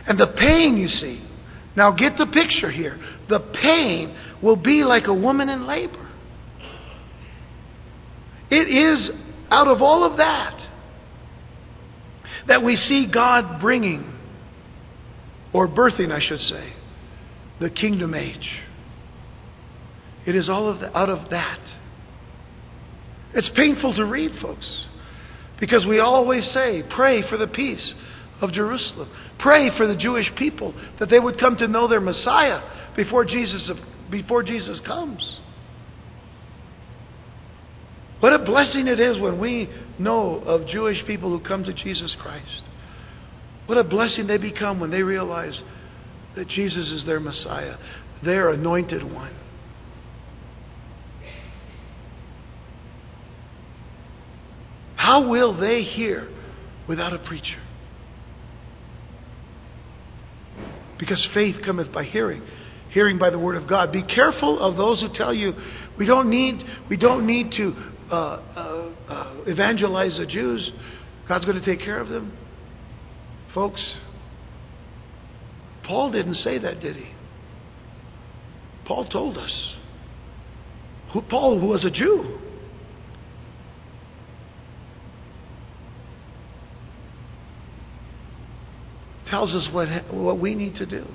And 0.07 0.19
the 0.19 0.27
pain, 0.27 0.77
you 0.77 0.89
see, 0.89 1.23
now 1.77 1.93
get 1.93 2.17
the 2.19 2.27
picture 2.27 2.71
here. 2.71 2.99
The 3.29 3.41
pain 3.63 4.17
will 4.43 4.57
be 4.57 4.83
like 4.85 5.07
a 5.07 5.15
woman 5.15 5.49
in 5.49 5.67
labor. 5.67 6.09
It 8.51 8.69
is 8.69 9.11
out 9.51 9.69
of 9.69 9.81
all 9.81 10.05
of 10.05 10.17
that 10.19 10.61
that 12.49 12.65
we 12.65 12.77
see 12.77 13.11
God 13.13 13.61
bringing, 13.61 14.05
or 15.53 15.69
birthing, 15.69 16.11
I 16.11 16.21
should 16.21 16.41
say, 16.41 16.73
the 17.61 17.71
kingdom 17.71 18.15
age. 18.15 18.51
It 20.27 20.37
is 20.37 20.49
all 20.49 20.69
of 20.69 20.81
the, 20.81 20.97
out 20.97 21.09
of 21.09 21.31
that. 21.31 21.61
It's 23.35 23.51
painful 23.55 23.95
to 23.95 24.05
read, 24.05 24.33
folks, 24.43 24.87
because 25.59 25.87
we 25.87 26.01
always 26.01 26.45
say, 26.53 26.83
pray 26.95 27.29
for 27.29 27.37
the 27.37 27.47
peace 27.47 27.95
of 28.41 28.53
Jerusalem. 28.53 29.11
Pray 29.39 29.71
for 29.77 29.87
the 29.87 29.97
Jewish 29.97 30.31
people 30.37 30.75
that 30.99 31.11
they 31.11 31.21
would 31.21 31.39
come 31.39 31.57
to 31.57 31.69
know 31.69 31.89
their 31.89 32.01
Messiah 32.01 32.61
before 32.97 33.25
Jesus, 33.25 33.71
before 34.11 34.43
Jesus 34.43 34.81
comes. 34.87 35.39
What 38.21 38.33
a 38.35 38.39
blessing 38.45 38.87
it 38.87 39.01
is 39.01 39.19
when 39.19 39.41
we 39.41 39.71
know 39.99 40.37
of 40.41 40.67
Jewish 40.67 41.05
people 41.07 41.31
who 41.31 41.43
come 41.43 41.65
to 41.65 41.73
Jesus 41.73 42.15
Christ. 42.21 42.63
What 43.67 43.79
a 43.79 43.85
blessing 43.85 44.27
they 44.27 44.39
become 44.39 44.81
when 44.81 44.91
they 44.91 45.03
realize 45.03 45.63
that 46.37 46.49
Jesus 46.49 46.91
is 46.91 47.07
their 47.07 47.21
Messiah, 47.21 47.77
their 48.23 48.51
anointed 48.51 49.03
one. 49.03 49.35
How 55.11 55.29
will 55.29 55.59
they 55.59 55.83
hear 55.83 56.29
without 56.89 57.13
a 57.13 57.19
preacher? 57.19 57.61
Because 61.01 61.29
faith 61.35 61.57
cometh 61.67 61.93
by 61.93 62.05
hearing, 62.05 62.43
hearing 62.91 63.19
by 63.19 63.31
the 63.31 63.39
word 63.39 63.61
of 63.61 63.69
God. 63.69 63.91
Be 63.91 64.05
careful 64.05 64.61
of 64.61 64.77
those 64.77 65.01
who 65.01 65.09
tell 65.13 65.35
you 65.35 65.53
we 65.99 66.07
don't 66.07 66.31
need 66.31 66.65
we 66.89 66.97
don't 66.97 67.27
need 67.27 67.51
to 67.57 67.75
uh, 68.09 68.15
uh, 68.15 68.91
uh, 69.09 69.35
evangelize 69.49 70.17
the 70.17 70.27
Jews. 70.27 70.71
God's 71.27 71.45
going 71.45 71.59
to 71.59 71.67
take 71.67 71.85
care 71.85 71.99
of 71.99 72.09
them, 72.09 72.33
folks. 73.53 73.83
Paul 75.89 76.13
didn't 76.13 76.35
say 76.35 76.57
that, 76.59 76.79
did 76.79 76.95
he? 76.95 77.11
Paul 78.87 79.09
told 79.09 79.39
us. 79.39 79.75
Who, 81.13 81.23
Paul, 81.23 81.59
who 81.59 81.67
was 81.67 81.85
a 81.85 81.91
Jew, 81.91 82.39
tells 89.31 89.55
us 89.55 89.69
what, 89.73 89.89
what 90.13 90.39
we 90.39 90.55
need 90.55 90.75
to 90.75 90.87
do. 90.87 91.07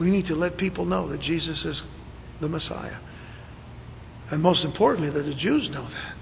We 0.00 0.10
need 0.10 0.26
to 0.26 0.34
let 0.34 0.56
people 0.56 0.84
know 0.84 1.08
that 1.10 1.20
Jesus 1.20 1.64
is 1.64 1.82
the 2.40 2.48
Messiah. 2.48 2.98
And 4.30 4.42
most 4.42 4.64
importantly, 4.64 5.10
that 5.10 5.22
the 5.22 5.34
Jews 5.34 5.68
know 5.70 5.88
that. 5.88 6.14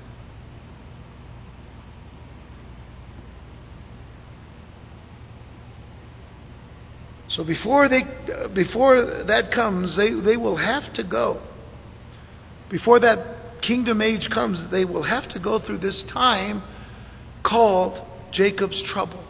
So 7.30 7.44
before 7.44 7.88
they 7.88 8.02
before 8.52 9.22
that 9.28 9.52
comes, 9.54 9.96
they, 9.96 10.10
they 10.10 10.36
will 10.36 10.56
have 10.56 10.92
to 10.94 11.04
go. 11.04 11.40
Before 12.68 12.98
that 12.98 13.38
kingdom 13.61 14.00
age 14.00 14.28
comes, 14.32 14.70
they 14.70 14.84
will 14.84 15.02
have 15.02 15.28
to 15.30 15.38
go 15.38 15.59
through 15.59 15.78
this 15.78 16.02
time 16.12 16.62
called 17.44 17.98
Jacob's 18.32 18.82
trouble. 18.92 19.24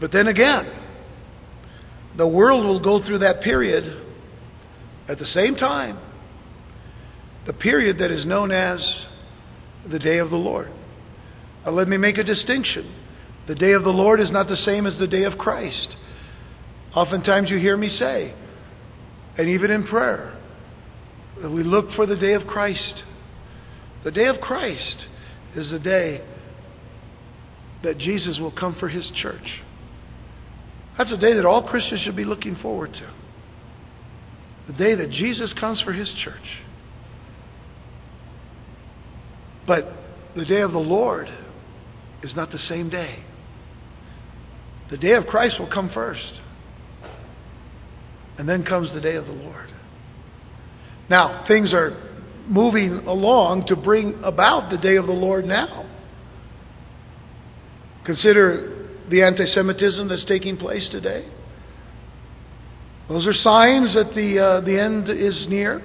But 0.00 0.12
then 0.12 0.28
again, 0.28 0.70
the 2.16 2.26
world 2.26 2.64
will 2.64 2.80
go 2.80 3.04
through 3.04 3.18
that 3.20 3.42
period 3.42 4.04
at 5.08 5.18
the 5.18 5.26
same 5.26 5.54
time, 5.54 5.98
the 7.46 7.52
period 7.52 7.98
that 7.98 8.10
is 8.10 8.26
known 8.26 8.52
as 8.52 9.06
the 9.90 9.98
day 9.98 10.18
of 10.18 10.30
the 10.30 10.36
Lord. 10.36 10.70
Now, 11.64 11.72
let 11.72 11.88
me 11.88 11.96
make 11.96 12.18
a 12.18 12.24
distinction. 12.24 12.94
The 13.46 13.54
day 13.54 13.72
of 13.72 13.82
the 13.82 13.90
Lord 13.90 14.20
is 14.20 14.30
not 14.30 14.48
the 14.48 14.56
same 14.56 14.86
as 14.86 14.98
the 14.98 15.06
day 15.06 15.24
of 15.24 15.38
Christ. 15.38 15.96
Oftentimes 16.94 17.50
you 17.50 17.58
hear 17.58 17.76
me 17.76 17.88
say, 17.88 18.34
and 19.36 19.48
even 19.48 19.70
in 19.70 19.86
prayer, 19.86 20.37
that 21.42 21.50
we 21.50 21.62
look 21.62 21.90
for 21.94 22.06
the 22.06 22.16
day 22.16 22.34
of 22.34 22.46
Christ. 22.46 23.02
The 24.04 24.10
day 24.10 24.26
of 24.26 24.40
Christ 24.40 25.06
is 25.54 25.70
the 25.70 25.78
day 25.78 26.22
that 27.82 27.98
Jesus 27.98 28.38
will 28.38 28.52
come 28.52 28.76
for 28.78 28.88
his 28.88 29.10
church. 29.22 29.62
That's 30.96 31.12
a 31.12 31.16
day 31.16 31.34
that 31.34 31.46
all 31.46 31.62
Christians 31.68 32.00
should 32.02 32.16
be 32.16 32.24
looking 32.24 32.56
forward 32.56 32.92
to. 32.94 33.10
The 34.66 34.72
day 34.72 34.94
that 34.96 35.10
Jesus 35.10 35.54
comes 35.58 35.80
for 35.82 35.92
his 35.92 36.12
church. 36.24 36.62
But 39.66 39.92
the 40.34 40.44
day 40.44 40.60
of 40.60 40.72
the 40.72 40.78
Lord 40.78 41.28
is 42.22 42.34
not 42.34 42.50
the 42.50 42.58
same 42.58 42.90
day. 42.90 43.20
The 44.90 44.96
day 44.96 45.12
of 45.12 45.26
Christ 45.26 45.60
will 45.60 45.70
come 45.70 45.90
first. 45.92 46.40
And 48.38 48.48
then 48.48 48.64
comes 48.64 48.92
the 48.92 49.00
day 49.00 49.14
of 49.14 49.26
the 49.26 49.32
Lord. 49.32 49.70
Now, 51.10 51.44
things 51.48 51.72
are 51.72 51.96
moving 52.46 53.06
along 53.06 53.66
to 53.66 53.76
bring 53.76 54.22
about 54.22 54.70
the 54.70 54.78
day 54.78 54.96
of 54.96 55.06
the 55.06 55.12
Lord 55.12 55.44
now. 55.44 55.88
Consider 58.04 58.88
the 59.10 59.22
anti 59.22 59.46
Semitism 59.46 60.08
that's 60.08 60.24
taking 60.24 60.56
place 60.56 60.88
today. 60.90 61.30
Those 63.08 63.26
are 63.26 63.32
signs 63.32 63.94
that 63.94 64.14
the, 64.14 64.38
uh, 64.38 64.60
the 64.60 64.78
end 64.78 65.08
is 65.08 65.46
near. 65.48 65.82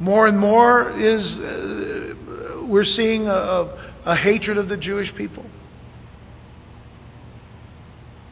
More 0.00 0.26
and 0.26 0.38
more 0.38 0.90
is 0.98 1.22
uh, 1.22 2.66
we're 2.66 2.84
seeing 2.84 3.26
a, 3.26 3.92
a 4.06 4.16
hatred 4.16 4.58
of 4.58 4.68
the 4.68 4.76
Jewish 4.76 5.14
people. 5.14 5.44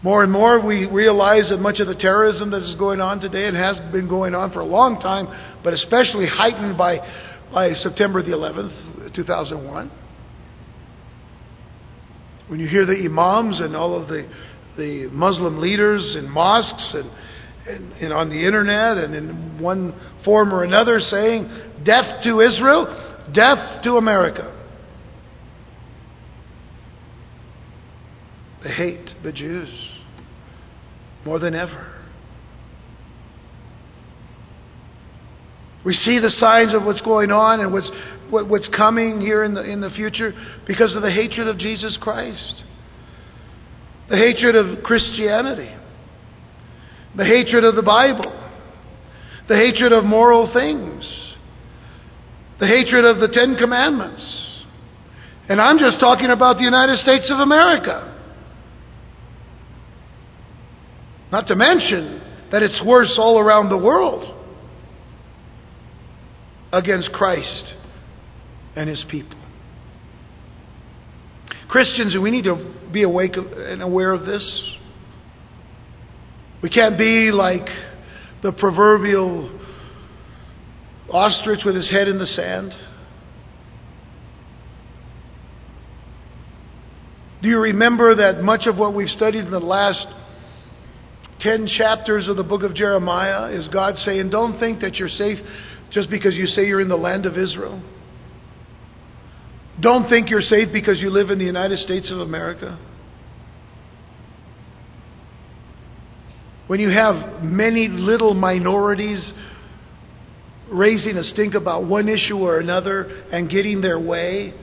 More 0.05 0.23
and 0.23 0.31
more, 0.31 0.61
we 0.61 0.85
realize 0.85 1.49
that 1.49 1.61
much 1.61 1.81
of 1.81 1.87
the 1.87 1.95
terrorism 1.95 2.51
that 2.51 2.63
is 2.63 2.75
going 2.75 3.01
on 3.01 3.21
today 3.21 3.47
and 3.47 3.57
has 3.57 3.81
been 3.91 4.07
going 4.07 4.35
on 4.35 4.53
for 4.53 4.61
a 4.61 4.65
long 4.67 5.01
time, 5.01 5.27
but 5.65 5.73
especially 5.73 6.27
heightened 6.27 6.77
by, 6.77 6.99
by 7.51 7.73
September 7.73 8.23
the 8.23 8.33
11th, 8.33 9.15
2001. 9.17 9.91
When 12.49 12.61
you 12.61 12.69
hear 12.69 12.85
the 12.85 12.93
imams 12.93 13.61
and 13.61 13.75
all 13.75 13.99
of 13.99 14.09
the, 14.09 14.29
the 14.77 15.09
Muslim 15.11 15.59
leaders 15.59 16.17
in 16.19 16.29
mosques 16.29 16.93
and, 16.93 17.11
and, 17.67 17.93
and 17.95 18.13
on 18.13 18.29
the 18.29 18.45
internet 18.45 18.99
and 18.99 19.15
in 19.15 19.59
one 19.59 19.99
form 20.23 20.53
or 20.53 20.65
another 20.65 21.01
saying, 21.01 21.49
Death 21.83 22.23
to 22.25 22.41
Israel, 22.41 23.31
death 23.33 23.83
to 23.85 23.97
America. 23.97 24.51
They 28.65 28.71
hate 28.71 29.11
the 29.23 29.31
Jews 29.31 29.69
more 31.27 31.39
than 31.39 31.55
ever. 31.55 31.93
We 35.85 35.93
see 35.93 36.19
the 36.19 36.31
signs 36.31 36.73
of 36.73 36.83
what's 36.83 37.03
going 37.03 37.31
on 37.31 37.61
and 37.61 37.73
what's, 37.75 37.91
what, 38.31 38.49
what's 38.49 38.69
coming 38.75 39.21
here 39.21 39.45
in 39.45 39.53
the, 39.53 39.63
in 39.63 39.83
the 39.83 39.91
future 39.91 40.33
because 40.67 40.97
of 40.97 41.03
the 41.03 41.11
hatred 41.11 41.47
of 41.47 41.59
Jesus 41.59 41.99
Christ, 42.01 42.65
the 44.09 44.17
hatred 44.17 44.57
of 44.57 44.83
Christianity, 44.83 45.75
the 47.15 47.25
hatred 47.27 47.65
of 47.65 47.75
the 47.75 47.83
Bible, 47.83 48.33
the 49.47 49.57
hatred 49.57 49.93
of 49.93 50.05
moral 50.05 50.51
things, 50.55 51.05
the 52.61 52.67
hatred 52.67 53.05
of 53.05 53.19
the 53.21 53.29
Ten 53.29 53.57
Commandments. 53.57 54.25
And 55.51 55.61
I'm 55.61 55.79
just 55.79 56.01
talking 56.01 56.31
about 56.31 56.57
the 56.57 56.63
United 56.63 56.99
States 57.01 57.31
of 57.31 57.41
America. 57.41 58.13
Not 61.35 61.49
to 61.49 61.57
mention 61.57 62.23
that 62.53 62.63
it's 62.63 62.81
worse 62.87 63.19
all 63.19 63.41
around 63.41 63.69
the 63.69 63.77
world 63.77 64.23
against 66.73 67.11
Christ 67.11 67.75
and 68.77 68.89
his 68.89 69.05
people. 69.11 69.37
Christians, 71.69 72.15
we 72.23 72.31
need 72.31 72.45
to 72.45 72.73
be 72.93 73.03
awake 73.03 73.33
and 73.35 73.83
aware 73.83 74.13
of 74.13 74.25
this. 74.25 74.45
We 76.63 76.71
can't 76.71 76.97
be 76.97 77.33
like 77.33 77.67
the 78.45 78.53
proverbial 78.53 79.59
ostrich 81.11 81.65
with 81.65 81.75
his 81.75 81.91
head 81.91 82.07
in 82.07 82.21
the 82.21 82.27
sand. 82.27 82.73
Do 87.43 87.49
you 87.49 87.59
remember 87.59 88.15
that 88.15 88.41
much 88.41 88.69
of 88.69 88.77
what 88.77 88.95
we've 88.95 89.09
studied 89.09 89.47
in 89.47 89.51
the 89.51 89.59
last 89.59 90.07
10 91.41 91.69
chapters 91.79 92.29
of 92.29 92.37
the 92.37 92.43
book 92.43 92.63
of 92.63 92.75
Jeremiah 92.75 93.51
is 93.51 93.69
God 93.69 93.97
saying, 93.97 94.31
Don't 94.31 94.59
think 94.59 94.81
that 94.81 94.95
you're 94.95 95.09
safe 95.09 95.39
just 95.91 96.11
because 96.11 96.35
you 96.35 96.47
say 96.47 96.67
you're 96.67 96.81
in 96.81 96.89
the 96.89 96.97
land 96.97 97.27
of 97.27 97.37
Israel. 97.37 97.83
Don't 99.81 100.09
think 100.09 100.31
you're 100.31 100.41
safe 100.41 100.69
because 100.73 101.01
you 101.01 101.11
live 101.11 101.31
in 101.31 101.39
the 101.39 101.45
United 101.45 101.79
States 101.81 102.11
of 102.11 102.19
America. 102.19 102.79
When 106.67 106.81
you 106.81 106.91
have 106.91 107.43
many 107.43 107.89
little 107.89 108.35
minorities 108.35 109.33
raising 110.71 111.17
a 111.17 111.25
stink 111.25 111.55
about 111.55 111.85
one 111.87 112.09
issue 112.09 112.39
or 112.39 112.59
another 112.59 113.25
and 113.31 113.51
getting 113.51 113.81
their 113.81 113.99
way 113.99 114.55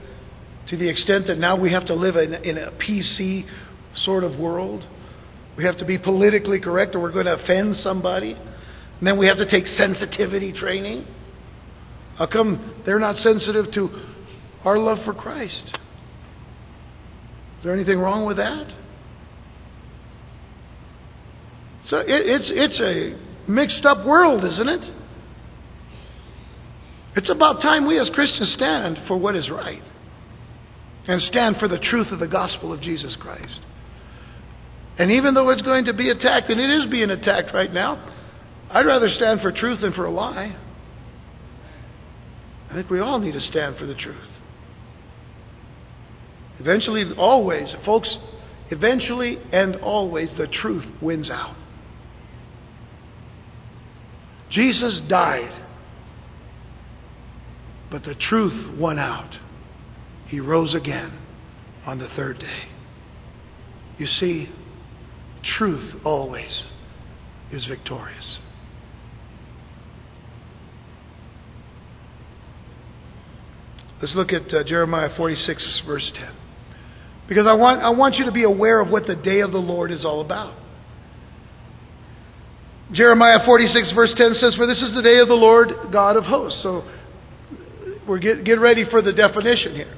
to 0.68 0.76
the 0.76 0.88
extent 0.88 1.26
that 1.28 1.38
now 1.38 1.60
we 1.60 1.72
have 1.72 1.86
to 1.86 1.94
live 1.94 2.16
in, 2.16 2.34
in 2.34 2.58
a 2.58 2.72
PC 2.72 3.46
sort 3.96 4.24
of 4.24 4.38
world. 4.38 4.84
We 5.56 5.64
have 5.64 5.76
to 5.78 5.84
be 5.84 5.98
politically 5.98 6.60
correct 6.60 6.94
or 6.94 7.00
we're 7.00 7.12
going 7.12 7.26
to 7.26 7.34
offend 7.34 7.76
somebody. 7.76 8.32
And 8.32 9.06
then 9.06 9.18
we 9.18 9.26
have 9.26 9.38
to 9.38 9.50
take 9.50 9.66
sensitivity 9.66 10.52
training. 10.52 11.06
How 12.16 12.26
come 12.26 12.82
they're 12.86 12.98
not 12.98 13.16
sensitive 13.16 13.66
to 13.74 13.88
our 14.64 14.78
love 14.78 14.98
for 15.04 15.12
Christ? 15.12 15.78
Is 17.58 17.64
there 17.64 17.74
anything 17.74 17.98
wrong 17.98 18.26
with 18.26 18.38
that? 18.38 18.66
So 21.86 21.98
it, 21.98 22.06
it's, 22.08 22.50
it's 22.54 22.80
a 22.80 23.50
mixed 23.50 23.84
up 23.84 24.06
world, 24.06 24.44
isn't 24.44 24.68
it? 24.68 24.98
It's 27.16 27.30
about 27.30 27.60
time 27.60 27.86
we 27.86 27.98
as 27.98 28.08
Christians 28.14 28.54
stand 28.56 28.98
for 29.06 29.18
what 29.18 29.36
is 29.36 29.50
right 29.50 29.82
and 31.06 31.20
stand 31.22 31.56
for 31.56 31.68
the 31.68 31.78
truth 31.78 32.08
of 32.10 32.20
the 32.20 32.26
gospel 32.26 32.72
of 32.72 32.80
Jesus 32.80 33.16
Christ. 33.20 33.60
And 34.98 35.10
even 35.10 35.34
though 35.34 35.48
it's 35.50 35.62
going 35.62 35.86
to 35.86 35.94
be 35.94 36.10
attacked, 36.10 36.50
and 36.50 36.60
it 36.60 36.70
is 36.70 36.90
being 36.90 37.10
attacked 37.10 37.54
right 37.54 37.72
now, 37.72 38.12
I'd 38.70 38.86
rather 38.86 39.08
stand 39.08 39.40
for 39.40 39.52
truth 39.52 39.80
than 39.80 39.92
for 39.92 40.04
a 40.04 40.10
lie. 40.10 40.56
I 42.70 42.74
think 42.74 42.90
we 42.90 43.00
all 43.00 43.18
need 43.18 43.32
to 43.32 43.40
stand 43.40 43.76
for 43.76 43.86
the 43.86 43.94
truth. 43.94 44.16
Eventually, 46.58 47.04
always, 47.16 47.74
folks, 47.84 48.16
eventually 48.70 49.38
and 49.52 49.76
always, 49.76 50.32
the 50.38 50.46
truth 50.46 50.84
wins 51.02 51.30
out. 51.30 51.56
Jesus 54.50 55.00
died, 55.08 55.64
but 57.90 58.04
the 58.04 58.14
truth 58.14 58.78
won 58.78 58.98
out. 58.98 59.38
He 60.26 60.40
rose 60.40 60.74
again 60.74 61.18
on 61.84 61.98
the 61.98 62.08
third 62.16 62.38
day. 62.38 62.64
You 63.98 64.06
see, 64.06 64.48
truth 65.42 65.94
always 66.04 66.64
is 67.50 67.64
victorious. 67.66 68.38
Let's 74.00 74.14
look 74.16 74.32
at 74.32 74.52
uh, 74.52 74.64
Jeremiah 74.64 75.10
46, 75.16 75.82
verse 75.86 76.10
10. 76.16 76.34
Because 77.28 77.46
I 77.46 77.52
want, 77.52 77.82
I 77.82 77.90
want 77.90 78.16
you 78.16 78.24
to 78.24 78.32
be 78.32 78.42
aware 78.42 78.80
of 78.80 78.90
what 78.90 79.06
the 79.06 79.14
day 79.14 79.40
of 79.40 79.52
the 79.52 79.58
Lord 79.58 79.92
is 79.92 80.04
all 80.04 80.20
about. 80.20 80.58
Jeremiah 82.92 83.38
46, 83.44 83.92
verse 83.92 84.12
10 84.16 84.34
says, 84.34 84.54
For 84.56 84.66
this 84.66 84.82
is 84.82 84.92
the 84.94 85.02
day 85.02 85.18
of 85.18 85.28
the 85.28 85.34
Lord 85.34 85.70
God 85.92 86.16
of 86.16 86.24
hosts. 86.24 86.62
So 86.62 86.82
we're 88.06 88.18
get, 88.18 88.44
get 88.44 88.58
ready 88.58 88.84
for 88.90 89.00
the 89.02 89.12
definition 89.12 89.74
here. 89.74 89.94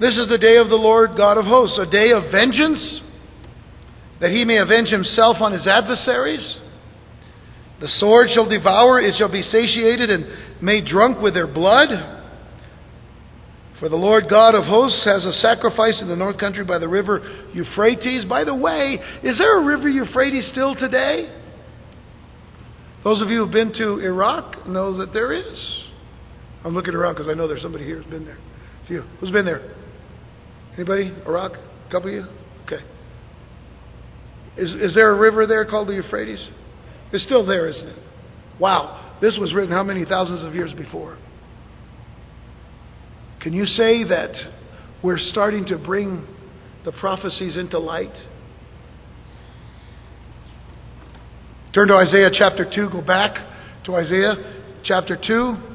This 0.00 0.16
is 0.16 0.28
the 0.28 0.38
day 0.38 0.56
of 0.56 0.68
the 0.68 0.76
Lord 0.76 1.10
God 1.16 1.38
of 1.38 1.44
hosts, 1.44 1.78
a 1.78 1.86
day 1.90 2.12
of 2.12 2.30
vengeance, 2.30 3.02
that 4.20 4.30
he 4.30 4.44
may 4.44 4.58
avenge 4.58 4.88
himself 4.88 5.38
on 5.40 5.52
his 5.52 5.66
adversaries. 5.66 6.58
The 7.80 7.88
sword 7.98 8.28
shall 8.34 8.48
devour, 8.48 9.00
it 9.00 9.16
shall 9.16 9.30
be 9.30 9.42
satiated 9.42 10.10
and 10.10 10.26
made 10.60 10.86
drunk 10.86 11.20
with 11.20 11.34
their 11.34 11.46
blood. 11.46 12.16
For 13.78 13.88
the 13.88 13.96
Lord 13.96 14.24
God 14.28 14.56
of 14.56 14.64
hosts 14.64 15.04
has 15.04 15.24
a 15.24 15.32
sacrifice 15.34 16.00
in 16.00 16.08
the 16.08 16.16
north 16.16 16.38
country 16.38 16.64
by 16.64 16.78
the 16.78 16.88
river 16.88 17.46
Euphrates. 17.54 18.24
By 18.24 18.42
the 18.42 18.54
way, 18.54 18.98
is 19.22 19.38
there 19.38 19.60
a 19.60 19.64
river 19.64 19.88
Euphrates 19.88 20.48
still 20.50 20.74
today? 20.74 21.32
Those 23.04 23.22
of 23.22 23.28
you 23.28 23.44
who've 23.44 23.52
been 23.52 23.72
to 23.74 24.00
Iraq 24.00 24.66
know 24.66 24.98
that 24.98 25.12
there 25.12 25.32
is. 25.32 25.84
I'm 26.64 26.74
looking 26.74 26.94
around 26.94 27.14
because 27.14 27.28
I 27.28 27.34
know 27.34 27.46
there's 27.46 27.62
somebody 27.62 27.84
here 27.84 28.02
who's 28.02 28.10
been 28.10 28.24
there. 28.24 28.38
A 28.82 28.86
few. 28.88 29.02
Who's 29.20 29.30
been 29.30 29.44
there? 29.44 29.76
Anybody? 30.74 31.12
Iraq? 31.24 31.52
A 31.52 31.90
couple 31.92 32.08
of 32.08 32.14
you? 32.14 32.37
Is, 34.58 34.72
is 34.72 34.94
there 34.94 35.10
a 35.10 35.18
river 35.18 35.46
there 35.46 35.64
called 35.64 35.88
the 35.88 35.94
Euphrates? 35.94 36.44
It's 37.12 37.24
still 37.24 37.46
there, 37.46 37.68
isn't 37.68 37.86
it? 37.86 37.98
Wow. 38.60 39.16
This 39.20 39.38
was 39.40 39.54
written 39.54 39.72
how 39.72 39.84
many 39.84 40.04
thousands 40.04 40.44
of 40.44 40.54
years 40.54 40.72
before? 40.74 41.16
Can 43.40 43.52
you 43.52 43.66
say 43.66 44.04
that 44.04 44.34
we're 45.02 45.18
starting 45.18 45.64
to 45.66 45.78
bring 45.78 46.26
the 46.84 46.92
prophecies 46.92 47.56
into 47.56 47.78
light? 47.78 48.12
Turn 51.72 51.88
to 51.88 51.94
Isaiah 51.94 52.30
chapter 52.32 52.68
2. 52.68 52.90
Go 52.90 53.02
back 53.02 53.36
to 53.84 53.94
Isaiah 53.94 54.34
chapter 54.82 55.16
2. 55.16 55.67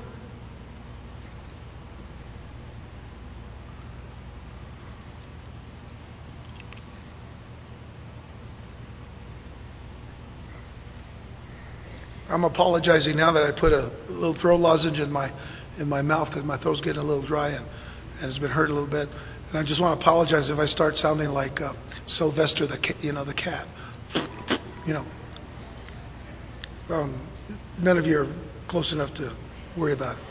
I'm 12.30 12.43
apologizing 12.43 13.17
now 13.17 13.34
that 13.34 13.43
I 13.43 13.59
put 13.59 13.74
a 13.74 13.91
little 14.09 14.38
throat 14.39 14.59
lozenge 14.59 14.99
in 14.99 15.11
my 15.11 15.32
in 15.78 15.88
my 15.88 16.01
mouth 16.01 16.30
because 16.30 16.45
my 16.45 16.57
throat's 16.61 16.82
getting 16.82 17.01
a 17.01 17.03
little 17.03 17.26
dry 17.26 17.49
and, 17.49 17.65
and 18.21 18.30
it's 18.30 18.39
been 18.39 18.51
hurt 18.51 18.69
a 18.69 18.74
little 18.74 18.89
bit. 18.89 19.09
And 19.49 19.57
I 19.57 19.63
just 19.63 19.82
want 19.82 19.99
to 19.99 20.03
apologize 20.03 20.49
if 20.49 20.57
I 20.57 20.65
start 20.67 20.95
sounding 20.95 21.30
like 21.30 21.59
uh, 21.61 21.74
Sylvester 22.07 22.67
the 22.67 22.78
you 23.01 23.11
know 23.11 23.26
the 23.26 23.34
cat. 23.34 23.67
You 24.88 24.93
know, 24.93 25.05
um, 26.89 27.28
none 27.80 27.97
of 27.97 28.05
you 28.05 28.19
are 28.19 28.36
close 28.69 28.91
enough 28.91 29.13
to 29.15 29.36
worry 29.78 29.93
about 29.93 30.17
it. 30.17 30.24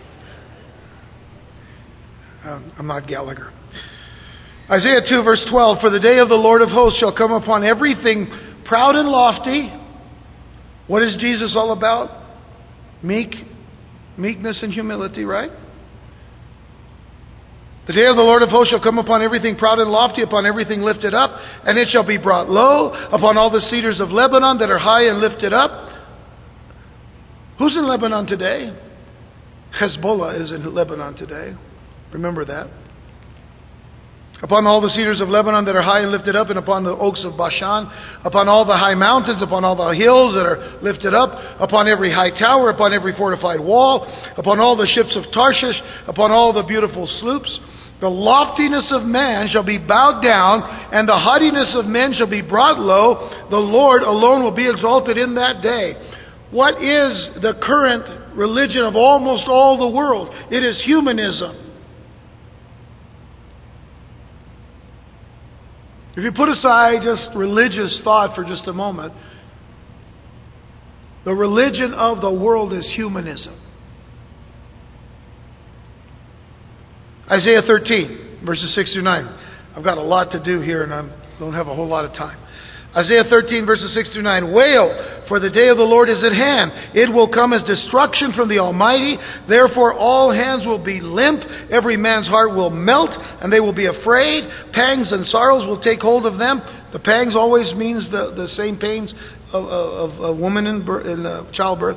Um, 2.45 2.73
I'm 2.79 2.87
not 2.87 3.07
Gallagher. 3.07 3.53
Isaiah 4.71 5.01
2, 5.09 5.23
verse 5.23 5.45
12 5.51 5.79
For 5.81 5.91
the 5.91 6.01
day 6.01 6.19
of 6.19 6.29
the 6.29 6.35
Lord 6.35 6.63
of 6.63 6.69
hosts 6.71 6.99
shall 6.99 7.15
come 7.15 7.33
upon 7.33 7.65
everything 7.65 8.29
proud 8.65 8.95
and 8.97 9.09
lofty 9.09 9.71
what 10.93 11.03
is 11.03 11.17
Jesus 11.19 11.55
all 11.57 11.73
about? 11.73 12.11
Meek, 13.03 13.35
meekness 14.19 14.63
and 14.63 14.71
humility, 14.71 15.25
right? 15.25 15.51
The 17.87 17.95
day 17.95 18.05
of 18.05 18.17
the 18.17 18.21
Lord 18.21 18.43
of 18.43 18.51
hosts 18.51 18.73
shall 18.73 18.83
come 18.83 18.99
upon 18.99 19.23
everything 19.23 19.57
proud 19.57 19.79
and 19.79 19.91
lofty, 19.91 20.21
upon 20.21 20.45
everything 20.45 20.83
lifted 20.83 21.15
up, 21.15 21.31
and 21.65 21.79
it 21.79 21.89
shall 21.89 22.07
be 22.07 22.19
brought 22.19 22.51
low 22.51 22.93
upon 23.11 23.39
all 23.39 23.49
the 23.49 23.63
cedars 23.71 24.01
of 24.01 24.11
Lebanon 24.11 24.59
that 24.59 24.69
are 24.69 24.79
high 24.79 25.07
and 25.07 25.19
lifted 25.19 25.55
up. 25.55 25.71
Who's 27.59 27.75
in 27.75 27.89
Lebanon 27.89 28.27
today? 28.27 28.79
Hezbollah 29.81 30.43
is 30.43 30.51
in 30.51 30.75
Lebanon 30.75 31.17
today. 31.17 31.55
Remember 32.13 32.45
that 32.45 32.69
upon 34.43 34.67
all 34.67 34.81
the 34.81 34.91
cedars 34.91 35.21
of 35.21 35.29
Lebanon 35.29 35.65
that 35.65 35.77
are 35.77 35.83
high 35.83 36.01
and 36.01 36.11
lifted 36.11 36.35
up, 36.35 36.51
and 36.51 36.59
upon 36.59 36.83
the 36.85 36.91
oaks 36.91 37.23
of 37.25 37.37
Bashan, 37.37 37.89
upon 38.25 38.49
all 38.49 38.65
the 38.65 38.77
high 38.77 38.95
mountains, 38.95 39.41
upon 39.41 39.65
all 39.65 39.77
the 39.77 39.95
hills 39.95 40.35
that 40.35 40.45
are 40.45 40.81
lifted 40.83 41.15
up, 41.15 41.31
upon 41.61 41.89
every 41.89 42.13
high 42.13 42.37
tower, 42.37 42.71
upon 42.71 42.93
every 42.93 43.15
fortified 43.17 43.61
wall, 43.61 44.07
upon 44.37 44.59
all 44.59 44.77
the 44.77 44.87
ships 44.87 45.15
of 45.17 45.25
Tarshish, 45.33 45.81
upon 46.09 46.33
all 46.33 46.53
the 46.53 46.65
beautiful 46.65 47.07
sloops. 47.21 47.61
The 48.01 48.11
loftiness 48.11 48.89
of 48.91 49.05
man 49.05 49.49
shall 49.53 49.63
be 49.63 49.79
bowed 49.79 50.23
down, 50.23 50.63
and 50.93 51.09
the 51.09 51.17
haughtiness 51.17 51.73
of 51.77 51.87
men 51.87 52.13
shall 52.15 52.27
be 52.27 52.43
brought 52.43 52.81
low. 52.81 53.47
The 53.49 53.57
Lord 53.57 54.03
alone 54.03 54.43
will 54.43 54.55
be 54.55 54.69
exalted 54.69 55.17
in 55.17 55.37
that 55.37 55.63
day. 55.63 55.95
What 56.51 56.83
is 56.83 57.41
the 57.41 57.55
current 57.63 58.37
religion 58.37 58.83
of 58.83 58.97
almost 58.97 59.45
all 59.47 59.79
the 59.79 59.97
world? 59.97 60.35
It 60.51 60.65
is 60.65 60.83
humanism. 60.85 61.72
If 66.15 66.25
you 66.25 66.33
put 66.33 66.51
aside 66.51 67.01
just 67.03 67.31
religious 67.35 68.01
thought 68.05 68.35
for 68.35 68.45
just 68.45 68.67
a 68.69 68.73
moment, 68.73 69.15
the 71.25 71.33
religion 71.33 71.95
of 71.95 72.21
the 72.21 72.33
world 72.33 72.73
is 72.73 72.91
humanism. 72.95 73.59
Isaiah 77.31 77.63
13, 77.67 78.41
verses 78.45 78.75
6 78.75 78.93
through 78.93 79.03
9. 79.03 79.39
I've 79.77 79.85
got 79.85 79.97
a 79.97 80.03
lot 80.03 80.33
to 80.33 80.43
do 80.43 80.61
here 80.61 80.83
and 80.83 80.93
I 80.93 81.39
don't 81.39 81.55
have 81.55 81.69
a 81.69 81.75
whole 81.75 81.89
lot 81.89 82.05
of 82.05 82.13
time. 82.13 82.39
Isaiah 82.95 83.25
13, 83.25 83.65
verses 83.65 83.95
6 83.95 84.13
through 84.13 84.23
9. 84.23 84.53
Wail, 84.53 85.25
for 85.27 85.41
the 85.41 85.49
day 85.49 85.69
of 85.69 85.79
the 85.79 85.83
Lord 85.83 86.11
is 86.11 86.23
at 86.23 86.33
hand. 86.33 86.73
It 86.95 87.11
will 87.11 87.29
come 87.29 87.55
as 87.55 87.63
destruction 87.63 88.35
from 88.35 88.51
the 88.51 88.59
Almighty. 88.59 89.17
Therefore, 89.49 89.95
all 89.95 90.31
hands 90.31 90.67
will 90.67 90.83
be 90.83 91.01
limp. 91.01 91.41
Every 91.71 91.97
man's 91.97 92.27
heart 92.27 92.55
will 92.55 92.69
melt, 92.69 93.11
and 93.11 93.51
they 93.51 93.61
will 93.61 93.73
be 93.73 93.87
afraid. 93.87 94.45
Pangs 94.73 95.11
and 95.11 95.25
sorrows 95.27 95.67
will 95.67 95.81
take 95.81 96.01
hold 96.01 96.27
of 96.27 96.39
them. 96.39 96.61
The 96.93 96.99
pangs 96.99 97.35
always 97.35 97.73
means 97.75 98.11
the, 98.11 98.35
the 98.37 98.49
same 98.57 98.77
pains 98.77 99.15
of, 99.55 99.65
of, 99.65 100.11
of 100.11 100.21
a 100.21 100.35
woman 100.35 100.67
in, 100.67 101.27
uh, 101.27 101.51
childbirth. 101.53 101.97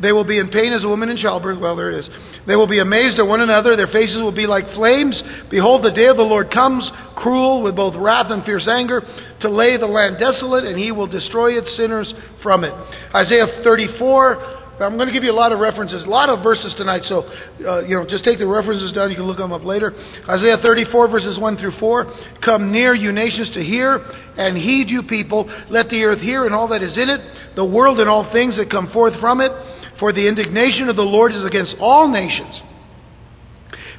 They 0.00 0.12
will 0.12 0.24
be 0.24 0.38
in 0.38 0.48
pain 0.48 0.72
as 0.72 0.84
a 0.84 0.88
woman 0.88 1.08
in 1.08 1.16
childbirth. 1.16 1.58
Well, 1.58 1.76
there 1.76 1.90
it 1.90 2.00
is. 2.00 2.10
They 2.46 2.54
will 2.54 2.66
be 2.66 2.80
amazed 2.80 3.18
at 3.18 3.26
one 3.26 3.40
another. 3.40 3.76
Their 3.76 3.86
faces 3.88 4.18
will 4.18 4.34
be 4.34 4.46
like 4.46 4.64
flames. 4.74 5.20
Behold, 5.50 5.84
the 5.84 5.90
day 5.90 6.06
of 6.06 6.16
the 6.16 6.22
Lord 6.22 6.50
comes, 6.50 6.88
cruel 7.16 7.62
with 7.62 7.76
both 7.76 7.94
wrath 7.96 8.30
and 8.30 8.44
fierce 8.44 8.68
anger, 8.68 9.02
to 9.40 9.48
lay 9.48 9.76
the 9.76 9.86
land 9.86 10.18
desolate, 10.18 10.64
and 10.64 10.78
he 10.78 10.92
will 10.92 11.06
destroy 11.06 11.58
its 11.58 11.74
sinners 11.76 12.12
from 12.42 12.64
it. 12.64 12.72
Isaiah 13.14 13.62
34. 13.64 14.64
I'm 14.78 14.96
going 14.96 15.06
to 15.06 15.12
give 15.12 15.24
you 15.24 15.32
a 15.32 15.32
lot 15.32 15.52
of 15.52 15.58
references, 15.58 16.04
a 16.04 16.08
lot 16.08 16.28
of 16.28 16.42
verses 16.42 16.74
tonight. 16.76 17.00
So, 17.08 17.22
uh, 17.66 17.80
you 17.80 17.96
know, 17.96 18.04
just 18.06 18.24
take 18.24 18.38
the 18.38 18.46
references 18.46 18.92
down. 18.92 19.08
You 19.08 19.16
can 19.16 19.24
look 19.24 19.38
them 19.38 19.52
up 19.52 19.64
later. 19.64 19.94
Isaiah 20.28 20.58
34, 20.60 21.08
verses 21.08 21.38
1 21.38 21.56
through 21.56 21.78
4. 21.80 22.12
Come 22.44 22.72
near, 22.72 22.94
you 22.94 23.10
nations, 23.10 23.48
to 23.54 23.64
hear, 23.64 23.96
and 24.36 24.54
heed, 24.54 24.90
you 24.90 25.02
people. 25.04 25.50
Let 25.70 25.88
the 25.88 26.04
earth 26.04 26.20
hear 26.20 26.44
and 26.44 26.54
all 26.54 26.68
that 26.68 26.82
is 26.82 26.94
in 26.98 27.08
it, 27.08 27.56
the 27.56 27.64
world 27.64 28.00
and 28.00 28.08
all 28.08 28.30
things 28.32 28.58
that 28.58 28.70
come 28.70 28.90
forth 28.92 29.18
from 29.18 29.40
it. 29.40 29.50
For 29.98 30.12
the 30.12 30.28
indignation 30.28 30.88
of 30.88 30.96
the 30.96 31.02
Lord 31.02 31.32
is 31.32 31.44
against 31.44 31.76
all 31.80 32.08
nations, 32.08 32.60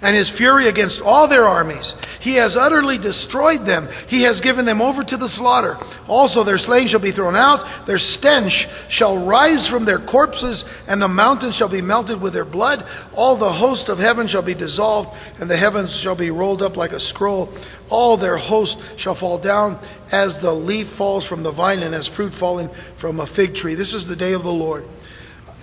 and 0.01 0.15
his 0.15 0.29
fury 0.37 0.69
against 0.69 1.01
all 1.03 1.27
their 1.27 1.45
armies. 1.45 1.91
He 2.21 2.35
has 2.35 2.55
utterly 2.59 2.99
destroyed 2.99 3.65
them. 3.65 3.89
He 4.09 4.23
has 4.23 4.39
given 4.41 4.65
them 4.65 4.81
over 4.81 5.03
to 5.03 5.17
the 5.17 5.29
slaughter. 5.37 5.75
Also 6.07 6.43
their 6.43 6.59
slain 6.59 6.87
shall 6.87 6.99
be 6.99 7.11
thrown 7.11 7.35
out. 7.35 7.87
Their 7.87 7.97
stench 7.97 8.53
shall 8.91 9.25
rise 9.25 9.67
from 9.69 9.85
their 9.85 10.05
corpses, 10.05 10.63
and 10.87 11.01
the 11.01 11.07
mountains 11.07 11.55
shall 11.55 11.69
be 11.69 11.81
melted 11.81 12.21
with 12.21 12.33
their 12.33 12.45
blood. 12.45 12.83
All 13.15 13.39
the 13.39 13.51
host 13.51 13.89
of 13.89 13.97
heaven 13.97 14.27
shall 14.27 14.43
be 14.43 14.53
dissolved, 14.53 15.09
and 15.39 15.49
the 15.49 15.57
heavens 15.57 15.89
shall 16.03 16.15
be 16.15 16.29
rolled 16.29 16.61
up 16.61 16.77
like 16.77 16.91
a 16.91 16.99
scroll. 17.09 17.49
All 17.89 18.17
their 18.17 18.37
host 18.37 18.75
shall 18.97 19.15
fall 19.19 19.39
down 19.41 19.79
as 20.11 20.35
the 20.41 20.51
leaf 20.51 20.87
falls 20.97 21.25
from 21.25 21.41
the 21.41 21.51
vine, 21.51 21.79
and 21.79 21.95
as 21.95 22.07
fruit 22.15 22.33
falling 22.39 22.69
from 23.01 23.19
a 23.19 23.27
fig 23.35 23.55
tree. 23.55 23.73
This 23.73 23.93
is 23.93 24.05
the 24.07 24.15
day 24.15 24.33
of 24.33 24.43
the 24.43 24.49
Lord. 24.49 24.83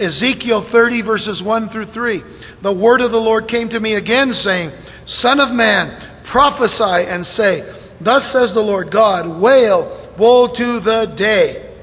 Ezekiel 0.01 0.69
30, 0.73 1.03
verses 1.03 1.43
1 1.43 1.69
through 1.71 1.93
3. 1.93 2.23
The 2.63 2.73
word 2.73 3.01
of 3.01 3.13
the 3.13 3.17
Lord 3.17 3.49
came 3.49 3.69
to 3.69 3.81
me 3.81 3.95
again, 3.95 4.33
saying, 4.43 4.73
Son 5.21 5.39
of 5.39 5.51
man, 5.51 6.25
prophesy 6.33 7.09
and 7.09 7.25
say, 7.27 7.63
Thus 8.05 8.33
says 8.33 8.53
the 8.55 8.61
Lord 8.61 8.91
God, 8.91 9.41
Wail, 9.41 10.15
woe 10.19 10.49
to 10.49 10.81
the 10.81 11.15
day. 11.17 11.75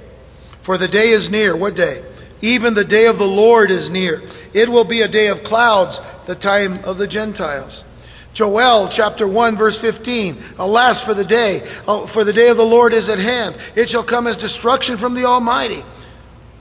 For 0.65 0.77
the 0.77 0.87
day 0.87 1.11
is 1.11 1.29
near. 1.31 1.55
What 1.55 1.75
day? 1.75 2.03
Even 2.41 2.73
the 2.73 2.83
day 2.83 3.05
of 3.05 3.17
the 3.17 3.23
Lord 3.23 3.71
is 3.71 3.89
near. 3.89 4.21
It 4.53 4.69
will 4.69 4.85
be 4.85 5.01
a 5.01 5.07
day 5.07 5.27
of 5.27 5.45
clouds, 5.45 5.97
the 6.27 6.35
time 6.35 6.83
of 6.83 6.97
the 6.97 7.07
Gentiles. 7.07 7.83
Joel 8.33 8.93
chapter 8.95 9.27
1 9.27 9.57
verse 9.57 9.77
15. 9.81 10.55
Alas 10.57 11.03
for 11.05 11.13
the 11.13 11.25
day, 11.25 11.81
oh, 11.87 12.07
for 12.13 12.23
the 12.23 12.33
day 12.33 12.47
of 12.47 12.57
the 12.57 12.63
Lord 12.63 12.93
is 12.93 13.09
at 13.09 13.19
hand. 13.19 13.55
It 13.75 13.89
shall 13.89 14.07
come 14.07 14.27
as 14.27 14.37
destruction 14.37 14.97
from 14.97 15.15
the 15.15 15.25
Almighty. 15.25 15.83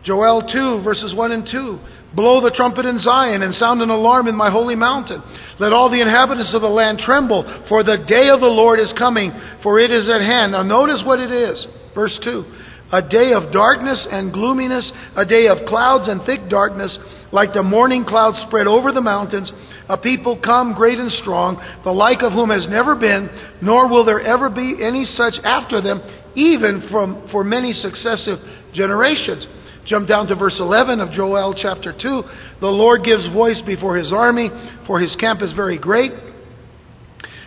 Joel 0.05 0.43
2, 0.51 0.83
verses 0.83 1.15
1 1.15 1.33
and 1.33 1.49
2. 1.51 1.79
Blow 2.15 2.41
the 2.41 2.55
trumpet 2.57 2.87
in 2.87 2.99
Zion 3.01 3.43
and 3.43 3.55
sound 3.55 3.83
an 3.83 3.91
alarm 3.91 4.27
in 4.27 4.35
my 4.35 4.51
holy 4.51 4.75
mountain. 4.75 5.23
Let 5.59 5.73
all 5.73 5.91
the 5.91 6.01
inhabitants 6.01 6.55
of 6.55 6.63
the 6.63 6.69
land 6.69 7.01
tremble, 7.05 7.45
for 7.69 7.83
the 7.83 7.99
day 8.09 8.31
of 8.31 8.41
the 8.41 8.47
Lord 8.47 8.81
is 8.81 8.93
coming, 8.99 9.33
for 9.63 9.79
it 9.79 9.91
is 9.91 10.09
at 10.09 10.21
hand. 10.21 10.53
Now 10.53 10.63
notice 10.63 11.03
what 11.05 11.21
it 11.21 11.31
is. 11.31 11.67
Verse 11.95 12.19
2. 12.25 12.45
A 12.93 13.03
day 13.03 13.33
of 13.33 13.53
darkness 13.53 14.05
and 14.11 14.33
gloominess, 14.33 14.91
a 15.15 15.25
day 15.25 15.47
of 15.47 15.59
clouds 15.69 16.09
and 16.09 16.25
thick 16.25 16.49
darkness, 16.49 16.97
like 17.31 17.53
the 17.53 17.63
morning 17.63 18.05
clouds 18.05 18.37
spread 18.49 18.67
over 18.67 18.91
the 18.91 19.01
mountains. 19.01 19.53
A 19.89 19.97
people 19.97 20.41
come 20.43 20.75
great 20.75 20.99
and 20.99 21.13
strong, 21.23 21.63
the 21.85 21.93
like 21.93 22.23
of 22.23 22.33
whom 22.33 22.51
has 22.51 22.67
never 22.69 22.97
been, 22.97 23.31
nor 23.63 23.87
will 23.87 24.05
there 24.05 24.21
ever 24.21 24.51
be 24.51 24.79
any 24.83 25.05
such 25.05 25.35
after 25.45 25.81
them, 25.81 26.03
even 26.35 26.89
from, 26.91 27.29
for 27.31 27.45
many 27.45 27.73
successive 27.73 28.39
generations. 28.73 29.47
Jump 29.91 30.07
down 30.07 30.29
to 30.29 30.37
verse 30.37 30.55
11 30.61 31.01
of 31.01 31.11
Joel 31.11 31.53
chapter 31.53 31.93
2. 31.93 32.23
The 32.61 32.67
Lord 32.69 33.03
gives 33.03 33.27
voice 33.33 33.61
before 33.67 33.97
his 33.97 34.13
army, 34.13 34.49
for 34.87 35.01
his 35.01 35.17
camp 35.17 35.43
is 35.43 35.53
very 35.55 35.79
great. 35.79 36.13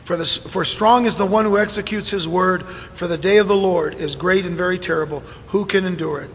For, 0.07 0.17
the, 0.17 0.27
for 0.51 0.65
strong 0.65 1.05
is 1.05 1.17
the 1.17 1.25
one 1.25 1.45
who 1.45 1.57
executes 1.57 2.11
his 2.11 2.27
word, 2.27 2.63
for 2.99 3.07
the 3.07 3.17
day 3.17 3.37
of 3.37 3.47
the 3.47 3.53
Lord 3.53 3.95
is 3.95 4.13
great 4.15 4.45
and 4.45 4.57
very 4.57 4.77
terrible. 4.77 5.21
Who 5.53 5.65
can 5.65 5.85
endure 5.85 6.23
it? 6.23 6.31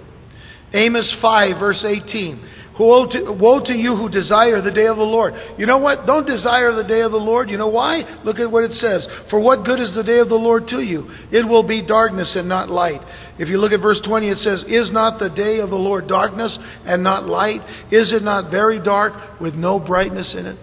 Amos 0.75 1.17
5, 1.21 1.59
verse 1.59 1.85
18. 1.85 2.49
Woe 2.79 3.07
to, 3.11 3.33
woe 3.33 3.65
to, 3.65 3.73
you 3.73 3.97
who 3.97 4.09
desire 4.09 4.63
the 4.63 4.71
day 4.71 4.87
of 4.87 4.97
the 4.97 5.03
Lord. 5.03 5.35
You 5.59 5.67
know 5.67 5.79
what? 5.79 6.07
Don't 6.07 6.27
desire 6.27 6.73
the 6.73 6.87
day 6.87 7.01
of 7.01 7.11
the 7.11 7.19
Lord. 7.19 7.51
You 7.51 7.59
know 7.59 7.69
why? 7.69 8.21
Look 8.25 8.39
at 8.39 8.51
what 8.51 8.63
it 8.63 8.73
says. 8.81 9.05
For 9.31 9.41
what 9.41 9.65
good 9.65 9.81
is 9.81 9.93
the 9.95 10.05
day 10.05 10.21
of 10.21 10.29
the 10.29 10.37
Lord 10.37 10.69
to 10.69 10.81
you? 10.81 11.11
It 11.33 11.47
will 11.47 11.65
be 11.65 11.85
darkness 11.85 12.31
and 12.37 12.49
not 12.49 12.69
light. 12.69 13.01
If 13.39 13.49
you 13.49 13.59
look 13.59 13.73
at 13.73 13.81
verse 13.81 14.01
20, 14.07 14.29
it 14.29 14.39
says, 14.39 14.63
Is 14.69 14.93
not 14.93 15.19
the 15.19 15.29
day 15.29 15.59
of 15.59 15.71
the 15.71 15.77
Lord 15.77 16.07
darkness 16.07 16.57
and 16.85 17.03
not 17.03 17.27
light? 17.27 17.61
Is 17.91 18.13
it 18.13 18.23
not 18.23 18.51
very 18.51 18.81
dark 18.81 19.41
with 19.41 19.55
no 19.55 19.81
brightness 19.81 20.33
in 20.39 20.47
it? 20.47 20.59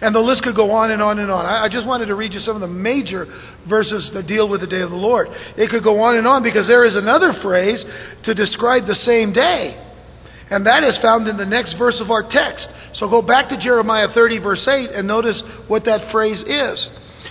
And 0.00 0.14
the 0.14 0.20
list 0.20 0.42
could 0.42 0.56
go 0.56 0.72
on 0.72 0.90
and 0.90 1.00
on 1.00 1.18
and 1.18 1.30
on. 1.30 1.46
I 1.46 1.68
just 1.68 1.86
wanted 1.86 2.06
to 2.06 2.14
read 2.14 2.32
you 2.32 2.40
some 2.40 2.56
of 2.56 2.60
the 2.60 2.66
major 2.66 3.26
verses 3.68 4.10
that 4.14 4.26
deal 4.26 4.48
with 4.48 4.60
the 4.60 4.66
day 4.66 4.80
of 4.80 4.90
the 4.90 4.96
Lord. 4.96 5.28
It 5.56 5.70
could 5.70 5.84
go 5.84 6.00
on 6.00 6.16
and 6.16 6.26
on 6.26 6.42
because 6.42 6.66
there 6.66 6.84
is 6.84 6.96
another 6.96 7.32
phrase 7.42 7.82
to 8.24 8.34
describe 8.34 8.86
the 8.86 8.96
same 9.06 9.32
day. 9.32 9.78
And 10.50 10.66
that 10.66 10.84
is 10.84 10.98
found 11.00 11.28
in 11.28 11.36
the 11.36 11.46
next 11.46 11.76
verse 11.78 11.98
of 12.00 12.10
our 12.10 12.22
text. 12.28 12.68
So 12.94 13.08
go 13.08 13.22
back 13.22 13.48
to 13.48 13.56
Jeremiah 13.56 14.08
30, 14.12 14.38
verse 14.40 14.66
8, 14.68 14.90
and 14.90 15.08
notice 15.08 15.40
what 15.66 15.84
that 15.86 16.12
phrase 16.12 16.40
is. 16.40 16.88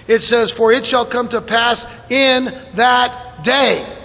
It 0.08 0.22
says, 0.24 0.52
For 0.58 0.72
it 0.72 0.86
shall 0.90 1.10
come 1.10 1.30
to 1.30 1.42
pass 1.42 1.78
in 2.10 2.48
that 2.78 3.44
day. 3.44 3.98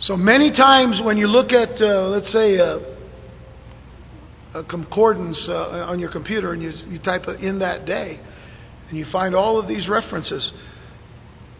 So 0.00 0.16
many 0.16 0.50
times 0.52 1.00
when 1.04 1.18
you 1.18 1.26
look 1.26 1.52
at, 1.52 1.82
uh, 1.82 2.08
let's 2.08 2.32
say, 2.32 2.56
a, 2.56 2.97
a 4.54 4.64
concordance 4.64 5.38
uh, 5.48 5.86
on 5.88 5.98
your 5.98 6.10
computer 6.10 6.52
and 6.52 6.62
you, 6.62 6.72
you 6.88 6.98
type 6.98 7.26
in 7.40 7.58
that 7.60 7.86
day, 7.86 8.20
and 8.88 8.98
you 8.98 9.06
find 9.12 9.34
all 9.34 9.58
of 9.58 9.68
these 9.68 9.88
references, 9.88 10.50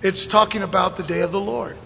it's 0.03 0.27
talking 0.31 0.63
about 0.63 0.97
the 0.97 1.03
day 1.03 1.21
of 1.21 1.33
the 1.33 1.39
Lord. 1.39 1.77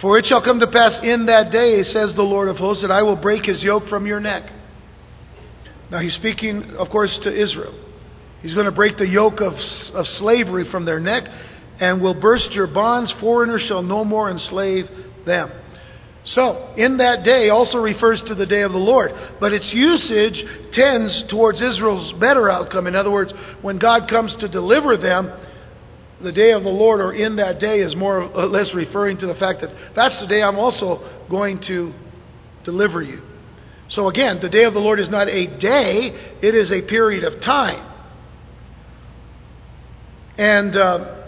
For 0.00 0.18
it 0.18 0.26
shall 0.26 0.42
come 0.42 0.60
to 0.60 0.66
pass 0.66 1.00
in 1.02 1.26
that 1.26 1.50
day, 1.50 1.82
says 1.82 2.12
the 2.14 2.22
Lord 2.22 2.48
of 2.48 2.56
hosts, 2.56 2.82
that 2.82 2.90
I 2.90 3.02
will 3.02 3.16
break 3.16 3.44
his 3.44 3.62
yoke 3.62 3.88
from 3.88 4.06
your 4.06 4.20
neck. 4.20 4.50
Now 5.90 5.98
he's 5.98 6.14
speaking, 6.14 6.76
of 6.78 6.88
course, 6.90 7.16
to 7.24 7.30
Israel. 7.30 7.74
He's 8.42 8.54
going 8.54 8.66
to 8.66 8.72
break 8.72 8.98
the 8.98 9.08
yoke 9.08 9.40
of, 9.40 9.54
of 9.94 10.06
slavery 10.18 10.70
from 10.70 10.84
their 10.84 11.00
neck 11.00 11.24
and 11.80 12.00
will 12.00 12.18
burst 12.18 12.52
your 12.52 12.68
bonds. 12.68 13.12
Foreigners 13.20 13.64
shall 13.66 13.82
no 13.82 14.04
more 14.04 14.30
enslave 14.30 14.86
them. 15.26 15.50
So, 16.34 16.74
in 16.76 16.98
that 16.98 17.24
day 17.24 17.48
also 17.48 17.78
refers 17.78 18.20
to 18.28 18.34
the 18.34 18.44
day 18.44 18.60
of 18.62 18.72
the 18.72 18.78
Lord, 18.78 19.12
but 19.40 19.52
its 19.52 19.68
usage 19.72 20.34
tends 20.74 21.24
towards 21.30 21.60
Israel's 21.60 22.12
better 22.20 22.50
outcome. 22.50 22.86
In 22.86 22.94
other 22.94 23.10
words, 23.10 23.32
when 23.62 23.78
God 23.78 24.10
comes 24.10 24.34
to 24.40 24.48
deliver 24.48 24.96
them, 24.98 25.32
the 26.22 26.32
day 26.32 26.52
of 26.52 26.64
the 26.64 26.68
Lord 26.68 27.00
or 27.00 27.14
in 27.14 27.36
that 27.36 27.60
day 27.60 27.80
is 27.80 27.94
more 27.94 28.22
or 28.22 28.46
less 28.46 28.68
referring 28.74 29.18
to 29.18 29.26
the 29.26 29.36
fact 29.36 29.60
that 29.62 29.70
that's 29.94 30.20
the 30.20 30.26
day 30.26 30.42
I'm 30.42 30.58
also 30.58 31.24
going 31.30 31.60
to 31.68 31.94
deliver 32.64 33.02
you. 33.02 33.22
So 33.90 34.08
again, 34.08 34.40
the 34.42 34.50
day 34.50 34.64
of 34.64 34.74
the 34.74 34.80
Lord 34.80 35.00
is 35.00 35.08
not 35.08 35.28
a 35.28 35.46
day, 35.58 36.36
it 36.42 36.54
is 36.54 36.70
a 36.70 36.86
period 36.86 37.24
of 37.24 37.40
time. 37.40 37.86
And 40.36 40.76
uh, 40.76 41.24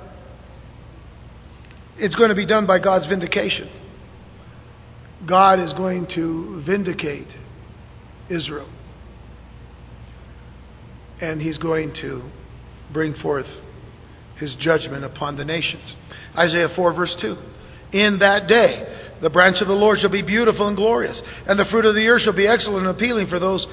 it's 1.96 2.14
going 2.16 2.28
to 2.28 2.34
be 2.34 2.46
done 2.46 2.66
by 2.66 2.78
God's 2.80 3.06
vindication. 3.06 3.79
God 5.28 5.60
is 5.60 5.72
going 5.74 6.06
to 6.14 6.62
vindicate 6.66 7.28
Israel. 8.28 8.70
And 11.20 11.40
He's 11.40 11.58
going 11.58 11.92
to 12.00 12.30
bring 12.92 13.14
forth 13.14 13.46
his 14.40 14.54
judgment 14.58 15.04
upon 15.04 15.36
the 15.36 15.44
nations. 15.44 15.84
Isaiah 16.36 16.70
4, 16.74 16.92
verse 16.94 17.14
2. 17.20 17.36
In 17.92 18.18
that 18.20 18.48
day, 18.48 19.18
the 19.20 19.30
branch 19.30 19.58
of 19.60 19.68
the 19.68 19.74
Lord 19.74 19.98
shall 20.00 20.10
be 20.10 20.22
beautiful 20.22 20.66
and 20.66 20.76
glorious, 20.76 21.20
and 21.46 21.58
the 21.58 21.66
fruit 21.66 21.84
of 21.84 21.94
the 21.94 22.06
earth 22.08 22.22
shall 22.22 22.32
be 22.32 22.46
excellent 22.46 22.86
and 22.86 22.96
appealing 22.96 23.26
for 23.28 23.38
those 23.38 23.66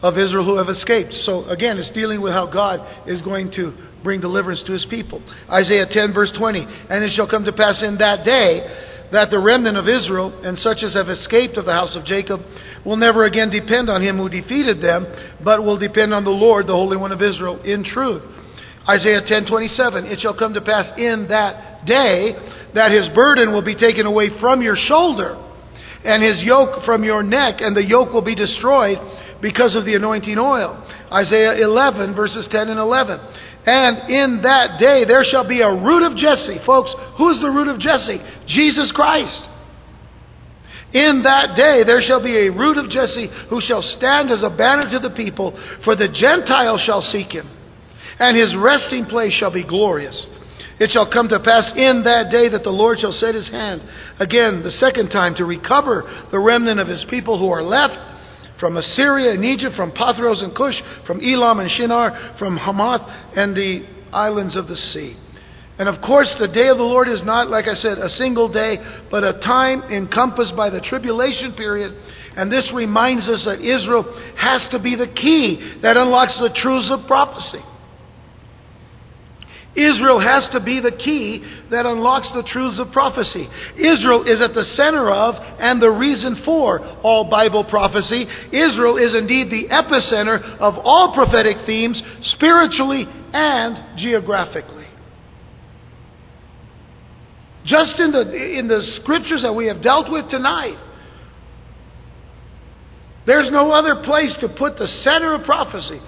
of 0.00 0.16
Israel 0.16 0.44
who 0.44 0.56
have 0.56 0.68
escaped. 0.68 1.12
So 1.24 1.44
again, 1.46 1.78
it's 1.78 1.90
dealing 1.90 2.20
with 2.20 2.32
how 2.32 2.46
God 2.46 3.08
is 3.08 3.20
going 3.22 3.50
to 3.52 3.74
bring 4.02 4.20
deliverance 4.20 4.62
to 4.66 4.72
his 4.72 4.84
people. 4.86 5.22
Isaiah 5.50 5.86
10, 5.90 6.12
verse 6.12 6.32
20. 6.36 6.60
And 6.60 7.04
it 7.04 7.14
shall 7.14 7.28
come 7.28 7.44
to 7.44 7.52
pass 7.52 7.82
in 7.82 7.98
that 7.98 8.24
day 8.24 8.91
that 9.12 9.30
the 9.30 9.38
remnant 9.38 9.76
of 9.76 9.88
Israel 9.88 10.32
and 10.42 10.58
such 10.58 10.82
as 10.82 10.94
have 10.94 11.08
escaped 11.08 11.56
of 11.56 11.66
the 11.66 11.72
house 11.72 11.94
of 11.94 12.04
Jacob 12.04 12.40
will 12.84 12.96
never 12.96 13.24
again 13.24 13.50
depend 13.50 13.90
on 13.90 14.02
him 14.02 14.16
who 14.16 14.28
defeated 14.28 14.80
them, 14.80 15.06
but 15.44 15.62
will 15.62 15.78
depend 15.78 16.12
on 16.14 16.24
the 16.24 16.30
Lord, 16.30 16.66
the 16.66 16.72
Holy 16.72 16.96
One 16.96 17.12
of 17.12 17.22
Israel, 17.22 17.60
in 17.62 17.84
truth. 17.84 18.22
Isaiah 18.88 19.22
10:27 19.22 20.10
It 20.10 20.20
shall 20.20 20.34
come 20.34 20.54
to 20.54 20.60
pass 20.60 20.86
in 20.98 21.28
that 21.28 21.84
day 21.86 22.34
that 22.74 22.90
his 22.90 23.08
burden 23.10 23.52
will 23.52 23.62
be 23.62 23.76
taken 23.76 24.06
away 24.06 24.30
from 24.40 24.62
your 24.62 24.76
shoulder 24.76 25.36
and 26.04 26.22
his 26.22 26.42
yoke 26.42 26.84
from 26.84 27.04
your 27.04 27.22
neck 27.22 27.60
and 27.60 27.76
the 27.76 27.84
yoke 27.84 28.12
will 28.12 28.22
be 28.22 28.34
destroyed 28.34 28.98
because 29.40 29.76
of 29.76 29.84
the 29.84 29.94
anointing 29.94 30.38
oil. 30.38 30.82
Isaiah 31.12 31.62
11 31.62 32.14
verses 32.14 32.48
10 32.50 32.70
and 32.70 32.78
11. 32.78 33.20
And 33.64 34.10
in 34.10 34.42
that 34.42 34.80
day 34.80 35.04
there 35.04 35.24
shall 35.24 35.46
be 35.46 35.60
a 35.60 35.70
root 35.70 36.02
of 36.02 36.16
Jesse. 36.16 36.58
Folks, 36.66 36.92
who's 37.16 37.40
the 37.40 37.50
root 37.50 37.68
of 37.68 37.78
Jesse? 37.78 38.20
Jesus 38.48 38.90
Christ. 38.92 39.48
In 40.92 41.22
that 41.22 41.56
day 41.56 41.84
there 41.84 42.02
shall 42.02 42.22
be 42.22 42.36
a 42.36 42.52
root 42.52 42.76
of 42.76 42.90
Jesse 42.90 43.30
who 43.48 43.60
shall 43.60 43.82
stand 43.96 44.30
as 44.30 44.42
a 44.42 44.50
banner 44.50 44.90
to 44.90 44.98
the 44.98 45.14
people, 45.14 45.58
for 45.84 45.96
the 45.96 46.08
Gentiles 46.08 46.82
shall 46.84 47.02
seek 47.02 47.32
him 47.32 47.48
and 48.22 48.36
his 48.36 48.54
resting 48.54 49.06
place 49.06 49.32
shall 49.32 49.50
be 49.50 49.64
glorious. 49.64 50.14
It 50.78 50.90
shall 50.90 51.10
come 51.10 51.28
to 51.28 51.40
pass 51.40 51.70
in 51.76 52.02
that 52.04 52.30
day 52.30 52.48
that 52.48 52.62
the 52.62 52.70
Lord 52.70 52.98
shall 53.00 53.12
set 53.12 53.34
his 53.34 53.48
hand 53.48 53.82
again, 54.18 54.62
the 54.62 54.70
second 54.72 55.10
time, 55.10 55.34
to 55.36 55.44
recover 55.44 56.26
the 56.30 56.38
remnant 56.38 56.80
of 56.80 56.88
his 56.88 57.04
people 57.10 57.38
who 57.38 57.50
are 57.50 57.62
left 57.62 57.94
from 58.62 58.76
Assyria 58.76 59.32
and 59.32 59.44
Egypt, 59.44 59.74
from 59.74 59.90
Pathros 59.90 60.40
and 60.40 60.54
Cush, 60.54 60.80
from 61.04 61.20
Elam 61.20 61.58
and 61.58 61.68
Shinar, 61.68 62.36
from 62.38 62.56
Hamath 62.56 63.02
and 63.36 63.56
the 63.56 63.84
islands 64.12 64.54
of 64.54 64.68
the 64.68 64.76
sea. 64.76 65.16
And 65.80 65.88
of 65.88 66.00
course, 66.00 66.32
the 66.38 66.46
day 66.46 66.68
of 66.68 66.76
the 66.76 66.84
Lord 66.84 67.08
is 67.08 67.24
not, 67.24 67.50
like 67.50 67.66
I 67.66 67.74
said, 67.74 67.98
a 67.98 68.08
single 68.10 68.48
day, 68.48 68.78
but 69.10 69.24
a 69.24 69.32
time 69.40 69.82
encompassed 69.90 70.54
by 70.54 70.70
the 70.70 70.78
tribulation 70.78 71.54
period. 71.54 71.92
And 72.36 72.52
this 72.52 72.64
reminds 72.72 73.26
us 73.26 73.44
that 73.46 73.58
Israel 73.60 74.04
has 74.36 74.62
to 74.70 74.78
be 74.78 74.94
the 74.94 75.08
key 75.08 75.80
that 75.82 75.96
unlocks 75.96 76.38
the 76.38 76.54
truths 76.54 76.88
of 76.88 77.08
prophecy. 77.08 77.64
Israel 79.74 80.20
has 80.20 80.46
to 80.52 80.60
be 80.60 80.80
the 80.80 80.92
key 80.92 81.42
that 81.70 81.86
unlocks 81.86 82.28
the 82.34 82.42
truths 82.42 82.78
of 82.78 82.92
prophecy. 82.92 83.48
Israel 83.76 84.24
is 84.24 84.40
at 84.42 84.52
the 84.52 84.64
center 84.76 85.10
of 85.10 85.34
and 85.58 85.80
the 85.80 85.90
reason 85.90 86.42
for 86.44 86.80
all 87.02 87.30
Bible 87.30 87.64
prophecy. 87.64 88.26
Israel 88.52 88.98
is 88.98 89.14
indeed 89.14 89.50
the 89.50 89.68
epicenter 89.72 90.58
of 90.58 90.74
all 90.76 91.14
prophetic 91.14 91.64
themes, 91.64 92.00
spiritually 92.34 93.06
and 93.32 93.98
geographically. 93.98 94.86
Just 97.64 97.98
in 97.98 98.12
the, 98.12 98.58
in 98.58 98.68
the 98.68 98.82
scriptures 99.00 99.40
that 99.42 99.54
we 99.54 99.68
have 99.68 99.82
dealt 99.82 100.10
with 100.10 100.28
tonight, 100.28 100.76
there's 103.24 103.50
no 103.50 103.70
other 103.70 104.02
place 104.04 104.36
to 104.40 104.48
put 104.58 104.76
the 104.76 104.88
center 105.02 105.32
of 105.32 105.44
prophecy 105.44 106.00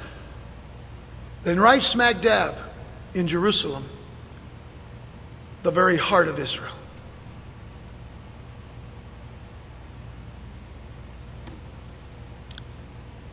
than 1.46 1.58
right 1.58 1.80
smack 1.92 2.20
dab 2.20 2.73
in 3.14 3.28
Jerusalem, 3.28 3.88
the 5.62 5.70
very 5.70 5.96
heart 5.96 6.28
of 6.28 6.38
Israel. 6.38 6.76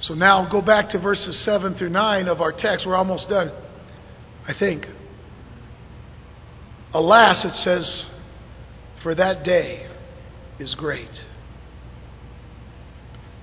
So 0.02 0.16
now 0.16 0.50
go 0.50 0.62
back 0.62 0.90
to 0.90 1.00
verses 1.00 1.40
7 1.46 1.76
through 1.76 1.90
9 1.90 2.28
of 2.28 2.42
our 2.42 2.52
text. 2.52 2.86
We're 2.88 2.96
almost 2.96 3.30
done, 3.30 3.52
I 4.48 4.54
think. 4.58 4.86
Alas, 6.94 7.46
it 7.46 7.54
says, 7.64 8.06
for 9.04 9.16
that 9.16 9.44
day 9.44 9.88
is 10.60 10.76
great. 10.76 11.10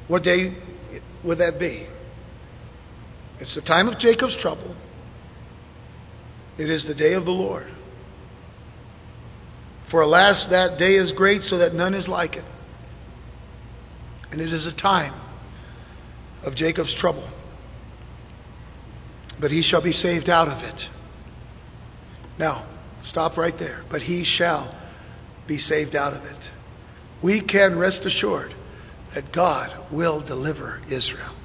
What 0.09 0.23
day 0.23 0.57
would 1.25 1.39
that 1.39 1.59
be? 1.59 1.87
It's 3.41 3.55
the 3.55 3.63
time 3.63 3.89
of 3.89 3.99
Jacob's 3.99 4.37
trouble. 4.43 4.75
It 6.59 6.69
is 6.69 6.85
the 6.87 6.95
day 6.95 7.13
of 7.13 7.25
the 7.25 7.31
Lord. 7.31 7.67
For 9.91 10.03
alas, 10.03 10.45
that 10.51 10.79
day 10.79 10.97
is 10.97 11.13
great, 11.17 11.43
so 11.49 11.59
that 11.59 11.75
none 11.75 11.95
is 11.95 12.09
like 12.09 12.35
it. 12.35 12.45
And 14.31 14.41
it 14.41 14.53
is 14.53 14.67
a 14.67 14.73
time 14.81 15.19
of 16.45 16.55
Jacob's 16.55 16.95
trouble. 17.01 17.31
But 19.41 19.51
he 19.51 19.63
shall 19.63 19.83
be 19.83 19.93
saved 19.93 20.29
out 20.29 20.49
of 20.49 20.59
it. 20.59 20.81
Now, 22.39 22.69
stop 23.05 23.37
right 23.37 23.55
there. 23.59 23.85
But 23.91 24.03
he 24.03 24.25
shall 24.37 24.75
be 25.47 25.59
saved 25.59 25.95
out 25.95 26.13
of 26.13 26.25
it. 26.25 26.39
We 27.23 27.41
can 27.41 27.79
rest 27.79 28.03
assured 28.05 28.55
that 29.15 29.33
God 29.33 29.93
will 29.93 30.21
deliver 30.21 30.81
Israel. 30.87 31.37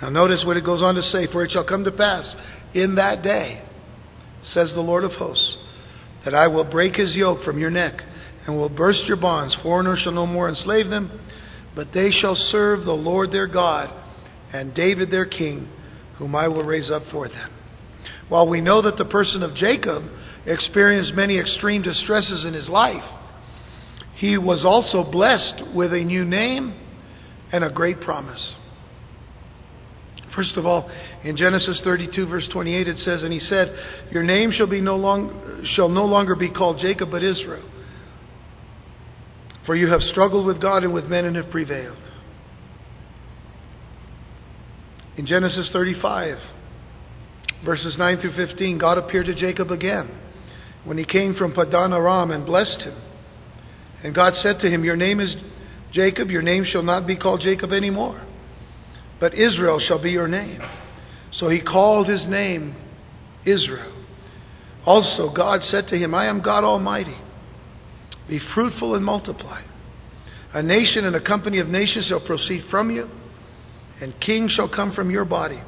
Now, 0.00 0.10
notice 0.10 0.44
what 0.46 0.56
it 0.56 0.64
goes 0.64 0.82
on 0.82 0.94
to 0.94 1.02
say 1.02 1.26
For 1.32 1.44
it 1.44 1.50
shall 1.50 1.66
come 1.66 1.84
to 1.84 1.90
pass 1.90 2.32
in 2.74 2.94
that 2.94 3.22
day, 3.22 3.62
says 4.42 4.70
the 4.74 4.80
Lord 4.80 5.04
of 5.04 5.12
hosts, 5.12 5.56
that 6.24 6.34
I 6.34 6.46
will 6.46 6.64
break 6.64 6.96
his 6.96 7.14
yoke 7.14 7.42
from 7.44 7.58
your 7.58 7.70
neck 7.70 8.00
and 8.46 8.56
will 8.56 8.68
burst 8.68 9.04
your 9.06 9.16
bonds. 9.16 9.56
Foreigners 9.62 10.00
shall 10.00 10.12
no 10.12 10.26
more 10.26 10.48
enslave 10.48 10.88
them, 10.88 11.20
but 11.74 11.88
they 11.92 12.10
shall 12.10 12.34
serve 12.34 12.84
the 12.84 12.92
Lord 12.92 13.30
their 13.30 13.46
God 13.46 13.92
and 14.52 14.74
David 14.74 15.10
their 15.10 15.26
king, 15.26 15.68
whom 16.16 16.34
I 16.34 16.48
will 16.48 16.64
raise 16.64 16.90
up 16.90 17.02
for 17.12 17.28
them. 17.28 17.50
While 18.28 18.48
we 18.48 18.60
know 18.60 18.82
that 18.82 18.96
the 18.96 19.04
person 19.04 19.42
of 19.42 19.54
Jacob 19.54 20.02
experienced 20.46 21.14
many 21.14 21.38
extreme 21.38 21.82
distresses 21.82 22.44
in 22.44 22.54
his 22.54 22.68
life, 22.68 23.04
he 24.16 24.36
was 24.36 24.64
also 24.64 25.08
blessed 25.10 25.74
with 25.74 25.92
a 25.92 26.00
new 26.04 26.24
name 26.24 26.74
and 27.52 27.62
a 27.62 27.70
great 27.70 28.00
promise. 28.00 28.54
First 30.38 30.56
of 30.56 30.66
all, 30.66 30.88
in 31.24 31.36
Genesis 31.36 31.80
32, 31.82 32.28
verse 32.28 32.48
28, 32.52 32.86
it 32.86 32.98
says, 32.98 33.24
And 33.24 33.32
he 33.32 33.40
said, 33.40 33.74
Your 34.12 34.22
name 34.22 34.52
shall, 34.52 34.68
be 34.68 34.80
no 34.80 34.94
long, 34.94 35.66
shall 35.74 35.88
no 35.88 36.04
longer 36.04 36.36
be 36.36 36.48
called 36.48 36.78
Jacob, 36.80 37.10
but 37.10 37.24
Israel. 37.24 37.68
For 39.66 39.74
you 39.74 39.88
have 39.88 40.00
struggled 40.02 40.46
with 40.46 40.62
God 40.62 40.84
and 40.84 40.94
with 40.94 41.06
men 41.06 41.24
and 41.24 41.34
have 41.34 41.50
prevailed. 41.50 41.98
In 45.16 45.26
Genesis 45.26 45.70
35, 45.72 46.38
verses 47.64 47.96
9 47.98 48.20
through 48.20 48.36
15, 48.36 48.78
God 48.78 48.96
appeared 48.96 49.26
to 49.26 49.34
Jacob 49.34 49.72
again 49.72 50.08
when 50.84 50.98
he 50.98 51.04
came 51.04 51.34
from 51.34 51.52
Padan 51.52 51.92
Aram 51.92 52.30
and 52.30 52.46
blessed 52.46 52.80
him. 52.82 52.96
And 54.04 54.14
God 54.14 54.34
said 54.40 54.60
to 54.60 54.70
him, 54.70 54.84
Your 54.84 54.94
name 54.94 55.18
is 55.18 55.34
Jacob, 55.90 56.30
your 56.30 56.42
name 56.42 56.64
shall 56.64 56.84
not 56.84 57.08
be 57.08 57.16
called 57.16 57.40
Jacob 57.40 57.72
anymore, 57.72 58.24
but 59.20 59.34
Israel 59.34 59.80
shall 59.80 60.00
be 60.00 60.10
your 60.10 60.28
name. 60.28 60.60
So 61.32 61.48
he 61.48 61.60
called 61.60 62.08
his 62.08 62.26
name 62.26 62.76
Israel. 63.44 63.94
Also, 64.86 65.32
God 65.34 65.60
said 65.64 65.88
to 65.88 65.98
him, 65.98 66.14
I 66.14 66.26
am 66.26 66.40
God 66.40 66.64
Almighty. 66.64 67.16
Be 68.28 68.40
fruitful 68.54 68.94
and 68.94 69.04
multiply. 69.04 69.62
A 70.54 70.62
nation 70.62 71.04
and 71.04 71.14
a 71.14 71.20
company 71.20 71.58
of 71.58 71.68
nations 71.68 72.06
shall 72.06 72.24
proceed 72.24 72.64
from 72.70 72.90
you, 72.90 73.08
and 74.00 74.18
kings 74.20 74.52
shall 74.52 74.68
come 74.68 74.94
from 74.94 75.10
your 75.10 75.24
body. 75.24 75.60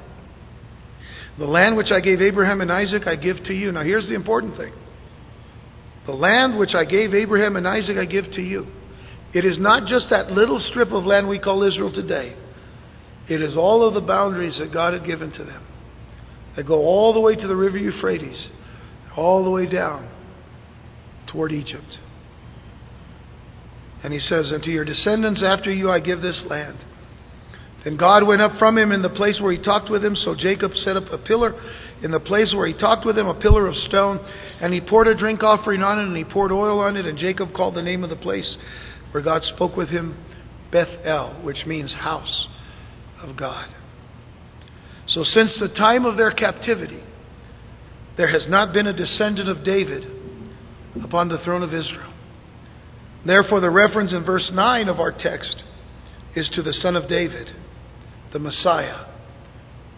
The 1.38 1.44
land 1.44 1.76
which 1.76 1.90
I 1.90 2.00
gave 2.00 2.20
Abraham 2.20 2.60
and 2.60 2.72
Isaac, 2.72 3.06
I 3.06 3.16
give 3.16 3.36
to 3.44 3.54
you. 3.54 3.72
Now, 3.72 3.82
here's 3.82 4.08
the 4.08 4.14
important 4.14 4.56
thing 4.56 4.72
the 6.06 6.12
land 6.12 6.58
which 6.58 6.74
I 6.74 6.84
gave 6.84 7.14
Abraham 7.14 7.56
and 7.56 7.68
Isaac, 7.68 7.96
I 7.96 8.04
give 8.04 8.24
to 8.32 8.42
you. 8.42 8.66
It 9.32 9.44
is 9.44 9.58
not 9.58 9.86
just 9.86 10.10
that 10.10 10.32
little 10.32 10.58
strip 10.70 10.90
of 10.92 11.04
land 11.04 11.28
we 11.28 11.38
call 11.38 11.62
Israel 11.62 11.92
today, 11.92 12.34
it 13.30 13.40
is 13.40 13.56
all 13.56 13.86
of 13.86 13.94
the 13.94 14.00
boundaries 14.00 14.58
that 14.58 14.72
God 14.72 14.92
had 14.92 15.06
given 15.06 15.30
to 15.30 15.44
them 15.44 15.64
that 16.56 16.66
go 16.66 16.80
all 16.80 17.14
the 17.14 17.20
way 17.20 17.36
to 17.36 17.46
the 17.46 17.54
river 17.54 17.78
Euphrates, 17.78 18.48
all 19.16 19.44
the 19.44 19.50
way 19.50 19.70
down 19.70 20.10
toward 21.28 21.52
Egypt. 21.52 21.98
And 24.02 24.12
he 24.12 24.18
says, 24.18 24.50
And 24.50 24.64
to 24.64 24.70
your 24.70 24.84
descendants 24.84 25.44
after 25.44 25.72
you 25.72 25.90
I 25.90 26.00
give 26.00 26.20
this 26.20 26.42
land. 26.48 26.78
Then 27.84 27.96
God 27.96 28.26
went 28.26 28.42
up 28.42 28.58
from 28.58 28.76
him 28.76 28.90
in 28.90 29.00
the 29.00 29.08
place 29.08 29.38
where 29.40 29.52
he 29.52 29.62
talked 29.62 29.90
with 29.90 30.04
him. 30.04 30.16
So 30.16 30.34
Jacob 30.34 30.72
set 30.74 30.96
up 30.96 31.04
a 31.12 31.18
pillar 31.18 31.54
in 32.02 32.10
the 32.10 32.18
place 32.18 32.52
where 32.52 32.66
he 32.66 32.74
talked 32.74 33.06
with 33.06 33.16
him, 33.16 33.28
a 33.28 33.40
pillar 33.40 33.68
of 33.68 33.76
stone. 33.76 34.18
And 34.60 34.74
he 34.74 34.80
poured 34.80 35.06
a 35.06 35.16
drink 35.16 35.44
offering 35.44 35.84
on 35.84 36.00
it, 36.00 36.06
and 36.06 36.16
he 36.16 36.24
poured 36.24 36.50
oil 36.50 36.80
on 36.80 36.96
it. 36.96 37.06
And 37.06 37.16
Jacob 37.16 37.54
called 37.54 37.76
the 37.76 37.82
name 37.82 38.02
of 38.02 38.10
the 38.10 38.16
place 38.16 38.56
where 39.12 39.22
God 39.22 39.42
spoke 39.54 39.76
with 39.76 39.90
him 39.90 40.16
Beth 40.72 41.04
El, 41.04 41.34
which 41.44 41.64
means 41.64 41.92
house 41.94 42.48
of 43.22 43.36
God. 43.36 43.68
So 45.08 45.24
since 45.24 45.56
the 45.58 45.68
time 45.68 46.04
of 46.04 46.16
their 46.16 46.30
captivity, 46.30 47.02
there 48.16 48.28
has 48.28 48.46
not 48.48 48.72
been 48.72 48.86
a 48.86 48.92
descendant 48.92 49.48
of 49.48 49.64
David 49.64 50.04
upon 51.02 51.28
the 51.28 51.38
throne 51.38 51.62
of 51.62 51.74
Israel. 51.74 52.12
Therefore, 53.26 53.60
the 53.60 53.70
reference 53.70 54.12
in 54.12 54.24
verse 54.24 54.50
9 54.52 54.88
of 54.88 55.00
our 55.00 55.12
text 55.12 55.62
is 56.34 56.48
to 56.54 56.62
the 56.62 56.72
Son 56.72 56.96
of 56.96 57.08
David, 57.08 57.48
the 58.32 58.38
Messiah, 58.38 59.06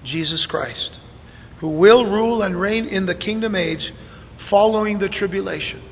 Jesus 0.05 0.47
Christ, 0.49 0.99
who 1.61 1.69
will 1.69 2.05
rule 2.05 2.43
and 2.43 2.61
reign 2.61 2.87
in 2.87 3.07
the 3.07 3.15
kingdom 3.15 3.55
age 3.55 3.93
following 4.51 4.99
the 4.99 5.09
tribulation. 5.09 5.92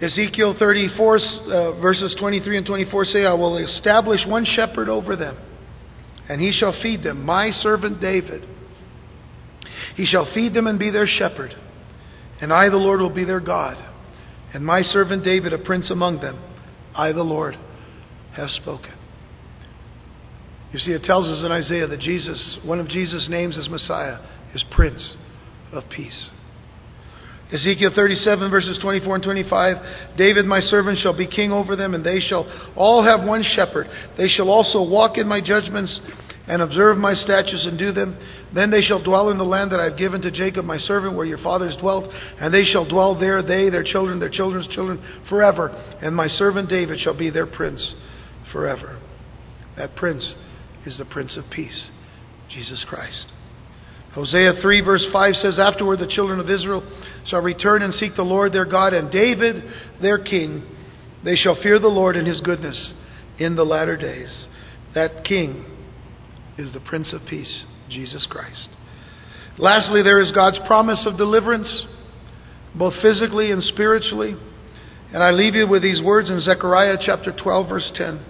Ezekiel 0.00 0.56
34, 0.58 1.16
uh, 1.16 1.80
verses 1.80 2.14
23 2.18 2.58
and 2.58 2.66
24 2.66 3.04
say, 3.06 3.24
I 3.24 3.34
will 3.34 3.58
establish 3.58 4.20
one 4.26 4.44
shepherd 4.44 4.88
over 4.88 5.16
them, 5.16 5.36
and 6.28 6.40
he 6.40 6.52
shall 6.52 6.74
feed 6.82 7.02
them, 7.02 7.24
my 7.24 7.50
servant 7.62 8.00
David. 8.00 8.48
He 9.96 10.06
shall 10.06 10.28
feed 10.34 10.54
them 10.54 10.66
and 10.66 10.78
be 10.78 10.90
their 10.90 11.06
shepherd, 11.06 11.54
and 12.40 12.52
I, 12.52 12.68
the 12.68 12.76
Lord, 12.76 13.00
will 13.00 13.14
be 13.14 13.24
their 13.24 13.40
God 13.40 13.92
and 14.54 14.64
my 14.64 14.82
servant 14.82 15.24
David 15.24 15.52
a 15.52 15.58
prince 15.58 15.90
among 15.90 16.20
them. 16.20 16.38
I, 16.94 17.10
the 17.10 17.24
Lord, 17.24 17.58
have 18.36 18.50
spoken. 18.50 18.92
You 20.72 20.78
see, 20.78 20.92
it 20.92 21.02
tells 21.02 21.28
us 21.28 21.44
in 21.44 21.50
Isaiah 21.50 21.88
that 21.88 22.00
Jesus, 22.00 22.58
one 22.64 22.78
of 22.78 22.88
Jesus' 22.88 23.26
names 23.28 23.58
as 23.58 23.68
Messiah, 23.68 24.18
is 24.54 24.64
Prince 24.70 25.16
of 25.72 25.82
Peace. 25.90 26.30
Ezekiel 27.54 27.92
37, 27.94 28.50
verses 28.50 28.78
24 28.82 29.14
and 29.14 29.24
25 29.24 30.16
David, 30.18 30.44
my 30.44 30.58
servant, 30.60 30.98
shall 30.98 31.16
be 31.16 31.26
king 31.26 31.52
over 31.52 31.76
them, 31.76 31.94
and 31.94 32.04
they 32.04 32.18
shall 32.18 32.46
all 32.74 33.04
have 33.04 33.24
one 33.24 33.44
shepherd. 33.54 33.86
They 34.18 34.26
shall 34.28 34.50
also 34.50 34.82
walk 34.82 35.18
in 35.18 35.28
my 35.28 35.40
judgments 35.40 36.00
and 36.48 36.60
observe 36.60 36.98
my 36.98 37.14
statutes 37.14 37.64
and 37.64 37.78
do 37.78 37.92
them. 37.92 38.18
Then 38.52 38.72
they 38.72 38.82
shall 38.82 39.02
dwell 39.02 39.30
in 39.30 39.38
the 39.38 39.44
land 39.44 39.70
that 39.70 39.78
I 39.78 39.84
have 39.84 39.96
given 39.96 40.20
to 40.22 40.32
Jacob 40.32 40.64
my 40.64 40.78
servant, 40.78 41.16
where 41.16 41.26
your 41.26 41.38
fathers 41.38 41.76
dwelt, 41.76 42.10
and 42.40 42.52
they 42.52 42.64
shall 42.64 42.88
dwell 42.88 43.18
there, 43.18 43.40
they, 43.40 43.70
their 43.70 43.84
children, 43.84 44.18
their 44.18 44.30
children's 44.30 44.66
children, 44.74 45.00
forever. 45.28 45.68
And 46.02 46.14
my 46.14 46.26
servant 46.26 46.68
David 46.68 46.98
shall 47.00 47.16
be 47.16 47.30
their 47.30 47.46
prince 47.46 47.94
forever. 48.52 49.00
That 49.76 49.94
prince 49.94 50.34
is 50.84 50.98
the 50.98 51.04
Prince 51.04 51.36
of 51.36 51.44
Peace, 51.50 51.88
Jesus 52.50 52.84
Christ. 52.88 53.26
Hosea 54.14 54.60
3, 54.62 54.80
verse 54.82 55.04
5 55.12 55.34
says, 55.42 55.58
Afterward 55.58 55.98
the 55.98 56.06
children 56.06 56.38
of 56.38 56.48
Israel 56.48 56.84
shall 57.26 57.40
return 57.42 57.82
and 57.82 57.92
seek 57.94 58.14
the 58.14 58.22
Lord 58.22 58.52
their 58.52 58.64
God, 58.64 58.94
and 58.94 59.10
David 59.10 59.64
their 60.00 60.18
king. 60.18 60.64
They 61.24 61.34
shall 61.34 61.60
fear 61.60 61.80
the 61.80 61.88
Lord 61.88 62.16
and 62.16 62.26
his 62.26 62.40
goodness 62.40 62.92
in 63.38 63.56
the 63.56 63.64
latter 63.64 63.96
days. 63.96 64.46
That 64.94 65.24
king 65.24 65.64
is 66.56 66.72
the 66.72 66.80
Prince 66.80 67.12
of 67.12 67.22
Peace, 67.28 67.64
Jesus 67.90 68.24
Christ. 68.30 68.68
Lastly, 69.58 70.02
there 70.02 70.20
is 70.20 70.30
God's 70.30 70.58
promise 70.64 71.04
of 71.06 71.16
deliverance, 71.16 71.86
both 72.76 72.94
physically 73.02 73.50
and 73.50 73.64
spiritually. 73.64 74.36
And 75.12 75.24
I 75.24 75.30
leave 75.30 75.56
you 75.56 75.66
with 75.66 75.82
these 75.82 76.00
words 76.00 76.30
in 76.30 76.40
Zechariah 76.40 76.98
chapter 77.04 77.32
12, 77.32 77.68
verse 77.68 77.90
10. 77.96 78.24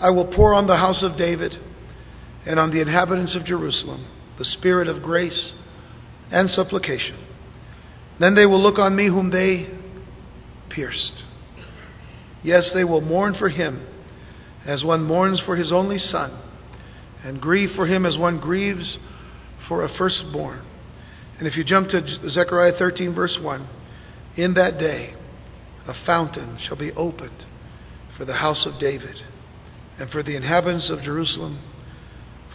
I 0.00 0.10
will 0.10 0.32
pour 0.32 0.54
on 0.54 0.68
the 0.68 0.76
house 0.76 1.02
of 1.02 1.16
David 1.16 1.54
and 2.46 2.60
on 2.60 2.70
the 2.70 2.80
inhabitants 2.80 3.34
of 3.34 3.44
Jerusalem 3.44 4.06
the 4.42 4.50
spirit 4.58 4.88
of 4.88 5.04
grace 5.04 5.52
and 6.32 6.50
supplication. 6.50 7.16
Then 8.18 8.34
they 8.34 8.44
will 8.44 8.60
look 8.60 8.76
on 8.76 8.96
me 8.96 9.06
whom 9.06 9.30
they 9.30 9.70
pierced. 10.68 11.22
Yes, 12.42 12.68
they 12.74 12.82
will 12.82 13.00
mourn 13.00 13.36
for 13.38 13.48
him 13.48 13.86
as 14.66 14.82
one 14.82 15.04
mourns 15.04 15.40
for 15.46 15.54
his 15.54 15.70
only 15.70 15.98
son 15.98 16.36
and 17.22 17.40
grieve 17.40 17.70
for 17.76 17.86
him 17.86 18.04
as 18.04 18.18
one 18.18 18.40
grieves 18.40 18.98
for 19.68 19.84
a 19.84 19.96
firstborn. 19.96 20.66
And 21.38 21.46
if 21.46 21.56
you 21.56 21.62
jump 21.62 21.90
to 21.90 22.28
Zechariah 22.28 22.72
13, 22.76 23.14
verse 23.14 23.38
1, 23.40 23.68
in 24.36 24.54
that 24.54 24.76
day 24.76 25.14
a 25.86 25.94
fountain 26.04 26.58
shall 26.66 26.76
be 26.76 26.90
opened 26.92 27.44
for 28.16 28.24
the 28.24 28.34
house 28.34 28.66
of 28.66 28.80
David 28.80 29.22
and 30.00 30.10
for 30.10 30.24
the 30.24 30.34
inhabitants 30.34 30.90
of 30.90 31.00
Jerusalem 31.02 31.62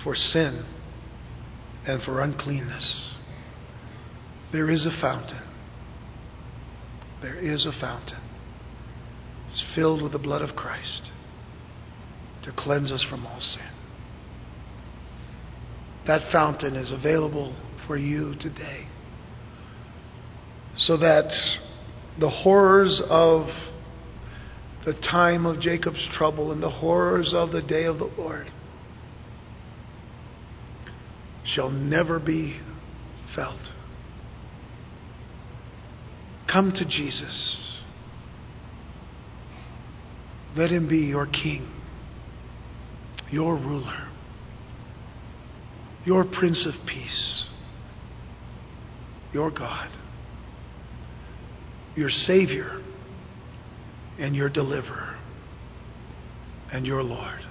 for 0.04 0.16
sin 0.16 0.66
and 1.88 2.04
for 2.04 2.22
uncleanness. 2.22 3.14
There 4.52 4.70
is 4.70 4.86
a 4.86 5.02
fountain. 5.02 5.42
There 7.22 7.38
is 7.38 7.66
a 7.66 7.72
fountain. 7.80 8.20
It's 9.50 9.64
filled 9.74 10.02
with 10.02 10.12
the 10.12 10.20
blood 10.20 10.42
of 10.42 10.56
Christ 10.56 11.12
to 12.44 12.52
cleanse 12.52 12.92
us 12.92 13.04
from 13.10 13.26
all 13.26 13.40
sin. 13.40 13.72
That 16.06 16.32
fountain 16.32 16.76
is 16.76 16.92
available 16.92 17.56
for 17.88 17.98
you 17.98 18.36
today 18.40 18.88
so 20.78 20.98
that 20.98 21.30
the 22.20 22.30
horrors 22.30 23.02
of 23.10 23.48
the 24.86 24.94
time 24.94 25.46
of 25.46 25.60
Jacob's 25.60 26.06
trouble 26.18 26.52
and 26.52 26.62
the 26.62 26.70
horrors 26.70 27.34
of 27.34 27.52
the 27.52 27.62
day 27.62 27.86
of 27.86 27.98
the 27.98 28.10
Lord 28.18 28.52
shall 31.54 31.70
never 31.70 32.20
be 32.20 32.60
felt. 33.36 33.60
Come 36.52 36.72
to 36.72 36.86
Jesus. 36.86 37.58
Let 40.56 40.72
him 40.72 40.88
be 40.88 40.98
your 40.98 41.28
king, 41.28 41.70
your 43.30 43.56
ruler, 43.56 44.08
your 46.06 46.24
Prince 46.24 46.66
of 46.66 46.88
Peace, 46.88 47.46
your 49.34 49.52
God, 49.52 49.90
your 51.96 52.10
Savior, 52.10 52.82
and 54.18 54.36
your 54.36 54.50
Deliverer, 54.50 55.16
and 56.72 56.88
your 56.88 57.04
Lord. 57.04 57.42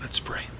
Let's 0.00 0.20
pray. 0.26 0.59